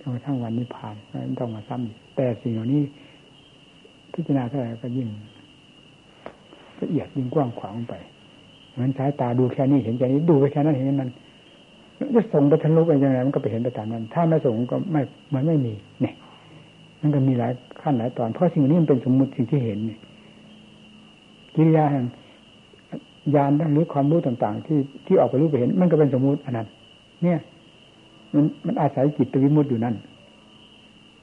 [0.00, 2.82] จนกระทั่งวันนี้ผ่านไม่ต้องมาซ้ำอีก แต่สิ่งเหล่านี้
[4.12, 5.08] พิจารณาเท่าไหร่ก็ยิ่ง
[6.80, 7.94] ละเอียดยิ่งกว้างขวางไป
[8.72, 11.10] เหมือนสายตาดูแค่นี้เห็นแค่นี้ดูไปแค่นั้นเห็นมัน
[12.14, 15.00] จะส่งไปทะลุไปยังไงมันก็ไปเห็นไปตามนั้น ถ้าไม่ส่งก็ไม่
[15.32, 15.72] มือนไม่มี
[16.02, 16.14] เนี่ย
[17.00, 19.98] มันก็มีหลายขั้นหลายตอน เพราะสิ่งนี้มันเป็นสมมุติสิ่งที่เห็นเนี่ย
[21.54, 22.04] กิริยาแห่ง
[23.34, 26.66] ญาณหรือความรู้ต่างๆ ที่ที่ออกไปรู้ไปเห็น มันก็เป็นสมมุติอันนั้น
[27.22, 27.38] เนี่ย
[28.34, 29.94] มันมันอาศัยจิตวิมุติอยู่นั่น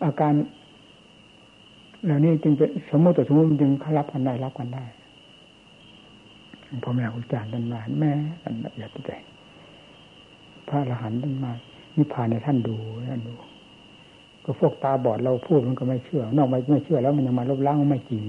[0.06, 0.34] อาการ
[2.06, 4.84] เหล่านี้จึงเป็นสมมติต่อสมมติจึงรับกันได้รับกันได้
[6.84, 8.11] พ่อแม่อาจารย์ท่านมาแม่
[8.41, 9.11] ท่านละเอียดใจ
[10.68, 11.52] พระอรหันต์ท่านมา
[11.98, 12.78] นิพพานในท่านดู
[13.10, 13.34] ท่านดู
[14.44, 18.23] ก็พวกตาบอดเราพูดมันก็ไม่เชื่อ นอกไปไม่เชื่อแล้วมันยังมาลบล้างไม่จริง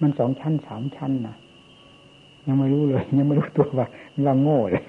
[0.00, 1.36] มันสองชั้นสามชั้นนะ
[2.46, 3.86] ยังไม่รู้เลย ยังไม่รู้ตัวว่า
[4.24, 4.82] เราโง่เลย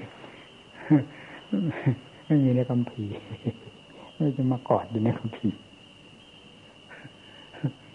[2.26, 3.04] ไม่มีในคำพี
[4.16, 5.48] ไม่จะมากอดอยู่ในคำพี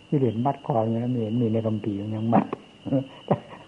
[0.07, 2.45] ที่เห็นมัดคออย่างนั้นไม่เห็นมีในคำพียังมัด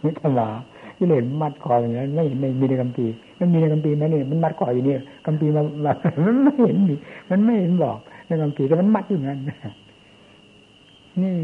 [0.00, 0.50] ไม่ตลา
[0.96, 3.06] ที่เห็นมัดคออย่างนั้นไม่เห็นในมีในคำพี
[3.38, 5.62] มันมีในคำพีไหมเนี่ยมันมัดคออยู่เนี่ยคำพีมา
[6.26, 6.94] มันไม่เห็นมี
[7.30, 9.38] มันไม่เห็นบอกในคำพีแต่มันมัดอยู่งั้น
[11.22, 11.34] นี่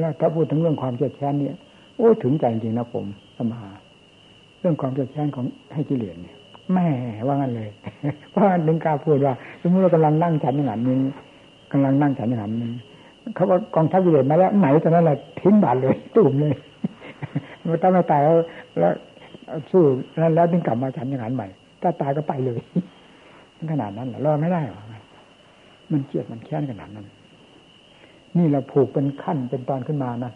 [0.00, 1.56] แล้วถ้าพูดถึงเรื่องความเจ็บแค้นเนี่ย
[1.96, 3.06] โอ้ถึงใจจริงนะผม
[3.36, 3.60] สมา
[4.60, 6.36] เรื่องความเจ็บแค้นของให้กิเลสเนี่ย
[6.72, 6.86] แม่
[7.26, 7.68] ว่างั้นเลย
[8.30, 10.80] เพราะนึงกล้าพูดว่าสมมติเรากำลังนั่งฉันอย่างนั้น
[11.72, 12.52] กำลังนั่งฉันอย่างนั้น
[13.34, 16.54] เขาว่ากองทัพกิเลสมาแล้วไหนตอนนั้นแหละทิ้งบาดเลยตุ่มเลย
[17.68, 18.36] มันต้องไม่ตายแล้ว
[18.78, 18.92] แล้ว
[19.70, 19.82] สู้
[20.22, 21.46] นั้นแล้วถึงกลับมาฉันอย่างนั้นใหม่
[21.82, 22.58] ถ้าตายก็ไปเลย
[23.72, 24.82] ขนาดนั้นรอไม่ได้หรอ
[25.92, 27.06] มันเกลียดมันแค้นขนาดนั้น
[28.36, 30.32] นี่เราผูกเป็นขั้นเป็นตอนขึ้นมานะ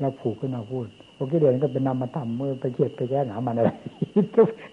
[0.00, 0.86] เราผูกขึ้นมาพูด
[1.16, 3.70] พวกกิเลสก็เป็นนำมาทำเมื่อไปเกลียดไปแก้หนามันอะไร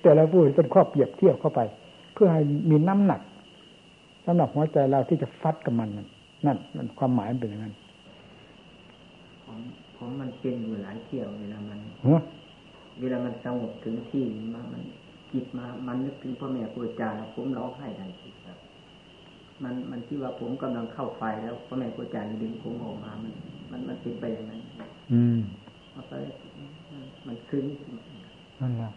[0.01, 1.59] แต่เราพูดเป็นข้อเปรียบเทียบเข้าไป
[2.13, 3.21] เพื่อให้มีน้ำหนัก
[4.25, 7.73] สำหรับหัวใจเราที่จะฟัดกับมันนั่นมันความหมายมันเป็นอย่างนั้น
[9.45, 9.59] ผม
[9.95, 11.79] ผมมันเป็นอยู่หลายเที่ยวเวลามัน
[12.99, 14.23] เวลามันสงบถึงที่
[14.53, 14.81] มามัน
[15.31, 18.57] จิตมา มันนึกถึงพ่อแม่ครูอาจารย์ผมร้องไห้ทันทีครับ
[19.63, 23.33] มันมันที่ว่าผมกำลังเข้าไฟแล้วพ่อแม่ครูอาจารย์ดึงผมออกมามัน
[23.71, 24.61] มันมันเป็นไปอย่างนั้น
[25.13, 25.37] อืม
[25.91, 26.13] เอาไป
[27.27, 27.65] มันซึ้ง
[28.61, 28.89] นั่นแหละ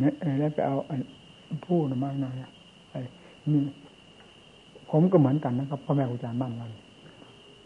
[0.00, 0.74] เนี่ยแล้วไปเอา
[1.66, 2.34] พูดมากหน่อย
[2.90, 3.00] ไอ้
[3.52, 3.62] นี่
[4.90, 6.70] ผมก็เหมือนกันนะครับพ่อแม่ครูอาจารย์บ้านมัน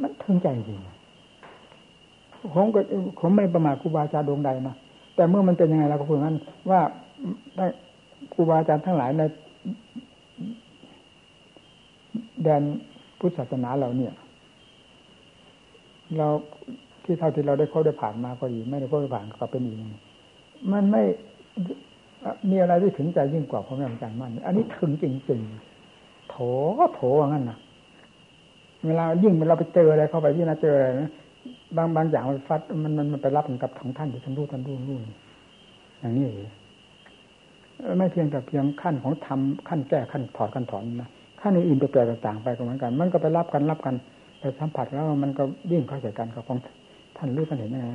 [0.00, 0.80] มันถึงใจจริง
[2.54, 2.80] ผมก็
[3.20, 4.74] ผมไม่ประมาทครูบาอาจารย์ดวงใดนะ
[5.14, 6.36] แต่เมื่อมันเป็นยังไงเราก็พูดงั้น
[6.70, 6.80] ว่า
[7.56, 7.66] ได้
[8.32, 9.22] ครูบาอาจารย์ทั้งหลายใน
[12.42, 12.62] แดน
[13.18, 14.12] พุทธศาสนาเราเนี่ย
[16.18, 16.28] เรา
[17.04, 19.76] ที่เท่าที่เราได้เข้าได้ผ่านมาก็ดีไม่ได้เข้าได้ผ่านก็เป็นอีก
[20.72, 21.02] มันไม่
[22.50, 26.36] มีอะไรที่ถึงใจยิ่งกว่าพ่อแม่อาจารย์มั่นอันนี้ถึงจริงๆโถ
[26.94, 27.58] โถว่างั้นนะ
[28.86, 31.10] เวลายิ่งเราไปเจออะไรเข้าไปที่น่าเจออะไรนะ
[31.76, 34.98] บางบางอย่างมันฟัดมันมันมันไปรับกับของท่านที่ท่านรู้ท่านรู้รู้
[36.00, 36.26] อย่างนี้
[37.98, 41.08] ไม่เพียงแต่เพียงขั้นของทำขั้นแก้ขั้นถอดขั้นถอนนะ
[41.40, 43.94] ขั้นอื่นๆแปลกต่างไปก็เหมือนกัน มันก็ไปรับกันรับกัน
[44.42, 45.42] ไปสัมผัสแล้วมันก็
[45.72, 46.58] ยิ่งเข้าใจกันกับของ
[47.16, 47.86] ท่านรู้ท่านเห็นอะไร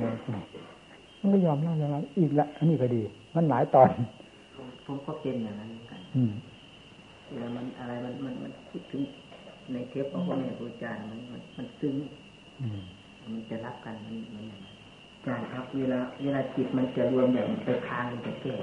[1.20, 3.02] มันก็ยอมเล่ายอมรับอีกละอันนี้ก็ดี
[3.36, 3.90] มันหลายตอน
[4.86, 6.00] ผมก็เป็นอย่างนั้นกัน
[7.28, 9.02] เวลามันอะไรมันมันมันคิดถึง
[9.72, 11.20] ในเทปของพ่อแม่ครูอาจารย์มัน
[11.56, 11.94] มันซึ้ง
[13.34, 14.66] มันจะรับกันมันมันอย่างไร
[15.24, 18.54] ใช่ครับ เวลาเวลาจิตมันจะรวมแบบไปค้างมันจะแก้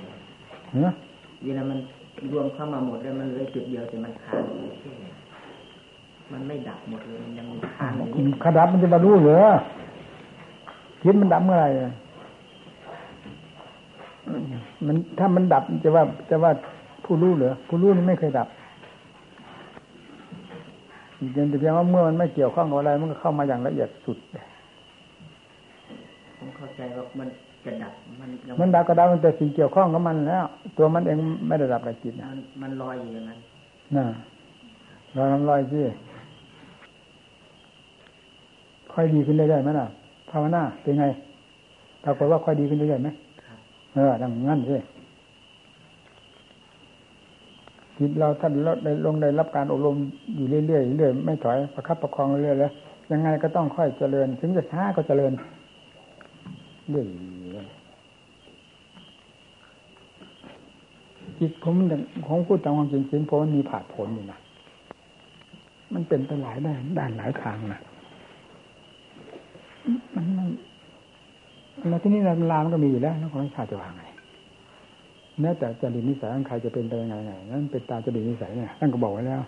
[1.45, 1.79] เวลามัน
[2.31, 4.93] รวมเข้ามาหมดแล้วมันเหลือจุดเดียวแต่มันค้างมันแก้
[6.31, 7.47] มันไม่ดับหมดเลยมันยัง
[7.77, 9.39] ค้างอยู่ขดับมันจะมารู้เหรอ
[11.01, 11.69] คิดมันดับเมื่อไหร่
[14.85, 16.51] มันถ้ามันดับจะว่าจะว่า
[17.05, 18.47] ผู้รู้เหรอผู้รู้นี่ไม่เคยดับ
[21.31, 24.17] เพียงแต่เพียงว่าเมื่อมันไม่เกี่ยวข้องกับอะไร มันก็เข้ามาอย่างละเอียดสุด
[26.37, 27.27] ผมเข้าใจว่ามัน
[27.65, 28.29] จะดับมัน
[28.59, 30.43] มันดับก็ดับมันแต่สิ่งเกี่ยวข้องกับมันแล้ว
[30.77, 32.27] ตัวมันเองไม่ได้ดับอะไรจิตนะ
[32.61, 33.39] มันลอยอยู่อย่างนั้น
[33.97, 34.05] น่ะ
[35.17, 35.83] ลอยลอยที่
[38.95, 39.87] ค่อยดีขึ้นได้ไหมล่ะ
[40.31, 41.05] ภาวนาเป็นไง
[42.03, 43.09] ปรากฏว่าค่อยดีขึ้นได้ไหม
[43.93, 44.77] เออดังนั้นสิ
[47.97, 48.51] จิตเราท่าน
[48.83, 49.95] ได้ลงได้รับการอบรม
[50.35, 52.71] อยู่เรื่อยๆเรื่อยไม่ถอยประคับประคองเรื่อยๆแล้ว
[53.11, 55.31] ยังไงก็ต้องค่อยเจริญ ถึงจะช้าก็เจริญ
[56.89, 57.07] เรื่อย
[61.39, 61.75] จิตผม
[62.27, 64.39] ของพูดตามความจริงจริงเพราะมันมีผาดผลอยู่นะ
[65.93, 67.81] มันเป็นไปหลายด้านด้านหลายทางนะ
[70.15, 70.47] มันมัน
[71.89, 74.03] แล้วที่นี่ลามันก็มีอยู่แล้วแล้วของชาจะวางไง
[75.41, 79.41] แม้แต่จริตนิสัยของใครจะเป็นไปยังไงไงนั่นเป็นตาจริตนิสัยเนี่ยท่านก็บอกไว้แล้ว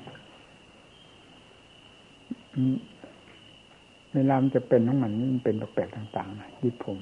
[4.16, 6.98] เวลามันจะเป็นของมันมันเป็นแปลกๆต่างๆนะยิบผม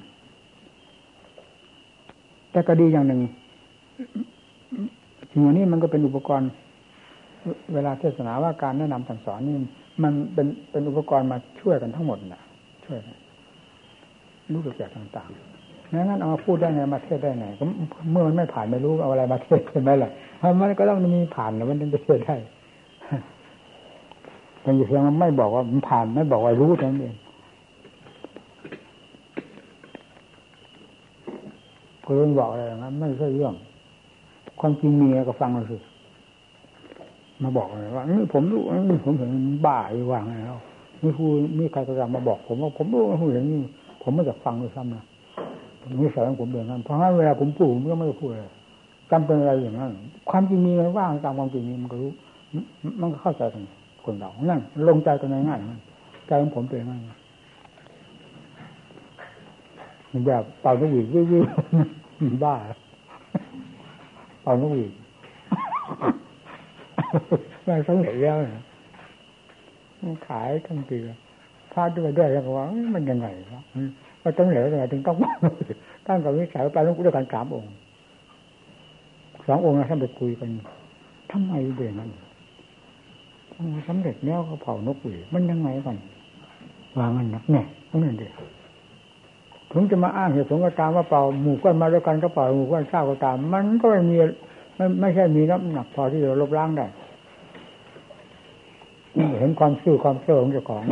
[2.50, 3.20] แต่ก็ดีอย่างหนึ่ง
[5.30, 6.50] สิ่งนี้มันก็เป็นอุปกรณ์
[7.74, 9.56] เวลาเทศนาว่าการแนะนำสั่งสอนนี่
[10.02, 12.42] มันเป็นเป็นอุปกรณ์มาช่วยกันทั้งหมดนะ
[12.84, 12.98] ช่วย
[14.52, 17.64] รู้แปลกต่างๆงั้นเอามาพูดได้ไงมาเทศได้ไงก็
[18.10, 22.36] เมื่อมันไม่ผ่านไม่รู้เอาอะไรมาเทศใช่ไหมล่ะเพราะมันก็ต้องมีผ่านแล้วมันถึงจะเทศได้
[24.62, 27.14] แต่อยู่เพียงไม่บอกว่ามันผ่านไม่บอกว่ารู้เท่านั้นเอง
[32.02, 33.54] เพื่อนบอกอะไรนะไม่ใช่เรื่อง
[34.60, 35.76] ความจริงมีก็ฟังเราสิ
[37.42, 39.30] มาบอกเลยว่านี่ผมรู้นี่ผมเห็น
[39.66, 40.56] บ้าอยู่ว่างแล้ว
[41.02, 41.26] มีครู
[41.58, 43.60] มีใครก็จะมาบอก ผมว่าผมรู้ว่าผมเห็นนี่
[44.08, 45.04] ผมไม่อยากฟังเลยซ้ำนะ
[46.00, 48.50] นิสัยของผมอย่างนั้นเพราะงั้นเวลาผมพูดผมก็ไม่พูดเลย
[49.10, 49.90] จำเป็นอะไรอย่างนั้น
[50.30, 52.10] ความจริงมีมันว่างตามความจริงนี้มันก็รู้
[53.00, 53.62] มันก็เข้าใจกัน
[54.04, 57.00] คนเรานั่นลงใจกันง่ายๆใจของผมเป็นง่าย
[60.12, 61.44] มันแบบเป่านกหวีดวิว
[62.44, 62.54] บ้า
[64.42, 64.92] เป่านกหวีด
[67.64, 68.36] ไม่สำเร็จแล้ว
[70.28, 70.98] ขายทั้งปี
[71.76, 73.60] พาดด้วยด้วยแล้วก็ว่ามันยังไงวะ
[74.22, 75.16] ก็ต้องเหลวยังไงถึงต้อง
[76.06, 77.70] ตั้งกับวิสัยไปต้องด้วยกันสามองค์
[79.46, 80.48] สององค์นะท่านไปคุยกัน
[81.30, 82.10] ทำไมเด่นนั้น
[83.88, 85.96] สำเร็จแล้วเขาเผานกหวีมันยังไงกัน
[86.98, 88.34] วางมันนักเนี่ยต้องนั่นเดียว
[89.72, 94.16] ถึงจะมาอ้างเหตุผลก็ตามว่าเป่าหมู่ก้อนมาด้วยกันก็เป่าหมู่ก้อนเศร้าก็ตาม มันก็ไม่มี
[94.76, 96.86] ไม่ไม่ใช่มีน้ำหนักพอที่จะลบล้างได้
[99.38, 100.82] เห็นความซื่อความเชื่อของเจ้าของ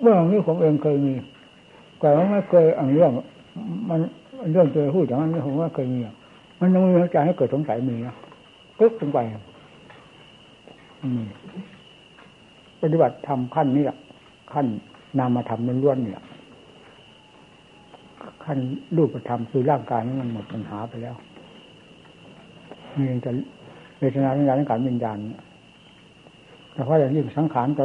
[0.00, 1.14] เรื่องนี้ผมเองเคยมี
[2.00, 3.10] แต่ว่าไม่เคยอันเรื่อง
[3.88, 4.00] มัน
[4.52, 5.98] เรื่องเจอพูดอย่างนั้ผมว่าเคยมี
[6.60, 8.14] มันต้องมีใจให้เกิดสงสัยมีนะ
[8.78, 9.18] กึกลงไป
[12.82, 13.96] ปฏิบัติทำขั้นนี้แหละ
[14.52, 14.66] ขั้น
[15.18, 16.22] นามธรรมล้วนเนี่ย
[18.44, 18.58] ขั้น
[18.96, 21.14] รูปธรรมคือร่างกายนี้มันหมดปัญหาไปแล้ว
[22.96, 23.30] มีแต่
[23.98, 25.18] เวทนาสัญญาสังขารวิญญาณ
[26.72, 27.84] แต่เพราะอย่างยิ่งสังขารก็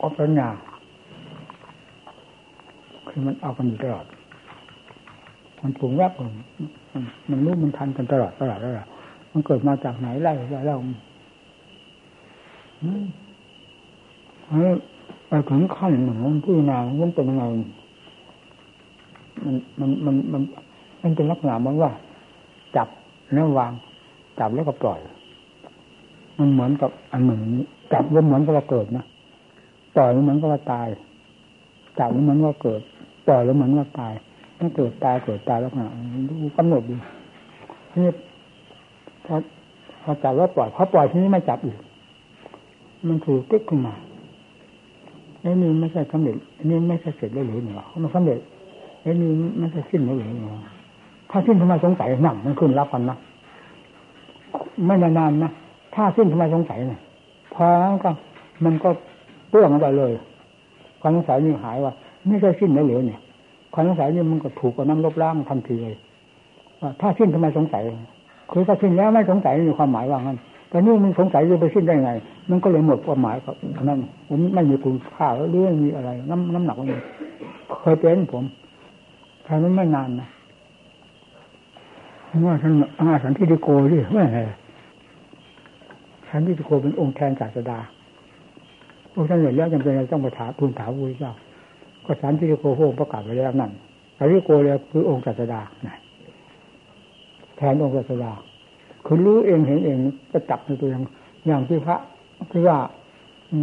[0.00, 0.48] ก็ปัญญา
[3.08, 4.06] คือมันเอากันอยู่ตลอด
[5.62, 8.86] มันปรุงแวบมันมันรู้มันทันกันตลอดตลอดตลอด
[9.32, 10.76] มันเกิดมาจากไหนไล่ไล่เรา
[15.28, 17.44] ไปถึงขั้นหนึ่งมันพิจารณามันเป็นยังไง
[19.44, 20.42] มันมันมันมัน
[21.02, 21.90] มันเป็นลักษณะมันว่า
[22.76, 22.88] จับ
[23.34, 23.72] แล้ววาง
[24.40, 25.00] จับแล้วก็ปล่อย
[26.38, 27.40] มันเหมือนกับอันหนึ่ง
[27.92, 29.04] จับแล้วเหมือนกับว่าเกิดนะ
[29.96, 30.88] ปล่อยเหมือนกับว่าตาย
[31.98, 32.80] จับเหมือนว่าเกิด
[33.26, 34.12] ปล่อยแล้วเหมือนว่าตาย
[34.58, 35.88] ถ้าเกิดตายเกิดตายแล้วนะ
[36.28, 36.94] ดูกำหนดดู
[37.96, 38.10] นี่
[39.26, 39.34] พอ
[40.02, 41.76] พอจับแล้วปล่อยพอปล่อยทีนี้ไม่จับอีก
[43.08, 43.94] มันถูกติ๊กขึ้นมา
[45.40, 48.38] ไอ้นี่ไม่ใช่สำเร็จอันนี้ไม่ใช่เสร็จแล้วหรือเปล่ามันสำเร็จ
[49.02, 50.60] ไอ้นี่ไม่ใช่สิ้นแล้วหรือเปล่า
[51.30, 53.16] ถ้าสิ้นทำไมสงสัยนั่นมันขึ้นรับกันนะ
[54.86, 55.50] ไม่นานๆนะ
[55.94, 57.00] ถ้าสิ้นทำไมสงสัยเนี่ย
[57.54, 57.66] พอ
[58.04, 58.10] ก็
[58.64, 58.88] มันก็
[59.50, 60.12] เปลื้องไปเลย
[61.00, 61.92] ความสงสัยนี่หายว่า
[62.26, 63.20] ไม่ใช่สิ้นแล้วเหรือเนี่ย
[63.74, 65.96] ความสงสัยนี่มันก็ถูกกับน้ำลบล้างทันทีเลย
[66.80, 67.82] ว่าถ้าสิ้นทำไมสงสัย
[68.50, 72.10] คือถ้าสิ้นแล้วไม่สงสัยมีความหมายว่างั้นแต่นี่มันสงสัยจะไปสิ้นได้ไง
[72.50, 73.54] มันก็เลยหมดความหมายกับ
[73.84, 76.88] นั่นผมไม่มีคุณค่าแล้วเรื่องมีอะไร น้ำน้ำหนักมัน
[77.80, 78.44] เคยเป็นผม
[79.46, 80.28] ทำนั้นไม่นานนะ
[82.46, 84.24] ว่าท่านอาสันทิโกดิไม่
[86.30, 87.78] สันทิโกเป็นองค์แทนศาสดา
[89.20, 91.32] พวกท่านเห็นแล้วจำเป็นต้องไปถามทูลถามพระพุทธเจ้า
[92.04, 93.70] ก็สันทิฏฐิโกพระองประกาศไว้แล้วนั่น
[94.16, 95.60] สันทิริโกเลยคือองค์ศาสดา
[97.56, 98.32] แทนองค์ศาสดา
[99.06, 99.98] คือรู้เองเห็นเอง
[100.32, 101.02] ก็จับในตัวอย่าง
[101.46, 101.96] อย่างที่พระ
[102.50, 102.76] ที่ว่า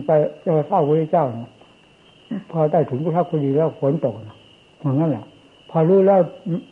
[0.06, 0.12] ไป
[0.44, 1.26] ไปเฝ้าพระเจ้า
[2.52, 4.14] พอได้ถึงพระพุทธแล้วฝนตก
[4.80, 5.26] เหมือนนั้นแหละ
[5.70, 6.20] พอรู้แล้ว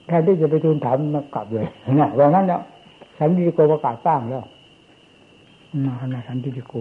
[0.07, 2.61] แทนที่จะไปทูลถามมากลับเลยนะว่างั้นเนี่ย
[3.19, 4.43] สันติโกประกาศสร้างแล้ว
[5.85, 6.75] มาขนาดสันติโก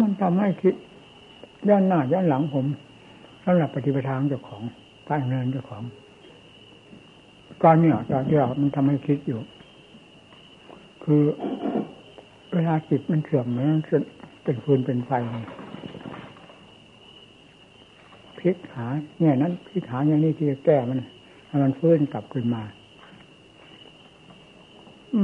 [0.00, 0.74] มันทำให้คิด
[1.68, 2.66] ย่านหน้าย่านหลังผม
[3.44, 4.62] สำหรับปฏิปทาเจ้าของ
[5.08, 5.82] การเงินเจ้าของ
[7.62, 9.40] ตอนนี้ตอนที่เรามันทำให้คิดอยู่
[11.04, 11.22] คือ
[12.52, 13.80] เวลาจิตมันเสื่อมมัน
[14.44, 15.12] เป็นฟืนเป็นไฟ
[18.38, 18.86] พิกหา
[19.20, 20.98] เนี่ยนั้นพิกหาอย่างนี้ที่จะแก้มัน
[21.48, 22.62] ให้มันฟื้นกลับขึ้นมา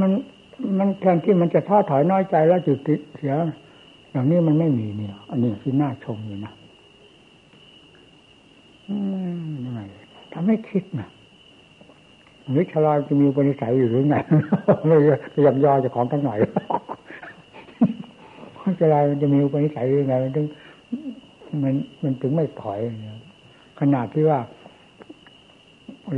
[0.01, 0.11] มัน
[0.78, 3.35] มันแทนที่มันจะท้อถอยน้อยใจแล้วจุดติเสีย
[4.11, 6.53] อย่างนี้มันไม่มีเนี่ย อันนี้คือน่าชมอยู่นะ
[8.89, 8.97] อื
[9.47, 9.81] มยังไง
[10.33, 11.09] ทำให้คิดนะ
[12.51, 14.17] หรือชะลอจะมีปณิสัยอยู่หรือไง
[14.87, 14.97] ไม่
[15.47, 16.39] ยับยอจะของทั้งหน่อย
[18.81, 20.47] ชะลอจะมีปณิสัยหรือไงมันถึง
[21.63, 22.81] มันมันถึงไม่ถอย
[23.81, 24.39] ขนาดที่ว่า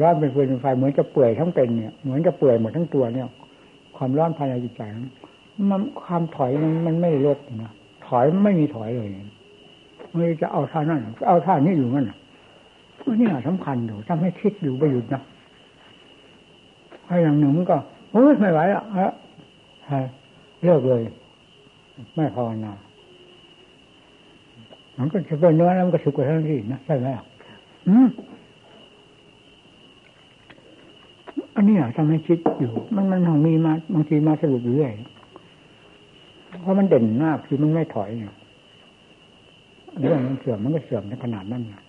[0.01, 3.27] ร้อนเป็นฟืนเป็นไฟเหมือนจะเปื่อยทั้งเป็นเนี่ยเหมือนจะเปื่อยหมดทั้งตัวเนี่ย
[3.97, 4.83] ความร้อนภายในจิตใจ
[5.71, 7.73] มันความถอยมันมันไม่ลดนะ
[8.16, 9.09] อยไม่มีถอยเลย
[10.15, 12.07] ไม่จะเอาท่านั่นเอาท่านี้อยู่นั่น
[13.20, 15.23] นี่สำคัญอยู่ทำให้คิดอยู่ไปหยุดนะ
[17.07, 17.78] ถ้อย่างหนึ่งก็
[18.12, 20.03] โอ้ยไม่ไหวอะฮะ
[20.65, 21.03] เลิกเลย
[22.15, 22.73] ไม่ภาวนา
[24.99, 27.09] มันก็จะเป็นเนื้อแล้วมันก็สุกกว่าทั้งที่นะใช่ไหม
[27.89, 28.09] อืม
[31.55, 34.93] อันนี้ทำให้คิดอยู่ มันมันของมีมาบางทีมาสรุปเรื่อย
[36.62, 38.35] เพราะมันเด่นมากคือมันไม่ถอยเนี่ย
[40.01, 41.81] เรื่องมันเสื่อมมันก็เสื่อมในขนาดนั้นนะ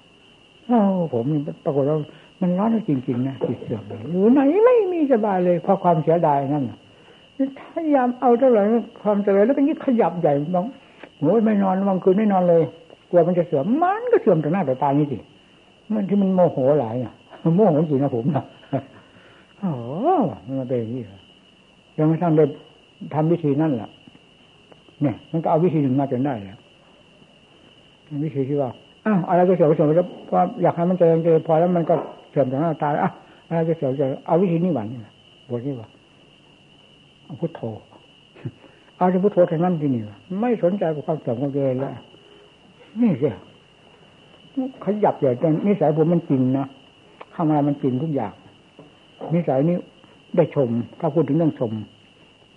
[0.68, 0.80] โอ้
[1.14, 1.24] ผม
[1.66, 1.98] ปรากฏว่า
[2.42, 6.66] มันร้อนจริงๆนะจิตเสื่อมอยู่ไหนไม่มีสบายเลยเพราะความเสียดายนั่น
[7.74, 8.64] พยายามเอาเท่าไหร่
[9.04, 10.66] ความเจริญแล้วก็ยิ่งขยับใหญ่บาง
[11.20, 12.64] โอ้ยไม่นอนบางคืนไม่นอนเลย
[13.10, 15.18] กลัวมันจะเสื่อมมันก็เสื่อมต่อหน้าต่อตานี่สิ
[15.94, 17.14] มันที่มันโมโหหลายอะ
[17.56, 18.44] โมโหจริงนะผมนะ
[19.60, 19.72] โอ้
[20.46, 21.02] มันเป็นอย่างนี้
[21.98, 22.46] ยังไม่ทันได้
[23.14, 23.90] ทำวิธีนั่นแหละ
[25.02, 26.58] เนี่ย มันก็เอาวิธีหนึ่งมาจนได้แล้ว
[28.26, 28.70] วิธีที่ว่า
[29.06, 31.96] อ้าวอะไรก็เสื่อมเสื่อมแล้วพออยากให้มันเจริญเจริญพอแล้วมันก็
[32.32, 33.14] เสื่อมจากหน้าตาอ้าว
[33.48, 35.00] อะไรก็เสื่อมเสื่อมเอาวิธีนี้หวันนี่
[35.50, 35.88] บทนี้ว่า
[37.40, 37.62] พุทโธ
[38.98, 40.02] เอาจะพุทโธแค่นั้นที่นี่
[40.40, 41.94] ไม่สนใจกับความเสื่อมความเจริญแล้ว
[43.02, 43.30] นี่สิ
[44.84, 46.66] ขยับเกิดจนนิสัยผมมันจริงนะ
[47.36, 48.34] ทำอะไรมันจริงทุกอย่าง
[49.36, 49.78] นิสัยนี้
[50.36, 50.70] ได้ชม
[51.00, 51.72] ถ้าพูดถึงเรื่องชม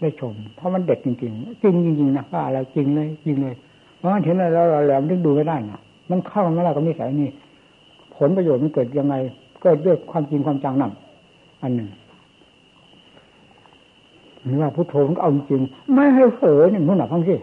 [0.01, 3.55] ได้ชม เพราะมันเด็ดจริงๆจริงจริงๆนะว่าอะไรจริงเลยจริงเลย
[3.97, 5.81] เพราะฉะนั้นเห็นอะไรแล้วเราแหลมดึงดูไม่ได้นะ
[6.11, 7.31] มันเข้ามันไม่ได้กับนิสัยนี่
[8.17, 9.15] ผลประโยชน์มันเกิดยังไง
[9.63, 10.93] เกิดด้วยความจริงความจังนั่น
[11.63, 11.89] อันหนึ่ง
[14.47, 15.63] นี่ว่าพุทโธมันเอาจริง
[15.95, 17.35] ไม่ให้เผลอเนี่ยนู่นนักพังสิ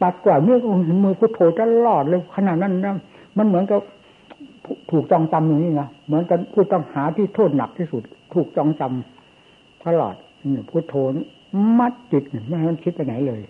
[0.00, 0.56] ปัดกว่าเมื่อ
[1.04, 2.96] มือพุทโธตลอดเลยขนาดนั้นนะ
[3.36, 3.80] มันเหมือนกับ
[4.90, 8.02] ถูกจองจำอย่างนี้นะเหมือนกันผู้ต้องหาที่โทษหนักที่สุด
[8.34, 10.14] ถูกจองจำตลอด
[10.54, 10.94] นี่พุทโธ
[11.78, 13.40] มัดจิตไม่ให้มันคิดไปไหนเลย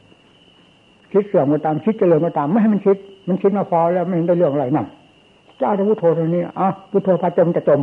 [1.12, 2.96] คิดเสื่อมก็ตามคิดเจริญก็ตามไม่ให้มันคิด
[3.28, 4.86] มันคิดมาพอแล้วไม่เห็นได้เรื่องอะไรนั่น
[5.58, 7.80] เจ้าจะพุทโธตรงนี้อะพุทโธพาจมจะจม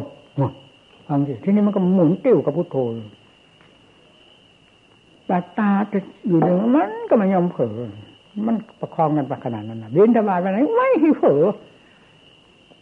[1.07, 2.77] ฟังสิที่นี่มันก็หมุนติ้วกับพุทโธ
[5.29, 7.75] ตาตาจะอยู่เดิมมันก็ไม่ยอมเผลอ
[8.47, 11.43] มันประคองกันไปขนาดนั้นนะเบนธบาตไปไหนไม่ให้เผลอ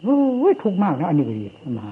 [0.01, 1.43] โอ้ยทุกข์มากนะอันนี้ก็ดี
[1.79, 1.87] มา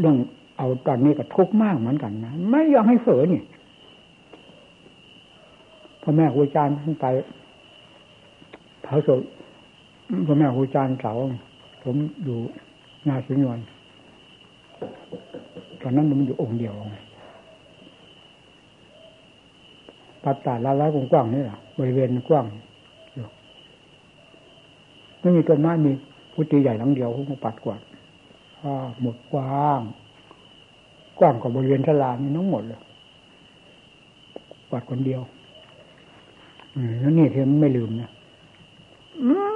[0.00, 0.16] เรื่อง
[0.56, 3.40] เอาตอนนี้ก็ทุกข์มากเหมือนกันนะไม่ยอมให้เผลอนี่
[6.02, 7.06] พ่อแม่ครูอาจารย์ท่านไป
[8.82, 9.20] เผาศพ
[10.26, 11.12] พ่อแม่ครูอาจารย์เสา
[11.82, 12.38] ผมอยู่
[13.08, 13.58] งานสุญญน
[15.80, 16.74] ตอนนั้นมันอยู่องค์เดียว
[20.24, 22.46] ปัดตาลาล้ากว้างๆนี่แหละบริเวณกว้าง
[25.20, 25.92] ไม่มีต้นไม้มี
[26.32, 27.80] พุติใหญ่หลังเดียวเขาปัดกวาด
[29.02, 29.80] หมดกว้าง
[31.18, 32.80] กว้างกว่าบริเวณทลานี่ทั้งหมดเลย
[34.70, 35.20] กวาดคนเดียว
[37.00, 38.10] แล้วนี่เธอไม่ลืมนะ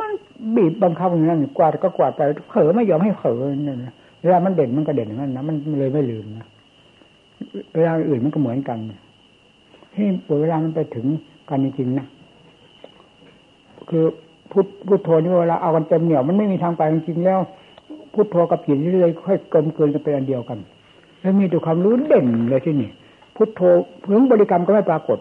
[0.01, 0.11] มัน
[0.57, 3.93] บีบบังคับอย่างนั้นกวาดก็กวาดไปเผลอไม่ยอมให้เผลอเนี่ย
[4.23, 6.47] เวลามันเด่นมันก็เด่นอย่างนั้นนะมันเลยไม่ลืมนะ
[7.77, 8.78] เวลาอื่นมันก็เหมือนกัน
[9.95, 10.07] ที่
[10.41, 11.07] เวลามันไปถึง
[11.49, 12.07] กันจริงๆนะ
[13.91, 14.05] คือ
[14.51, 17.41] พุทพุทโธนี่เวลาเอากันเต็มเหนียวมันไม่มีทางไปจริงๆแล้ว
[18.12, 20.59] พุทโธกับจิตนี่เลยค่อยเกินเกินกันเป็นอันเดียวกัน
[21.20, 22.91] แล้วมีแต่ความรู้เด่นเลยที่นี่
[23.36, 23.61] พุทโธ
[24.01, 25.19] เพื่อบริกรรมก็ไม่ปรากฏ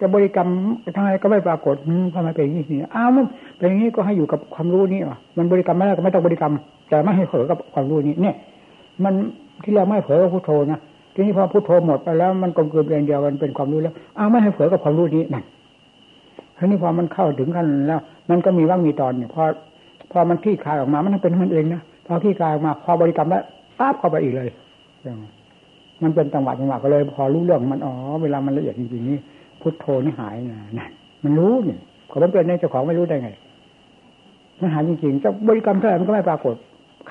[0.00, 0.48] จะบริกรรม
[0.94, 1.74] ทางอะไรก็ไม่ปรากฏ
[2.14, 3.24] ทำไมเป็นอย่างนี้นี่อ้าวมัน
[3.58, 6.52] เป็นอย่างนี้ก็ให้อยู่กับความรู้นี่อะมันบริกรรมไม่ได้ก็ไม่ต้องบริกรรม
[6.88, 8.34] แต่ไม่ให้เผลอกับความรู้นี้เนี่ย
[9.04, 9.14] มัน
[9.64, 10.80] ที่เราไม่เผลอกับพุทโธนะ
[11.14, 15.44] ทีนี้พอพุทโธหมดไปแล้วมันกลมกลืนเป็นเดียวมันเป็นความรู้แล้วอ้าวไม่ให้เผลอกับความรู้นี้นั่น
[16.58, 18.00] ทีนี้พอมันเข้าถึงขั้นแล้ว
[18.30, 19.42] มันก็มีว่างมีตอนเนี่ยพอ
[20.12, 23.42] พอมันขี้คายออกมา มันเป็นมันเองนะพอขี้คายออกมา พอบริกรรมแล้ว
[23.78, 24.48] ปั๊บเข้าไปอีกเลย
[26.02, 29.18] มันเป็นจังหวะจังหวะก็เลย พอรู้เรื่องมันอ๋อเวลามันละเอียดจริงๆนี่
[29.60, 30.90] พุทโธนี่หายนะนั่น
[31.24, 31.78] มันรู้นี่
[32.08, 33.30] เขาเป็นในเจ้าของไม่รู้ได้ไง
[34.60, 36.54] มันหายจริงๆจะบริกรรมเท่าไหร่มันก็ไม่ปรากฏ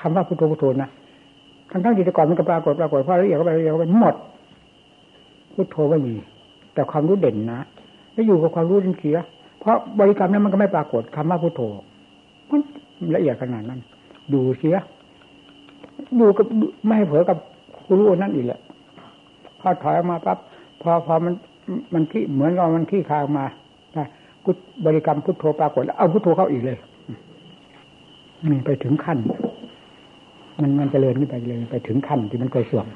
[0.00, 0.88] คำว่าพุทโธพุทโธนะ
[1.70, 4.14] ทั้งทั้งจิตก่อนมันก็ปรากฏปรากฏพอละเอียดก็ไปละเอียดก็ไปหมด
[5.54, 6.14] พุทโธไม่มี
[6.74, 7.60] แต่ความรู้เด่นนะ
[8.12, 9.16] แล้วอยู่กับความรู้จริงเสีย
[9.60, 11.60] เพราะบริกรรมนั้นมันก็ไม่ปรากฏคำว่าพุทโธ
[12.50, 12.60] มัน
[13.14, 13.80] ละเอียดขนาดนั้น
[14.32, 14.76] ดูเสีย
[16.20, 16.46] ดูกับ
[16.84, 17.38] ไม่ให้เผลอกับ
[17.98, 18.60] รู้นั่นอีกแหละ
[19.60, 20.38] พอถอยออกมาปั๊บ
[20.82, 21.34] พอพอมัน
[21.92, 23.44] มันที่เหมือนกับมันที่คายออกมา
[24.44, 26.78] พุทบริกรรมพุทโธปรากฏแล้วเอาพุทโธเข้าอีกเลย
[28.50, 29.18] นี่ไปถึงขั้น
[30.60, 32.86] มันมันจเจริญขึ้นไปเลยไปถึงขั้นที่มันเคยเสื่อม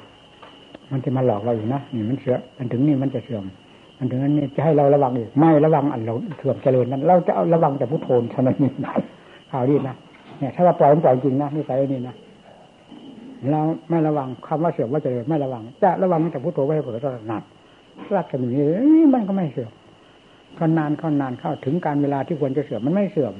[0.91, 3.43] มันจะมาหลอกเราอยู่นะนี่มันเสื่อมมันถึงนี่มันจะเสื่อม
[3.99, 8.93] มันถึงนั้นนี่จะให้เราระวังอีกไม่ระวังอันเราเสื่อมเจริญนั้น เราจะเอาระวังแต่พุทโธเท่านั้นนี่นะ
[9.51, 9.95] ข่าวดีนะ
[10.39, 12.15] เนี่ยถ้าเราปล่อยมันปล่อยจริงนะนี่ใส่นี่นะ
[13.51, 17.43] เราไม่ระวังคำว่าเสื่อมว่าเจริญไม่ระวัง จะระวังแต่พุทโธไว้เผื่อตลอดนาน
[18.15, 18.65] รักกันอย่างนี้
[19.13, 19.71] มันก็ไม่เสื่อม
[20.59, 23.33] ก็นานเข้านานเข้าถึงการเวลาที่ควรจะเสื่อมมันไม่เสื่อม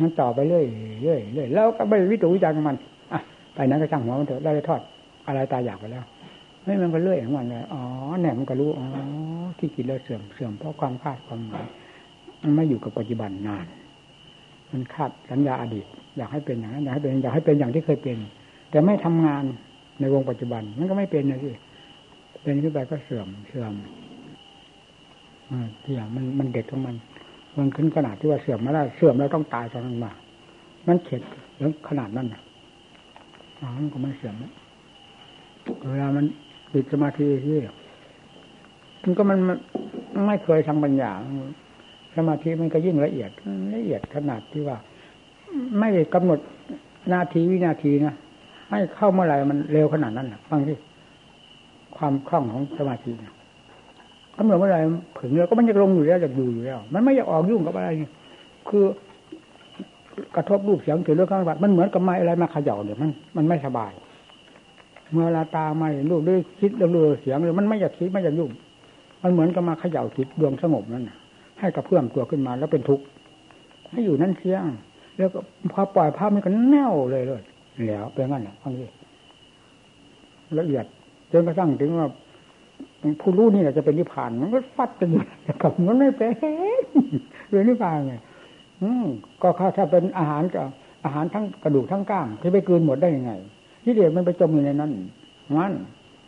[0.00, 0.64] มันต่อไปเรื่อย
[1.02, 2.76] เรื่อยเรื่อยแล้วก็ไปวิจิวิจารณ์มัน
[3.54, 4.80] ไปนั้นก็ช่างหัวมันเถอะได้ทอด
[5.26, 6.04] อะไรตายอยากไปแล้ว
[6.64, 7.82] ไม่มันก็เลื่อยของมันเลยอ๋อ
[8.20, 8.86] เนี่ยมันก็รู้อ๋อ
[9.58, 11.66] ที่กินแล้วเสื่อมเสื่อมเพราะความคาดความหมาย
[12.42, 13.66] มันไม่อยู่กับปัจจุบันนาน
[14.72, 15.86] มันคาดสัญญาอดีต
[16.16, 18.18] อยากให้เป็นอย่างนั้นอยากให้เป็นอยากให้เป็นอย่างที่เคยเป็น
[18.70, 19.44] แต่ไม่ทำงาน
[20.00, 21.50] ในวงปัจจุบัน มันก็ไม่เป็นนะสิ
[22.42, 23.72] เป็นขึ้นไปก็เสื่อมเสื่อม
[25.84, 26.96] ที่ยมันมันเด็ดของมัน
[27.58, 30.12] มันขึ้นขนาดที่ว่าเสื่อมไม่ได้เสื่อมแล้วต้องตายตอนนั้นมา
[30.88, 31.22] มันเข็ด
[31.58, 32.26] แล้วขนาดนั้น
[33.76, 34.34] มันก็ไม่เสื่อม
[35.90, 36.24] เวลามัน
[36.74, 37.56] ติดสมาธิที่
[39.02, 39.38] มันก็มัน
[40.26, 41.12] ไม่เคยทำปัญญา
[42.16, 43.30] สมาธิมันก็ยิ่งละเอียด
[43.74, 44.76] ละเอียดขนาดที่ว่า
[45.78, 46.40] ไม่กำหนด
[47.12, 48.14] นาทีวินาทีนะ
[48.70, 50.76] ให้เข้าเมื่อไหร่มันเร็วขนาดนั้นฟังที่
[51.98, 53.12] ความคล่องของสมาธิ
[54.36, 54.78] กำหนดเมื่อไร
[55.16, 57.88] ผึ่งแล้วก็มันจะลงอยู่แล้วอยากอยู่อยู่แล้ว มันไม่อยากออกยุ่งกับอะไร
[58.68, 58.84] คือ
[60.36, 63.92] กระทบรูปเสียงถือเรื่องข้างบัดมันเหมือนกับไม้อะไรมาเขย่าเนี่ยมันมันไม่สบาย
[65.12, 68.50] เมื่อเวลาตาไม่เห็นรูปด้วยคิดเรื่องเสียงเลยมันไม่อยากคิดไม่อยากยุ่ง
[69.22, 71.10] มันเหมือนกับมาเขย่าจิตดวงสงบนั่น
[71.58, 73.04] ให้กระเพื่อมตัวขึ้นมาแล้วเป็นทุกข์
[73.90, 74.62] ให้อยู่นั่นเสียง
[75.16, 75.38] แล้วก็
[75.72, 77.42] พอปล่อยภาพมันก็แน่วเลยเลย
[77.86, 78.86] แล้วเป็นงั้นอะฟังดิ
[80.60, 80.84] ละเอียด
[81.32, 82.08] จนกระทั่งถึงว่า
[83.20, 85.22] ผู้รู้นี่แหละจะเป็นนิพพาน มันก็ฟัดกันอยู่
[85.62, 86.32] กับมันไม่เป็น
[87.48, 88.14] เรื่องนิพพานไง
[88.82, 89.06] อืม
[89.42, 90.66] ก็ถ้าเป็นอาหารกับ
[91.04, 93.32] อาหารทั้งกระดูกทั้งก้างที่ไปกืนหมดได้ยังไง
[93.84, 94.92] ที่เดียวมันไปจมอยู่ในนั้น
[95.56, 95.72] มัน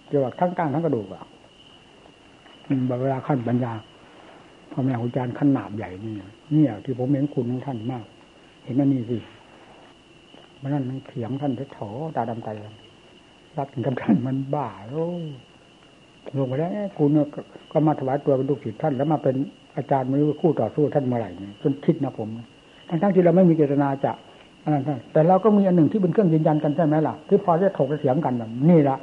[0.08, 1.22] เกี่ยวกับทั้งก้างทั้งกระดูกอะ
[3.00, 3.72] เวลาขั้นปัญญา
[4.72, 6.12] พ่อแม่ครูอาจารย์ขั้นหนาบใหญ่นี่
[6.52, 8.04] เนี่ยที่ผมเห็นคุณของท่านมาก
[8.64, 9.18] เห็นนั่นนี่สิ
[10.60, 11.80] มันนั่นเถียงท่านเพชรโถ
[12.16, 12.48] ตาดำใจ
[13.58, 15.06] รับถึงกับท่านมันบ้าโอ้
[16.36, 17.26] ลงไปแล้วกูเนี่ย
[17.72, 19.34] ก็มาถวายตัวเป็นลูกศิษย์ท่านแล้วมาเป็น
[19.76, 21.30] อาจารย์มือคู่ต่อสู้ท่านเมื่อไหร่
[21.62, 22.28] จนคิดนะผม
[22.88, 24.12] ทั้งทั้งที่เราไม่มีเจตนาจะ
[24.62, 28.34] อันนั้นแต่เราก็มีอันหนึ่งที่เป็นเครื่องยืนยันกันใช่ไหมล่ะ ที่พอจะถกเสียงกัน
[28.70, 28.96] นี่ละ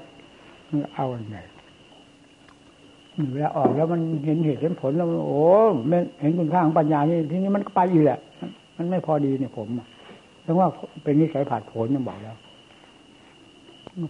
[0.95, 1.37] เอาอันไหน
[3.31, 5.41] เวลาออกแล้วมันเห็นเหตุเห็นผลแล้วโอ้
[6.21, 8.19] เห็นคุณค่าของปัญญานี่ทีนี้มันก็ไปอีกแหละ
[8.77, 9.67] มันไม่พอดีเนี่ยผม
[10.43, 10.67] เพราะว่า
[11.03, 12.35] เป็นนิสัยผ่าดผลยังบอกแล้ว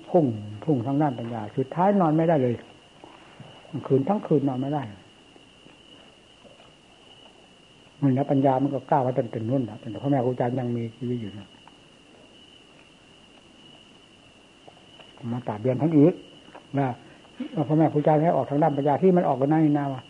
[0.09, 0.25] พุ่ง
[0.65, 2.55] พุ่งทางด้านปัญญา สุดท้ายนอนไม่ได้เลย
[3.87, 4.83] คืนทั้งคืนนอนไม่ได้
[8.01, 11.47] มันแล้วปัญญามันก็กล้าว่าจนถึงนู่นนะแต่พ่อแม่ครูอาจารย์ยังมีชีวิตอยู่นะ
[15.31, 16.13] มาตาเบียนทั้งอีก
[16.79, 16.87] นะ
[17.67, 20.01] พ่อแม่ครูอาจารย์ให้ออกทางด้านปัญญาที่มันออกกันนั่นนาว่า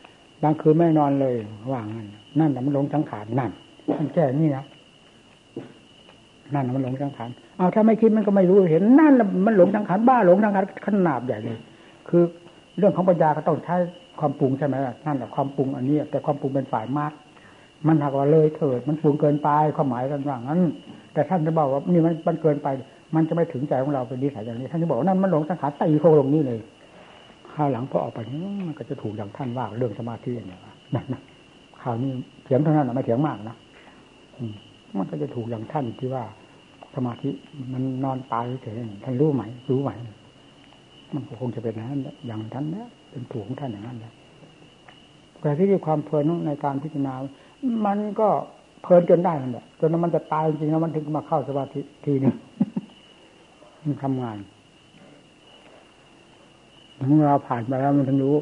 [0.43, 1.35] บางคืนไม่นอนเลย
[1.71, 2.07] ว่างนั่น
[2.39, 3.51] นั่นแต่มันลงสังขารนั่น
[3.99, 4.63] มันแก้นี่นะ
[6.53, 9.13] นั่นมันหลงสังขารเอาถ้าไม่คิดมันก็ไม่รู้เห็นนั่น
[9.45, 11.57] มันหลงสังขารบ้าหลงสังขารขนาดใหญ่เลย
[12.09, 12.23] คือ
[12.77, 13.75] เรื่องของปัญญาก็ต้องใช้
[14.19, 17.11] ความปรุงใช่ไหมล่ะนั่นแหละความปรุงอันนี้ แต่ความปรุงเป็นฝ่ายมาก
[17.87, 20.59] มันหากว่าเลยเถิด มันปรุงเกินไปความหมายกันว่างั้น
[21.13, 22.67] แต่ท่านจะบอกว่านี่มันมันเกินไป
[23.15, 26.59] มันจะไม่ถึงใจของเราเป็นนิสัยอย่างนี้ ท่านจะบอกนั่นมันหลงสังขารตีโคลงนี่เลย
[27.53, 28.19] ข้าวหลังพอออกไป
[28.67, 30.59] มันก็จะถูกอย่างท่านว่าเรื่องสมาธิเนี่ย
[30.95, 31.21] นั่นนะ
[31.81, 32.11] ข่าวนี้
[32.43, 33.55] เถียงเท่านั้นไม่เถียงมากนะ
[34.39, 34.43] มั
[34.97, 36.23] มันก็จะถูกอย่างท่านที่ว่า
[36.95, 37.29] สมาธิ
[37.73, 39.91] มันนอนตายเฉยท่านรู้ไหมรู้ไหม
[41.13, 44.13] มันคงจะเป็นอย่างนั้นอย่างนั้นนะเป็นถูกของท่านอย่างนั้นแหละ
[45.41, 47.13] แต่ที่มีความเพลินในการพิจารณา
[47.85, 48.27] มันก็
[48.83, 52.33] เพลินจนได้นั่นแหละจนมันจะตายจริงแล้วมันถึงมาเข้าสมาธิทีนึง
[53.83, 54.37] มันทำงาน
[57.07, 58.35] เมื่อเราผ่านไปแล้วมันถึงรู้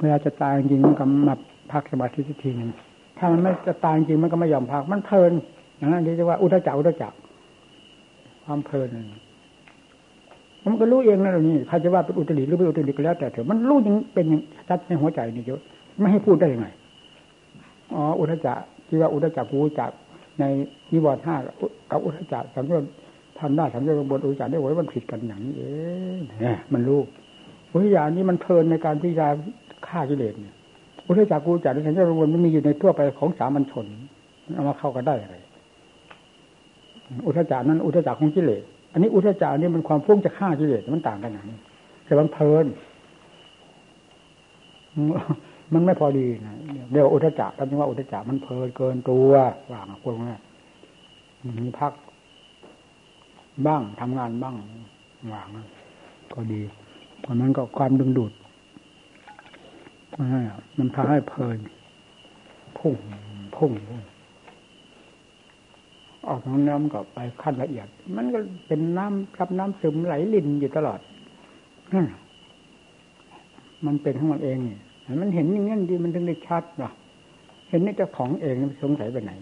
[0.00, 1.34] เวลาจะตายจริงมันก็มา
[1.72, 2.70] พักสมาธิทีหนึ่ง
[3.18, 5.32] ถ้ามันไม่จะตายจริงมันก็ไม่ยอมพัก มันเพลิน
[5.76, 7.12] อย่างนั้นที่เรียกว่าอุทจักอุทจัก
[8.44, 8.88] ความเพลิน
[10.66, 14.26] มันก็รู้เองนะนี่ใครจะว่าเป็นอุตริหรือไม่อุตริก็แล้ว แต่เถอะมันรู้ยังเป็น
[14.68, 15.60] ชัดในหัวใจนี่เยอะ
[15.98, 16.66] ไม่ให้พูดได้ยังไง
[17.94, 18.58] อ๋ออุทจัก
[18.88, 19.90] ที่ว่าอุทจักกูจัก
[20.40, 20.44] ใน
[20.92, 21.36] นิวรณ์ห้า
[21.90, 22.90] กับอุทจักสังโยชน์
[23.38, 25.62] ทำได้สังโยชน์บนอุทจักได้ไว้มันผิดกันอย่างนี้เอ
[26.18, 27.00] งเนี่ยมันรู้
[27.72, 29.28] วิทยานี้มันเพลินในการพิจารณา
[29.88, 30.54] ฆ่ากิเลสเนี่ย
[31.12, 33.86] อุทจักกูจักในสังโยชน์บนมันมีอยู่ในทั่วไปของสามัญชน
[34.54, 35.36] เอามาเข้ากันได้อะไร
[37.26, 38.62] อุทจักนั้นอุทจักของกิเลส
[38.92, 41.58] อันนี้อุทจานี่มันความฟุ้งจะฆ่ากิเลสมันต่างกันอย่างนี้
[42.04, 42.66] แต่มันเพลิน
[45.72, 46.54] มันไม่พอดีนะ
[46.92, 49.34] เดี๋ยวอุทจักท่านว่าอุทจักมันเพลินเกินตัว
[49.72, 50.36] ว่างพวกนี้
[51.60, 51.92] มีพัก
[53.66, 54.54] บ้างทำงานบ้าง
[55.32, 55.46] ว่าง
[56.34, 56.62] ก็ดี
[57.20, 58.32] เพราะนั้นก็ความดึงดูด
[60.78, 61.58] มันพาให้เพลิน
[62.78, 62.94] พุ่ง
[63.56, 64.02] พุ่งพุ่ง
[66.26, 71.00] ออกของน้ำก็ไปขั้นละเอียด มันก็เป็นน้ำกับน้ำซึมไหลลินอยู่ตลอด
[73.86, 74.58] มันเป็นของมันเอง
[75.20, 76.90] มันเห็นอย่างนี้ดีมันถึงได้ชัดหรอ
[77.70, 79.32] เห็นในเจ้าของเองมันสงสัยไปไหน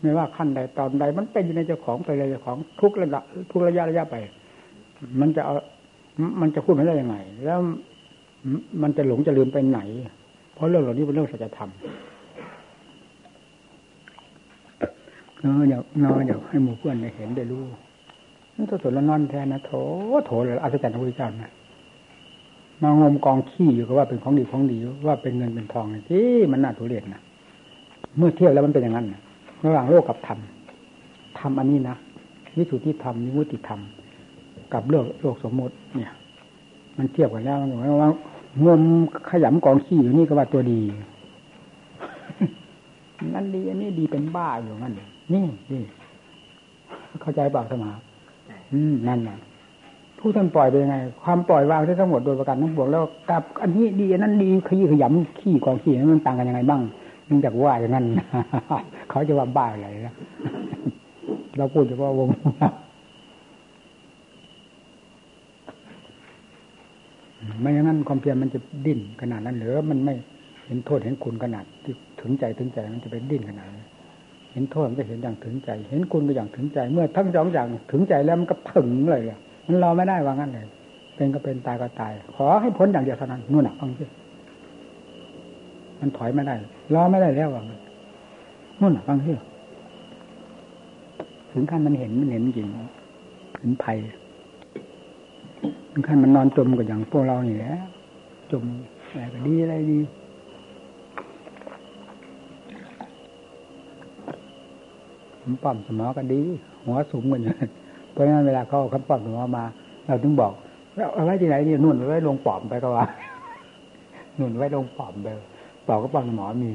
[0.00, 4.16] ไม่ว่าขั้นใดตอนใด มันเป็นอยู่ในเจ้าของไปเลยเจ้าของทุกระดับทุกระยะระยะไป
[5.20, 5.54] มันจะเอา
[6.40, 7.58] มันจะพูดไม่ได้ยังไง แล้ว
[8.82, 9.80] มันจะหลงจะลืมไปไหน
[10.54, 11.70] เพราะเรื่องเหล่านี้เป็นเรื่องสัจธรรม
[15.40, 17.64] เอออยากนอนอยากให้หมู่เพื่อนได้เห็นได้รู้
[18.56, 19.72] นั่นตัวสนละนอนแทนนะโถ
[20.26, 21.52] โถเลยอัศจรรย์พระพุทธเจ้านะ
[22.82, 27.20] มางมกองขี้อยู่ก็ว่าเป็นของดีของดีว่าเป็นเงินเป็นทองที่มันน่าทุเรศนะ
[28.16, 29.06] เมื่อเทียบแล้วมันเป็นอย่างนั้น
[29.64, 30.38] ระหว่างโลกกับธรรม
[31.38, 31.96] ธรรมอันนี้นะ
[32.56, 33.80] วิสุทธิธรรมนิมุติธรรม
[34.72, 36.10] กับเรื่องโลกสมมติเนี่ย
[36.98, 38.10] มันเทียบกันแล้วมันบอกว่า
[38.66, 38.82] งม
[39.30, 40.80] ขยำกองขี้อยู่นี่ก็ว่าตัวดี
[43.34, 45.82] นั่นดี อันนี้ดีเป็นบ้าอยู่นั่นนี่นี่
[47.22, 47.90] เข้าใจเปล่าสมา
[48.72, 49.38] อืมนั่นน่ะ
[50.18, 56.80] ผู้ท่านปล่อยไปยังไง ความปล่อยวางได้ทั้งหมดโดยประการทั้งปวงแล้วกับ อันนี้ดีอันนั้นดีขยี้ขยำขี้กองขี้นั้นมันต่างกันยังไงบ้าง
[57.26, 58.04] เนื่องจากว่าอย่างนั้น
[59.10, 60.14] เขาจะว่าบ้าอะไรนะ
[61.56, 62.28] เราพูดเฉพาะวง
[67.60, 70.14] ไม่อย่างนั้นความเพียรมันจะดิ้นขนาดนั้นหรือมันไม่
[70.66, 73.86] เห็นโทษเห็นคุณขนาดที่ถึงใจถึงใจมันจะเป็นดิ้นขนาดนั้น
[74.52, 79.22] เห็นโทษมันจะเห็นอย่างถึงใจ เห็นคุณก็อย่างถึงใจ เมื่อทั้งสองอย่างถึงใจแล้วมันก็ถึงเลย
[79.66, 80.66] มันรอไม่ได้ว่างั้นเลย
[81.16, 84.04] เป็นก็เป็นตายก็ตาย ขอให้พ้นอย่างเดียวเท่านั้นนู่นน่ะฟังสิ
[86.00, 86.54] มันถอยไม่ได้
[86.94, 87.80] รอไม่ได้แล้วว่างั้น
[88.80, 89.32] นู่นน่ะฟังสิ
[91.52, 92.68] ถึงขั้นมันเห็นมันเห็นจริง
[93.60, 93.96] เห็นภัย
[96.06, 97.74] ขั้นมันนอนจมกับอย่างพวกเรานี่แหละ
[98.50, 98.64] จม
[99.10, 99.98] อะไรก็ดีอะไรดี
[105.40, 106.40] ผมปั้มสมอก็ดี
[106.84, 107.52] หัวสูงกันอยู่
[108.12, 109.64] เพราะงั้นเวลาเขาเขาปั้มสมอมา
[110.06, 110.52] เราถึงบอก
[111.14, 113.04] เอาไว้ที่ไหนเนี่ยนุ่นไว้ลงปอมไปก็ว่า
[114.40, 115.28] นุ่นไว้ลงปอมไป
[115.86, 116.70] ปอมก็ปั้มสมอมี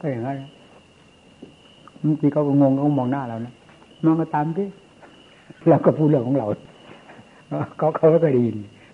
[0.00, 0.36] ก็อย่างนั้น
[2.02, 3.54] บางทีเขาก็งงเขามองหน้าเรานะ
[4.04, 4.66] มองก็ตามที่
[5.68, 6.46] เราก็พูดเรื่องของเรา
[7.76, 8.44] เขาเขาก็ดี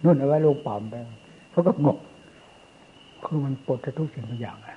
[0.05, 0.95] นุ่นเอาไว้ลงปอมไป
[1.51, 1.99] เขาก็งง
[3.25, 4.77] คือมันปลดทุกสิ่งทุกอย่างอะ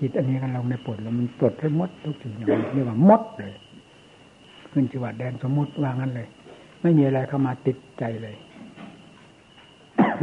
[0.00, 3.52] จิตอันนี้กันเราในปลดแล้วมันปลดให้มดทุกสิ่งอย่างเรียกว่ามดเลย
[4.72, 6.28] ขึ้นจังหวัดแดนสมมติว่างั้นเลย
[6.82, 8.36] ไม่มีอะไรเข้ามาติดใจเลย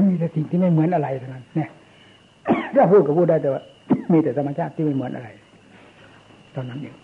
[0.09, 1.69] มีแต่สิ่งที่ไม่เหมือนอะไรเท่านั้นเนี่ย
[2.75, 3.61] ถ้าพูดก็พูดได้แต่ว่า
[4.11, 5.29] มีแต่ธรรมชาติที่ไม่เหมือนอะไร
[6.55, 6.95] ตอนนั้นเอง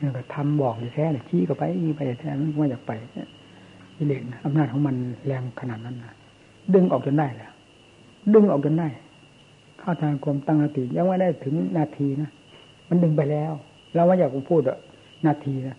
[0.00, 1.62] นี่ก็ทำบอกอยู่แท้เนี่ยชี้ก็ไป
[1.96, 2.92] ไปแท้ไม่อยากไป
[3.98, 4.94] กิเลสอำนาจของมัน
[5.26, 6.14] แรงขนาดนั้นนะ
[6.74, 7.50] ดึงออกจนได้แหละ
[8.34, 8.88] ดึงออกจนได้
[9.78, 12.30] เข้าทางกรมตั้งนาทียังไม่ได้ถึงนาทีนะ
[12.88, 13.52] มันดึงไปแล้ว
[13.94, 14.78] เราว่าอยากพูดอะ
[15.26, 15.76] นาทีนะ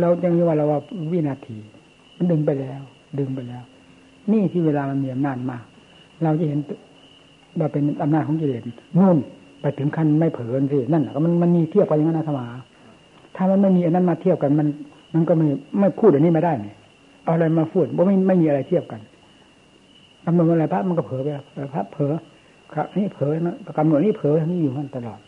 [0.00, 0.78] เรายังว่าเราว่า
[1.12, 1.56] วินาที
[2.16, 2.82] มันดึงไปแล้ว
[3.18, 3.62] ดึงไปแล้ว
[4.32, 5.64] นี่ที่เวลามันมีอำนาจมาก
[6.22, 6.60] เราจะเห็น
[7.58, 8.62] เราเป็นอำนาจของกิเลส
[8.96, 9.16] นู่น
[9.60, 12.46] ไปถึงขั้นไม่เผลอสินั่นก็มันมันมีเทียบกันอย่างนั้นนะธรรมา
[13.36, 14.68] ถ้ามันไม่มีอันนั้นมาเทียบกันมัน
[15.14, 15.46] มันก็ไม่
[15.80, 16.76] ไม่พูดอันนี้ไม่ได้เนี่ย
[17.24, 19.00] เอาอะไรมาพูดเพราไม่ไม่มีอะไรเทียบกัน
[20.24, 21.28] กำหนดอะไรพระมันก็เผลอไป
[21.74, 22.12] พระเผลอ
[22.74, 25.20] ครับนี่เผลอนะกำหนดนี่เผลอทั้งนี่อยู่มันตลอด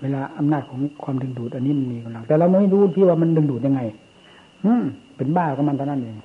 [0.00, 3.80] เวลาอำนาจของความดึงดูดอันนี้มันมีกำลังแต่เราไม่รู้ที่ว่ามันดึงดูดยังไง
[4.64, 4.84] อืม
[5.16, 6.16] เป็นบ้ากับมันเท่านั้นเอง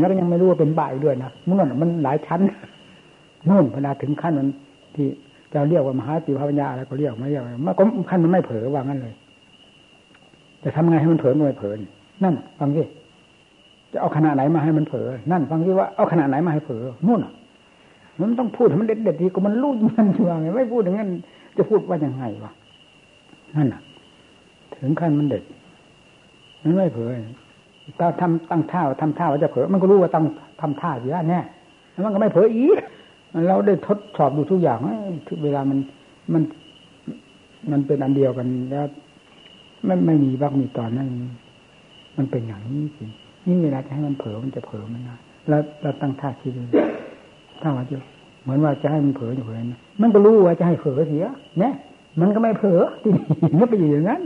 [0.00, 2.40] แล้วก็ยังไม่รู้ว่าเป็นบ้าอีกด้วยนะมุ่นมันหลายชั้น
[3.48, 4.48] นู่นเวลาถึงขั้นมัน
[4.94, 5.06] ที่
[5.52, 9.14] จะเรียกว่ามหาติภาปัญญาอะไรก็เรียกไม่เรียกมันก็ขั้นมันไม่เผลอว่างั้นเลย
[10.62, 11.72] จะทำไงให้มันเผลอไม่เผลอ
[12.24, 12.82] นั่นฟังสิ
[13.94, 17.20] จะเอาขนาดไหนมาให้มันเผลอนั่นฟังสิว่าเอาขนาดไหนมาให้เผลอนู่น
[18.20, 21.08] มันต้องพูดให้มันเด็ดเด็ดดีก็มันรู้มันอยู่ไงไม่พูดอย่างนั้น
[21.56, 22.52] จะพูดว่ายังไงวะ
[23.56, 23.80] นั่นน่ะ
[24.74, 25.42] ถึงขั้นมันเด็ด
[26.62, 27.08] มันไม่เผลอ
[27.98, 30.24] ถ้าทำตั้งท่าทำท่าว่าจะเผลอมันก็รู้ว่าตั้ง
[30.60, 31.40] ทำท่าอยู่แล้วแน่
[31.90, 32.76] แล้วมันก็ไม่เผลออีก
[33.48, 34.78] เราได้ทดสอบดูทุกอย่าง
[35.44, 35.78] เวลามัน
[36.32, 36.42] มัน
[37.70, 38.86] มันเป็นอันเดียวกันแล้ว
[39.86, 41.08] ไม่ไม่มีบักมีตอนนั้น
[42.16, 43.10] มันเป็นอย่างนี้จริง
[43.46, 45.18] นี่เวลาจะให้มันเผลอมันจะเผลอมันนะ
[45.48, 46.62] แล้วเราตั้งท่าคิดดู
[47.62, 47.96] ถ้าว่าจะ
[48.42, 49.56] เหมือนว่าจะให้มันเผลออยู่เผลอ
[50.00, 51.24] มันก็รู้ว่าจะให้เผลอเสีย
[51.60, 51.74] เนี่ย
[52.20, 53.24] มันก็ไม่เผลอที่นี่
[53.58, 54.22] มันไปอยู่อย่างนั้น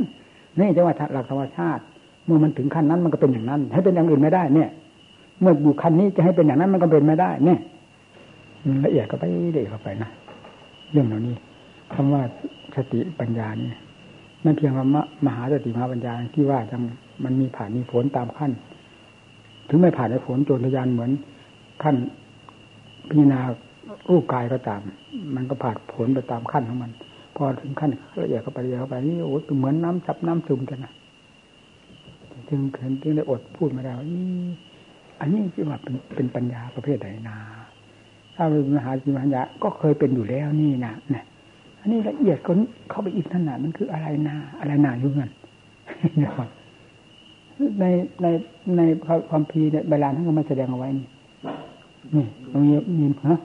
[0.59, 1.83] นี่จังหวะหลักธรรมชาติ
[2.25, 4.71] เมื่อมันถึงขั้นนั้นมันก็เป็นอย่างนั้น ให้เป็นอย่างอื่นไม่ได้ เนี่ย
[5.41, 7.59] เมื่ออยู่ขั้นนี้จะให้เป็นอย่างนั้นมันก็เป็นไม่ได้ เนี่ย
[8.85, 9.25] ละเอียดก็ไป
[9.55, 10.11] เด็กเข้าไปนะ
[10.93, 11.37] เรื่องเหล่านี้
[11.95, 12.23] คำว่า
[12.77, 13.71] สติปัญญานี่
[14.43, 16.83] ไม่เพียงคำว่ามหาสติมหาปัญญาที่ว่าจัง
[17.25, 18.51] มันมีผ่านมีผลตามขั้น
[19.69, 21.11] ถึงไม่ผ่านในผลโจรทยานเหมือน
[21.83, 21.97] ขั้น
[23.09, 23.41] พิจารณา
[24.09, 24.81] รูปกายก็ตาม
[25.35, 26.91] มันก็ผ่านผลไปตามขั้นของมัน
[27.37, 27.91] พอถึงขั้น
[28.23, 30.93] ละเอียดเข้าไปละเอียดเข้าไปนี่โอ้เหมือนน้ำจับน้ำซึมกันนะ
[32.49, 34.07] จึงเห็นจึงได้อดพูดไม่ได้ว่า
[35.21, 37.37] อันนี้ที่ว่าเป็นเป็นปัญญาประเภทไหนนา
[38.35, 41.25] ถ้าเป็นมหาจิมัญญาก็เคยเป็นอยู่แล้วนี่นะเนี่ย
[41.81, 42.53] อันนี้ละเอียดก็
[42.91, 45.31] เข้าไปอีกนั่นน่ะมันคืออะไรนาอะไรนาอยู่เงิน
[47.81, 47.85] ใน
[48.23, 48.27] ใน
[48.77, 48.81] ใน
[49.31, 51.07] ความพีเนี่ยใบลานท่านก็มาแสดงเอาไว้นี่
[52.15, 53.39] นี่ตรงนี้มีฮะ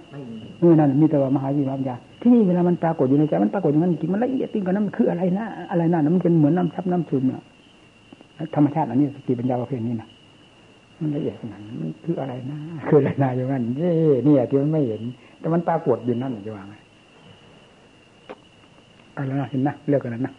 [0.60, 7.42] เออนั่นมีแต่ว่ามหาวิมัญญาที่นี่เวลามันปรากฏอยู่ในใจมันปรากฏอย่างนั้นจริงมันละเอียดจริงกว่านั้นมันคืออะไรนะอะไรนะมันเป็นเหมือนน้ำชับน้ำซึมเนี่ย
[8.56, 10.08] ธรรมชาติอันนี้สติปัญญาประเภทนี้นะ
[11.00, 12.58] มันละเอียดขนาดนั้นมันคืออะไรนะ
[12.88, 13.92] คืออะไรนะอย่างนั้นเย่
[14.28, 15.02] นี่ที่มันไม่เห็น
[15.40, 16.76] แต่มันปรากฏอยู่นั่นจะว่าไง
[19.18, 20.34] อะไรนะเห็นนะเลือกกันนะ